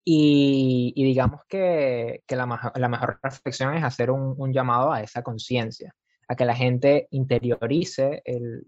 y, 0.06 0.94
digamos 0.96 1.42
que, 1.48 2.24
que 2.28 2.36
la, 2.36 2.74
la, 2.76 2.90
mejor 2.90 3.20
reflexión 3.24 3.74
es 3.76 3.84
hacer 3.84 4.12
un, 4.12 4.36
un 4.38 4.52
llamado 4.52 4.92
a 4.92 5.02
esa 5.02 5.24
conciencia, 5.24 5.96
a 6.28 6.36
que 6.36 6.44
la 6.46 6.56
gente 6.56 7.08
interiorice 7.12 8.22
el, 8.26 8.68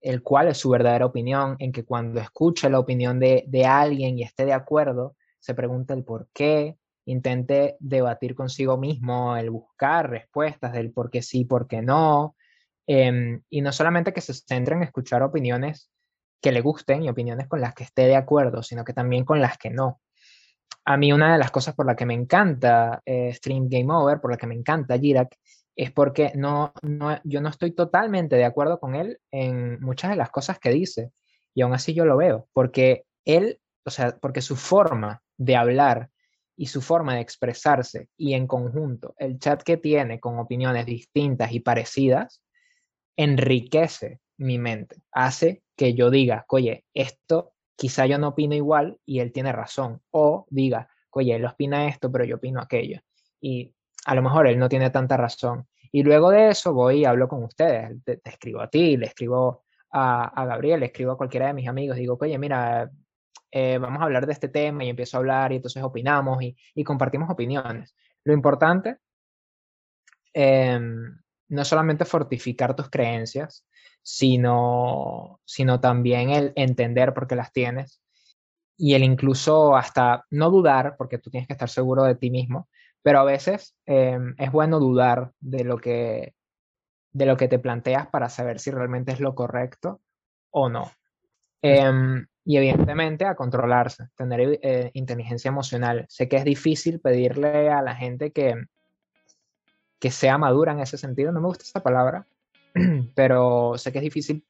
el, 0.00 0.22
cuál 0.22 0.48
es 0.48 0.58
su 0.58 0.70
verdadera 0.70 1.06
opinión, 1.06 1.54
en 1.60 1.70
que 1.70 1.84
cuando 1.84 2.20
escuche 2.20 2.68
la 2.68 2.80
opinión 2.80 3.20
de, 3.20 3.44
de 3.46 3.64
alguien 3.64 4.18
y 4.18 4.24
esté 4.24 4.44
de 4.44 4.52
acuerdo, 4.52 5.16
se 5.38 5.54
pregunte 5.54 5.94
el 5.94 6.02
por 6.04 6.28
qué, 6.32 6.76
intente 7.04 7.76
debatir 7.80 8.34
consigo 8.34 8.76
mismo, 8.78 9.36
el 9.36 9.50
buscar 9.50 10.10
respuestas 10.10 10.72
del 10.72 10.92
por 10.92 11.10
qué 11.10 11.22
sí, 11.22 11.44
por 11.44 11.66
qué 11.66 11.82
no, 11.82 12.36
eh, 12.86 13.40
y 13.50 13.60
no 13.60 13.72
solamente 13.72 14.12
que 14.12 14.20
se 14.20 14.34
centre 14.34 14.74
en 14.74 14.82
escuchar 14.82 15.22
opiniones 15.22 15.90
que 16.40 16.52
le 16.52 16.60
gusten 16.60 17.02
y 17.02 17.08
opiniones 17.08 17.48
con 17.48 17.60
las 17.60 17.74
que 17.74 17.84
esté 17.84 18.02
de 18.02 18.16
acuerdo, 18.16 18.62
sino 18.62 18.84
que 18.84 18.92
también 18.92 19.24
con 19.24 19.40
las 19.40 19.56
que 19.58 19.70
no. 19.70 20.00
A 20.84 20.96
mí 20.96 21.12
una 21.12 21.32
de 21.32 21.38
las 21.38 21.52
cosas 21.52 21.74
por 21.74 21.86
la 21.86 21.94
que 21.94 22.06
me 22.06 22.14
encanta 22.14 23.00
eh, 23.06 23.32
Stream 23.32 23.68
Game 23.68 23.92
Over, 23.92 24.20
por 24.20 24.32
la 24.32 24.36
que 24.36 24.48
me 24.48 24.56
encanta 24.56 24.98
Jirak, 24.98 25.36
es 25.76 25.92
porque 25.92 26.32
no, 26.34 26.72
no, 26.82 27.18
yo 27.24 27.40
no 27.40 27.48
estoy 27.48 27.72
totalmente 27.72 28.36
de 28.36 28.44
acuerdo 28.44 28.80
con 28.80 28.96
él 28.96 29.18
en 29.30 29.80
muchas 29.80 30.10
de 30.10 30.16
las 30.16 30.30
cosas 30.30 30.58
que 30.58 30.70
dice, 30.70 31.12
y 31.54 31.62
aún 31.62 31.72
así 31.72 31.94
yo 31.94 32.04
lo 32.04 32.16
veo, 32.16 32.48
porque 32.52 33.04
él, 33.24 33.60
o 33.86 33.90
sea, 33.90 34.16
porque 34.20 34.42
su 34.42 34.56
forma 34.56 35.22
de 35.38 35.56
hablar 35.56 36.10
y 36.62 36.66
su 36.66 36.80
forma 36.80 37.16
de 37.16 37.20
expresarse 37.22 38.06
y 38.16 38.34
en 38.34 38.46
conjunto 38.46 39.16
el 39.18 39.40
chat 39.40 39.64
que 39.64 39.78
tiene 39.78 40.20
con 40.20 40.38
opiniones 40.38 40.86
distintas 40.86 41.50
y 41.50 41.58
parecidas 41.58 42.40
enriquece 43.16 44.20
mi 44.36 44.60
mente, 44.60 45.02
hace 45.10 45.64
que 45.76 45.94
yo 45.94 46.08
diga, 46.08 46.44
oye, 46.48 46.84
esto 46.94 47.54
quizá 47.74 48.06
yo 48.06 48.16
no 48.16 48.28
opino 48.28 48.54
igual 48.54 48.96
y 49.04 49.18
él 49.18 49.32
tiene 49.32 49.50
razón, 49.50 50.02
o 50.12 50.46
diga, 50.50 50.88
oye, 51.10 51.34
él 51.34 51.44
opina 51.44 51.88
esto, 51.88 52.12
pero 52.12 52.24
yo 52.24 52.36
opino 52.36 52.60
aquello, 52.60 53.00
y 53.40 53.74
a 54.06 54.14
lo 54.14 54.22
mejor 54.22 54.46
él 54.46 54.56
no 54.56 54.68
tiene 54.68 54.90
tanta 54.90 55.16
razón. 55.16 55.66
Y 55.90 56.04
luego 56.04 56.30
de 56.30 56.50
eso 56.50 56.72
voy 56.72 57.00
y 57.00 57.04
hablo 57.06 57.26
con 57.26 57.42
ustedes, 57.42 58.04
te, 58.04 58.20
escribo 58.24 58.60
a 58.60 58.70
ti, 58.70 58.96
le 58.96 59.06
escribo 59.06 59.64
a, 59.90 60.26
a, 60.26 60.46
Gabriel, 60.46 60.78
le 60.78 60.86
escribo 60.86 61.10
a 61.10 61.16
cualquiera 61.16 61.48
de 61.48 61.54
mis 61.54 61.66
amigos, 61.66 61.96
digo, 61.96 62.16
oye, 62.20 62.38
mira, 62.38 62.88
eh, 63.50 63.78
vamos 63.78 64.00
a 64.00 64.04
hablar 64.04 64.26
de 64.26 64.32
este 64.32 64.48
tema 64.48 64.84
y 64.84 64.88
empiezo 64.88 65.16
a 65.16 65.20
hablar 65.20 65.52
y 65.52 65.56
entonces 65.56 65.82
opinamos 65.82 66.42
y, 66.42 66.56
y 66.74 66.84
compartimos 66.84 67.30
opiniones. 67.30 67.94
Lo 68.24 68.32
importante, 68.32 68.98
eh, 70.32 70.80
no 71.48 71.64
solamente 71.64 72.04
fortificar 72.04 72.74
tus 72.74 72.88
creencias, 72.88 73.66
sino, 74.02 75.40
sino 75.44 75.80
también 75.80 76.30
el 76.30 76.52
entender 76.56 77.12
por 77.12 77.26
qué 77.26 77.36
las 77.36 77.52
tienes 77.52 78.00
y 78.76 78.94
el 78.94 79.04
incluso 79.04 79.76
hasta 79.76 80.24
no 80.30 80.50
dudar, 80.50 80.96
porque 80.96 81.18
tú 81.18 81.30
tienes 81.30 81.46
que 81.46 81.52
estar 81.52 81.68
seguro 81.68 82.04
de 82.04 82.14
ti 82.14 82.30
mismo, 82.30 82.68
pero 83.02 83.20
a 83.20 83.24
veces 83.24 83.76
eh, 83.86 84.18
es 84.38 84.50
bueno 84.50 84.80
dudar 84.80 85.32
de 85.40 85.64
lo, 85.64 85.76
que, 85.78 86.34
de 87.12 87.26
lo 87.26 87.36
que 87.36 87.48
te 87.48 87.58
planteas 87.58 88.08
para 88.08 88.28
saber 88.28 88.58
si 88.58 88.70
realmente 88.70 89.12
es 89.12 89.20
lo 89.20 89.34
correcto 89.34 90.00
o 90.50 90.68
no. 90.68 90.90
Eh, 91.60 92.24
y 92.44 92.56
evidentemente 92.56 93.24
a 93.24 93.34
controlarse, 93.34 94.08
tener 94.16 94.58
eh, 94.62 94.90
inteligencia 94.94 95.48
emocional. 95.48 96.06
Sé 96.08 96.28
que 96.28 96.36
es 96.36 96.44
difícil 96.44 97.00
pedirle 97.00 97.70
a 97.70 97.82
la 97.82 97.94
gente 97.94 98.32
que, 98.32 98.54
que 100.00 100.10
sea 100.10 100.38
madura 100.38 100.72
en 100.72 100.80
ese 100.80 100.98
sentido, 100.98 101.30
no 101.32 101.40
me 101.40 101.46
gusta 101.46 101.64
esa 101.64 101.82
palabra, 101.82 102.26
pero 103.14 103.74
sé 103.78 103.92
que 103.92 103.98
es 103.98 104.04
difícil 104.04 104.44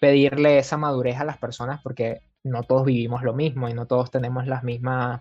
pedirle 0.00 0.58
esa 0.58 0.76
madurez 0.76 1.18
a 1.18 1.24
las 1.24 1.38
personas 1.38 1.80
porque 1.82 2.22
no 2.44 2.62
todos 2.62 2.84
vivimos 2.84 3.22
lo 3.22 3.34
mismo 3.34 3.68
y 3.68 3.74
no 3.74 3.86
todos 3.86 4.10
tenemos 4.10 4.46
las 4.46 4.64
mismas, 4.64 5.20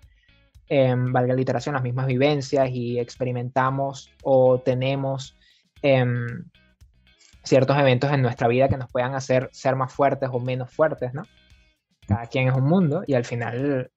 eh, 0.69 0.95
valga 0.95 1.33
la 1.33 1.41
iteración, 1.41 1.73
las 1.73 1.83
mismas 1.83 2.07
vivencias 2.07 2.69
y 2.71 2.99
experimentamos 2.99 4.11
o 4.23 4.59
tenemos 4.59 5.37
eh, 5.81 6.05
ciertos 7.43 7.77
eventos 7.77 8.11
en 8.11 8.21
nuestra 8.21 8.47
vida 8.47 8.69
que 8.69 8.77
nos 8.77 8.91
puedan 8.91 9.15
hacer 9.15 9.49
ser 9.51 9.75
más 9.75 9.93
fuertes 9.93 10.29
o 10.31 10.39
menos 10.39 10.71
fuertes, 10.71 11.13
¿no? 11.13 11.23
Cada 12.11 12.27
quien 12.27 12.49
es 12.49 12.53
un 12.53 12.65
mundo 12.65 13.03
y 13.07 13.13
al 13.13 13.23
final 13.23 13.89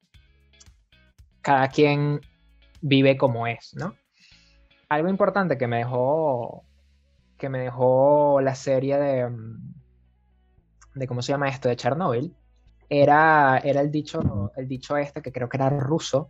cada 1.43 1.67
quien 1.69 2.21
vive 2.81 3.17
como 3.17 3.49
es, 3.49 3.75
¿no? 3.75 3.97
Algo 4.89 5.09
importante 5.09 5.59
que 5.59 5.67
me 5.67 5.79
dejó 5.79 6.63
que 7.37 7.49
me 7.49 7.59
dejó 7.59 8.41
la 8.41 8.55
serie 8.55 8.99
de 8.99 9.29
mm, 9.29 9.75
de 10.95 11.07
cómo 11.09 11.23
se 11.23 11.33
llama 11.33 11.49
esto 11.49 11.69
de 11.69 11.75
Chernobyl 11.75 12.33
era 12.89 13.59
era 13.65 13.81
el 13.81 13.91
dicho 13.91 14.53
el 14.57 14.69
dicho 14.69 14.97
este 14.97 15.21
que 15.21 15.33
creo 15.33 15.49
que 15.49 15.57
era 15.57 15.69
ruso 15.71 16.29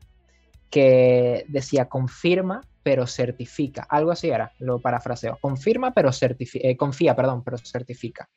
que 0.71 1.45
decía 1.49 1.87
confirma 1.87 2.63
pero 2.83 3.07
certifica, 3.07 3.87
algo 3.91 4.11
así 4.11 4.31
era, 4.31 4.53
lo 4.59 4.79
parafraseo, 4.79 5.39
confirma 5.41 5.93
pero 5.93 6.13
certifica, 6.13 6.67
eh, 6.67 6.77
confía, 6.77 7.15
perdón, 7.15 7.43
pero 7.43 7.59
certifica. 7.59 8.29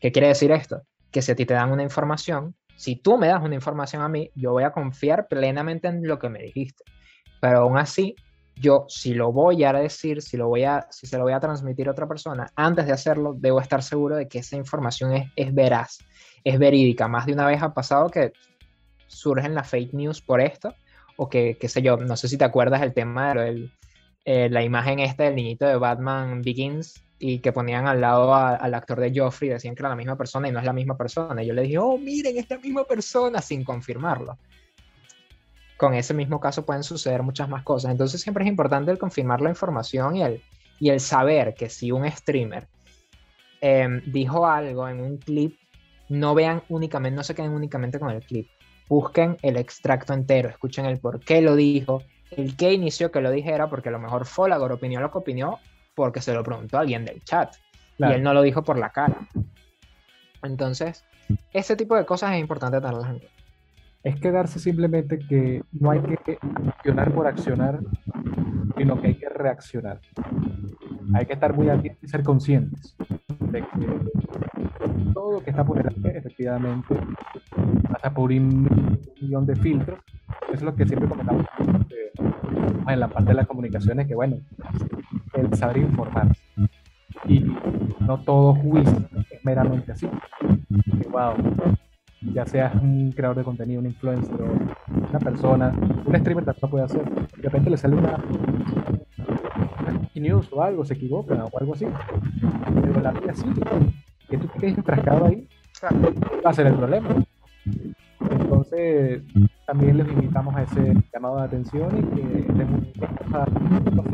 ¿Qué 0.00 0.10
quiere 0.10 0.28
decir 0.28 0.50
esto? 0.52 0.82
Que 1.10 1.22
si 1.22 1.32
a 1.32 1.36
ti 1.36 1.44
te 1.46 1.54
dan 1.54 1.70
una 1.70 1.84
información, 1.84 2.56
si 2.78 2.94
tú 2.94 3.18
me 3.18 3.26
das 3.26 3.42
una 3.42 3.56
información 3.56 4.02
a 4.02 4.08
mí, 4.08 4.30
yo 4.36 4.52
voy 4.52 4.62
a 4.62 4.70
confiar 4.70 5.26
plenamente 5.26 5.88
en 5.88 6.06
lo 6.06 6.20
que 6.20 6.28
me 6.28 6.38
dijiste. 6.38 6.84
Pero 7.40 7.58
aún 7.62 7.76
así, 7.76 8.14
yo 8.54 8.84
si 8.88 9.14
lo 9.14 9.32
voy 9.32 9.64
a 9.64 9.72
decir, 9.72 10.22
si, 10.22 10.36
lo 10.36 10.46
voy 10.46 10.62
a, 10.62 10.86
si 10.88 11.08
se 11.08 11.18
lo 11.18 11.24
voy 11.24 11.32
a 11.32 11.40
transmitir 11.40 11.88
a 11.88 11.90
otra 11.90 12.06
persona, 12.06 12.46
antes 12.54 12.86
de 12.86 12.92
hacerlo, 12.92 13.34
debo 13.36 13.60
estar 13.60 13.82
seguro 13.82 14.14
de 14.14 14.28
que 14.28 14.38
esa 14.38 14.54
información 14.54 15.12
es, 15.12 15.28
es 15.34 15.52
veraz, 15.52 15.98
es 16.44 16.56
verídica. 16.56 17.08
Más 17.08 17.26
de 17.26 17.32
una 17.32 17.46
vez 17.46 17.60
ha 17.60 17.74
pasado 17.74 18.10
que 18.10 18.32
surgen 19.08 19.56
las 19.56 19.68
fake 19.68 19.94
news 19.94 20.22
por 20.22 20.40
esto, 20.40 20.72
o 21.16 21.28
que, 21.28 21.58
qué 21.60 21.68
sé 21.68 21.82
yo, 21.82 21.96
no 21.96 22.16
sé 22.16 22.28
si 22.28 22.38
te 22.38 22.44
acuerdas 22.44 22.80
el 22.82 22.94
tema 22.94 23.34
de 23.34 23.72
eh, 24.24 24.48
la 24.50 24.62
imagen 24.62 25.00
esta 25.00 25.24
del 25.24 25.34
niñito 25.34 25.66
de 25.66 25.74
Batman 25.78 26.42
Begins, 26.42 27.02
y 27.18 27.40
que 27.40 27.52
ponían 27.52 27.86
al 27.86 28.00
lado 28.00 28.32
a, 28.32 28.54
al 28.54 28.74
actor 28.74 29.00
de 29.00 29.12
Joffrey, 29.14 29.50
decían 29.50 29.74
que 29.74 29.82
era 29.82 29.88
la 29.88 29.96
misma 29.96 30.16
persona 30.16 30.48
y 30.48 30.52
no 30.52 30.60
es 30.60 30.64
la 30.64 30.72
misma 30.72 30.96
persona. 30.96 31.42
Y 31.42 31.46
yo 31.46 31.54
le 31.54 31.62
dije, 31.62 31.78
oh, 31.78 31.98
miren, 31.98 32.36
es 32.36 32.48
la 32.48 32.58
misma 32.58 32.84
persona, 32.84 33.42
sin 33.42 33.64
confirmarlo. 33.64 34.38
Con 35.76 35.94
ese 35.94 36.14
mismo 36.14 36.40
caso 36.40 36.64
pueden 36.64 36.82
suceder 36.82 37.22
muchas 37.22 37.48
más 37.48 37.62
cosas. 37.64 37.90
Entonces 37.90 38.20
siempre 38.20 38.44
es 38.44 38.50
importante 38.50 38.90
el 38.90 38.98
confirmar 38.98 39.40
la 39.40 39.50
información 39.50 40.16
y 40.16 40.22
el, 40.22 40.42
y 40.78 40.90
el 40.90 41.00
saber 41.00 41.54
que 41.54 41.68
si 41.68 41.90
un 41.90 42.08
streamer 42.10 42.68
eh, 43.60 44.00
dijo 44.06 44.46
algo 44.46 44.88
en 44.88 45.00
un 45.00 45.18
clip, 45.18 45.58
no 46.08 46.34
vean 46.34 46.62
únicamente, 46.68 47.16
no 47.16 47.24
se 47.24 47.34
queden 47.34 47.52
únicamente 47.52 47.98
con 47.98 48.10
el 48.10 48.22
clip. 48.22 48.48
Busquen 48.88 49.36
el 49.42 49.56
extracto 49.56 50.14
entero, 50.14 50.48
escuchen 50.48 50.86
el 50.86 50.98
por 50.98 51.20
qué 51.20 51.42
lo 51.42 51.56
dijo, 51.56 52.02
el 52.30 52.56
qué 52.56 52.72
inició 52.72 53.10
que 53.10 53.20
lo 53.20 53.30
dijera, 53.30 53.68
porque 53.68 53.90
a 53.90 53.92
lo 53.92 53.98
mejor 53.98 54.24
Folagor 54.24 54.72
opinó 54.72 55.00
lo 55.00 55.10
que 55.10 55.18
opinó 55.18 55.58
porque 55.98 56.20
se 56.20 56.32
lo 56.32 56.44
preguntó 56.44 56.78
alguien 56.78 57.04
del 57.04 57.24
chat 57.24 57.56
y 57.98 58.04
él 58.04 58.22
no 58.22 58.32
lo 58.32 58.42
dijo 58.42 58.62
por 58.62 58.78
la 58.78 58.90
cara. 58.90 59.16
Entonces, 60.44 61.04
ese 61.52 61.74
tipo 61.74 61.96
de 61.96 62.06
cosas 62.06 62.34
es 62.34 62.38
importante 62.38 62.80
tenerlas 62.80 63.10
en 63.10 63.18
cuenta. 63.18 63.37
Es 64.02 64.20
quedarse 64.20 64.58
simplemente 64.58 65.18
que 65.18 65.62
no 65.72 65.90
hay 65.90 66.00
que 66.00 66.38
accionar 66.66 67.12
por 67.12 67.26
accionar, 67.26 67.80
sino 68.76 69.00
que 69.00 69.08
hay 69.08 69.14
que 69.14 69.28
reaccionar. 69.28 70.00
Hay 71.14 71.26
que 71.26 71.32
estar 71.32 71.54
muy 71.54 71.68
atentos 71.68 72.02
y 72.02 72.08
ser 72.08 72.22
conscientes 72.22 72.96
de 73.40 73.60
que 73.62 75.12
todo 75.12 75.32
lo 75.32 75.40
que 75.42 75.50
está 75.50 75.64
por 75.64 75.78
delante 75.78 76.16
efectivamente 76.16 76.94
pasa 77.90 78.12
por 78.12 78.30
un 78.30 78.98
millón 79.20 79.46
de 79.46 79.56
filtros. 79.56 79.98
Es 80.52 80.62
lo 80.62 80.74
que 80.74 80.86
siempre 80.86 81.08
comentamos 81.08 81.46
en 82.86 83.00
la 83.00 83.08
parte 83.08 83.30
de 83.30 83.34
las 83.34 83.46
comunicaciones, 83.46 84.06
que 84.06 84.14
bueno, 84.14 84.36
el 85.34 85.54
saber 85.54 85.78
informar. 85.78 86.28
Y 87.26 87.44
no 88.00 88.18
todo 88.22 88.54
juicio 88.54 89.08
es 89.30 89.44
meramente 89.44 89.92
así. 89.92 90.08
Que, 91.00 91.08
wow, 91.08 91.34
ya 92.20 92.44
seas 92.46 92.74
un 92.74 93.12
creador 93.12 93.38
de 93.38 93.44
contenido, 93.44 93.80
un 93.80 93.86
influencer, 93.86 94.36
una 95.08 95.18
persona, 95.18 95.72
un 96.04 96.16
streamer 96.16 96.44
también 96.44 96.70
puede 96.70 96.84
hacer. 96.84 97.04
De 97.04 97.42
repente 97.42 97.70
le 97.70 97.76
sale 97.76 97.96
una, 97.96 98.18
news 100.20 100.48
o 100.52 100.62
algo, 100.62 100.84
se 100.84 100.94
equivoca 100.94 101.44
o 101.44 101.58
algo 101.58 101.74
así. 101.74 101.86
Pero 102.82 103.00
la 103.00 103.12
vida 103.12 103.34
sigue. 103.34 103.62
Que 104.28 104.36
tú 104.36 104.46
te 104.48 104.58
quedes 104.58 104.78
enfrascado 104.78 105.26
ahí, 105.26 105.48
va 106.44 106.50
a 106.50 106.54
ser 106.54 106.66
el 106.66 106.74
problema. 106.74 107.08
Entonces, 108.30 109.22
también 109.66 109.96
les 109.96 110.08
invitamos 110.08 110.54
a 110.54 110.62
ese 110.62 110.94
llamado 111.12 111.36
de 111.38 111.44
atención 111.44 111.88
y 111.98 112.16
que 112.16 112.38
estemos 112.40 112.82
a 113.32 113.46
los 113.94 114.06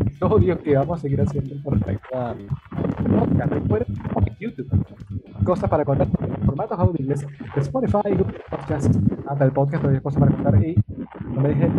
episodios 0.00 0.58
que 0.60 0.76
vamos 0.76 0.98
a 0.98 1.02
seguir 1.02 1.20
haciendo 1.20 1.54
por 1.62 1.74
respecto 1.74 2.16
a 2.16 2.34
podcast. 3.18 3.52
Recuerden 3.52 3.96
YouTube. 4.38 5.25
Cosas 5.46 5.70
para 5.70 5.84
contar, 5.84 6.08
formatos 6.44 6.76
audibles 6.76 7.20
de 7.20 7.60
Spotify, 7.60 8.10
Google 8.18 8.40
Podcasts, 8.50 8.98
hasta 9.28 9.44
el 9.44 9.52
podcast, 9.52 9.80
todavía 9.80 10.00
cosas 10.00 10.20
para 10.20 10.32
contar 10.32 10.64
y, 10.64 10.74
como 11.22 11.48
dije, 11.48 11.70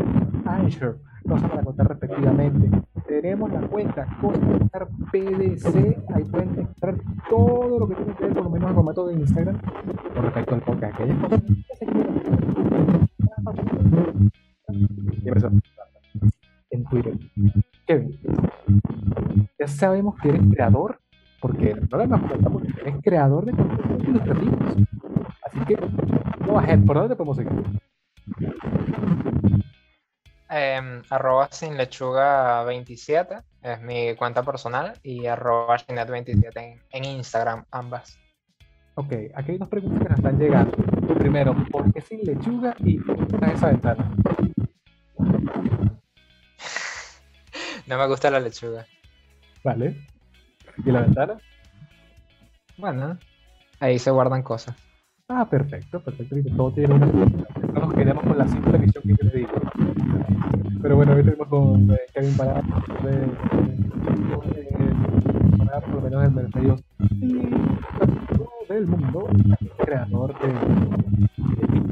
Anchor, 0.46 0.98
cosas 1.28 1.50
para 1.50 1.64
contar 1.64 1.88
respectivamente. 1.90 2.82
Tenemos 3.06 3.52
la 3.52 3.60
cuenta 3.68 4.08
Cosas 4.22 4.40
para 4.40 4.58
contar 4.58 4.88
PDC, 5.12 5.98
ahí 6.16 6.24
pueden 6.24 6.50
encontrar 6.60 6.96
todo 7.30 7.80
lo 7.80 7.90
que 7.90 7.96
tiene 7.96 8.14
que 8.14 8.24
ver, 8.24 8.34
por 8.34 8.44
lo 8.46 8.50
menos 8.52 8.70
el 8.70 8.76
formato 8.76 9.08
de 9.08 9.14
Instagram, 9.16 9.60
con 10.14 10.24
respecto 10.24 10.56
al 10.56 10.62
podcast. 10.62 10.94
Aquellas 10.94 11.20
cosas 11.20 11.42
que 11.42 11.76
se 11.76 11.86
en 16.70 16.84
Twitter. 16.86 17.18
Kevin, 17.86 18.18
ya 19.60 19.68
sabemos 19.68 20.16
que 20.22 20.30
eres 20.30 20.42
creador, 20.52 21.00
porque 21.40 21.76
no 21.76 21.98
lo 21.98 22.04
hemos 22.04 22.22
comentado, 22.22 22.52
porque 22.52 22.74
eres 22.82 22.96
creador 23.04 23.46
de 23.46 23.52
contenidos 23.52 24.04
ilustrativos. 24.04 24.76
Así 25.46 25.60
que, 25.66 25.78
no 26.46 26.60
ahead, 26.60 26.80
¿por 26.86 26.96
dónde 26.98 27.10
te 27.10 27.16
podemos 27.16 27.38
seguir? 27.38 27.52
Eh, 30.50 31.02
arroba 31.10 31.50
sin 31.52 31.76
lechuga 31.76 32.64
27 32.64 33.36
es 33.64 33.82
mi 33.82 34.16
cuenta 34.16 34.44
personal 34.44 34.94
y 35.04 35.26
arroba 35.26 35.78
net 35.90 36.10
27 36.10 36.60
en, 36.60 36.82
en 36.90 37.06
Instagram, 37.18 37.66
ambas. 37.72 38.18
Ok, 38.96 39.14
aquí 39.36 39.52
hay 39.52 39.58
dos 39.58 39.70
preguntas 39.70 40.02
que 40.02 40.10
nos 40.10 40.18
están 40.18 40.40
llegando. 40.40 40.76
Primero, 41.20 41.56
¿por 41.72 41.94
qué 41.94 42.02
sin 42.02 42.22
lechuga 42.22 42.76
y 42.80 42.98
está 42.98 43.48
esa 43.48 43.68
ventana? 43.68 44.12
No 47.86 47.98
me 47.98 48.06
gusta 48.08 48.30
la 48.30 48.42
lechuga. 48.42 48.86
Vale. 49.64 49.96
¿Y 50.86 50.92
la 50.92 51.02
ventana? 51.02 51.38
Bueno, 52.78 53.18
ahí 53.80 53.98
se 54.00 54.12
guardan 54.12 54.44
cosas. 54.44 54.76
Ah, 55.30 55.46
perfecto, 55.50 56.00
perfecto. 56.00 56.36
Todo 56.56 56.72
tiene 56.72 56.94
una. 56.94 57.06
No 57.08 57.82
nos 57.82 57.94
quedamos 57.94 58.24
con 58.24 58.38
la 58.38 58.48
simple 58.48 58.78
visión 58.78 59.04
que 59.04 59.10
yo 59.10 59.30
le 59.30 59.38
digo. 59.40 59.52
Pero 60.82 60.96
bueno, 60.96 61.14
hoy 61.14 61.24
tenemos 61.24 61.48
con 61.48 61.92
eh, 61.92 62.00
Kevin 62.14 62.38
Parada, 62.38 62.62
de, 63.04 63.12
de, 63.12 63.26
de, 64.56 65.58
Parada, 65.58 65.82
por 65.82 65.96
lo 65.96 66.02
menos 66.02 66.24
en 66.24 66.36
medios 66.36 66.84
y 67.12 68.74
del 68.74 68.88
mundo, 68.88 69.28
creador 69.80 70.34
de, 70.40 70.48
de 71.56 71.88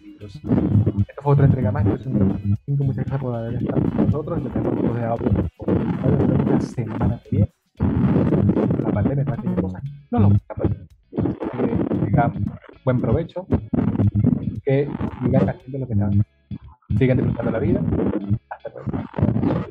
libros. 0.00 0.36
Esta 0.36 1.22
fue 1.22 1.32
otra 1.32 1.46
entrega 1.46 1.72
más. 1.72 1.84
Yo 1.86 1.98
soy 1.98 2.12
un 2.12 2.58
cinco 2.66 2.84
muchas 2.84 3.04
gracias 3.06 3.20
por 3.20 3.34
haber 3.34 3.54
estado 3.54 3.82
con 3.82 4.06
nosotros. 4.06 4.38
Y 4.38 4.44
le 4.44 4.50
tenemos 4.50 4.94
de 4.94 5.04
audio 5.04 5.30
la 6.46 6.60
semana 6.60 7.20
que 7.24 7.30
viene 7.30 7.59
la 8.82 8.92
pandemia 8.92 9.22
está 9.22 9.34
haciendo 9.34 9.62
cosas 9.62 9.82
no 10.10 10.18
nos 10.18 10.32
pues. 10.56 10.70
gusta. 10.70 10.86
Eh, 11.12 11.84
que 12.00 12.06
digamos, 12.06 12.38
buen 12.84 13.00
provecho, 13.00 13.46
que 14.64 14.88
sigan 15.22 15.48
haciendo 15.48 15.78
lo 15.78 15.86
que 15.86 15.92
están, 15.92 16.24
sigan 16.98 17.16
disfrutando 17.18 17.50
la 17.52 17.58
vida. 17.58 17.80
Hasta 18.50 18.70
luego. 18.70 19.69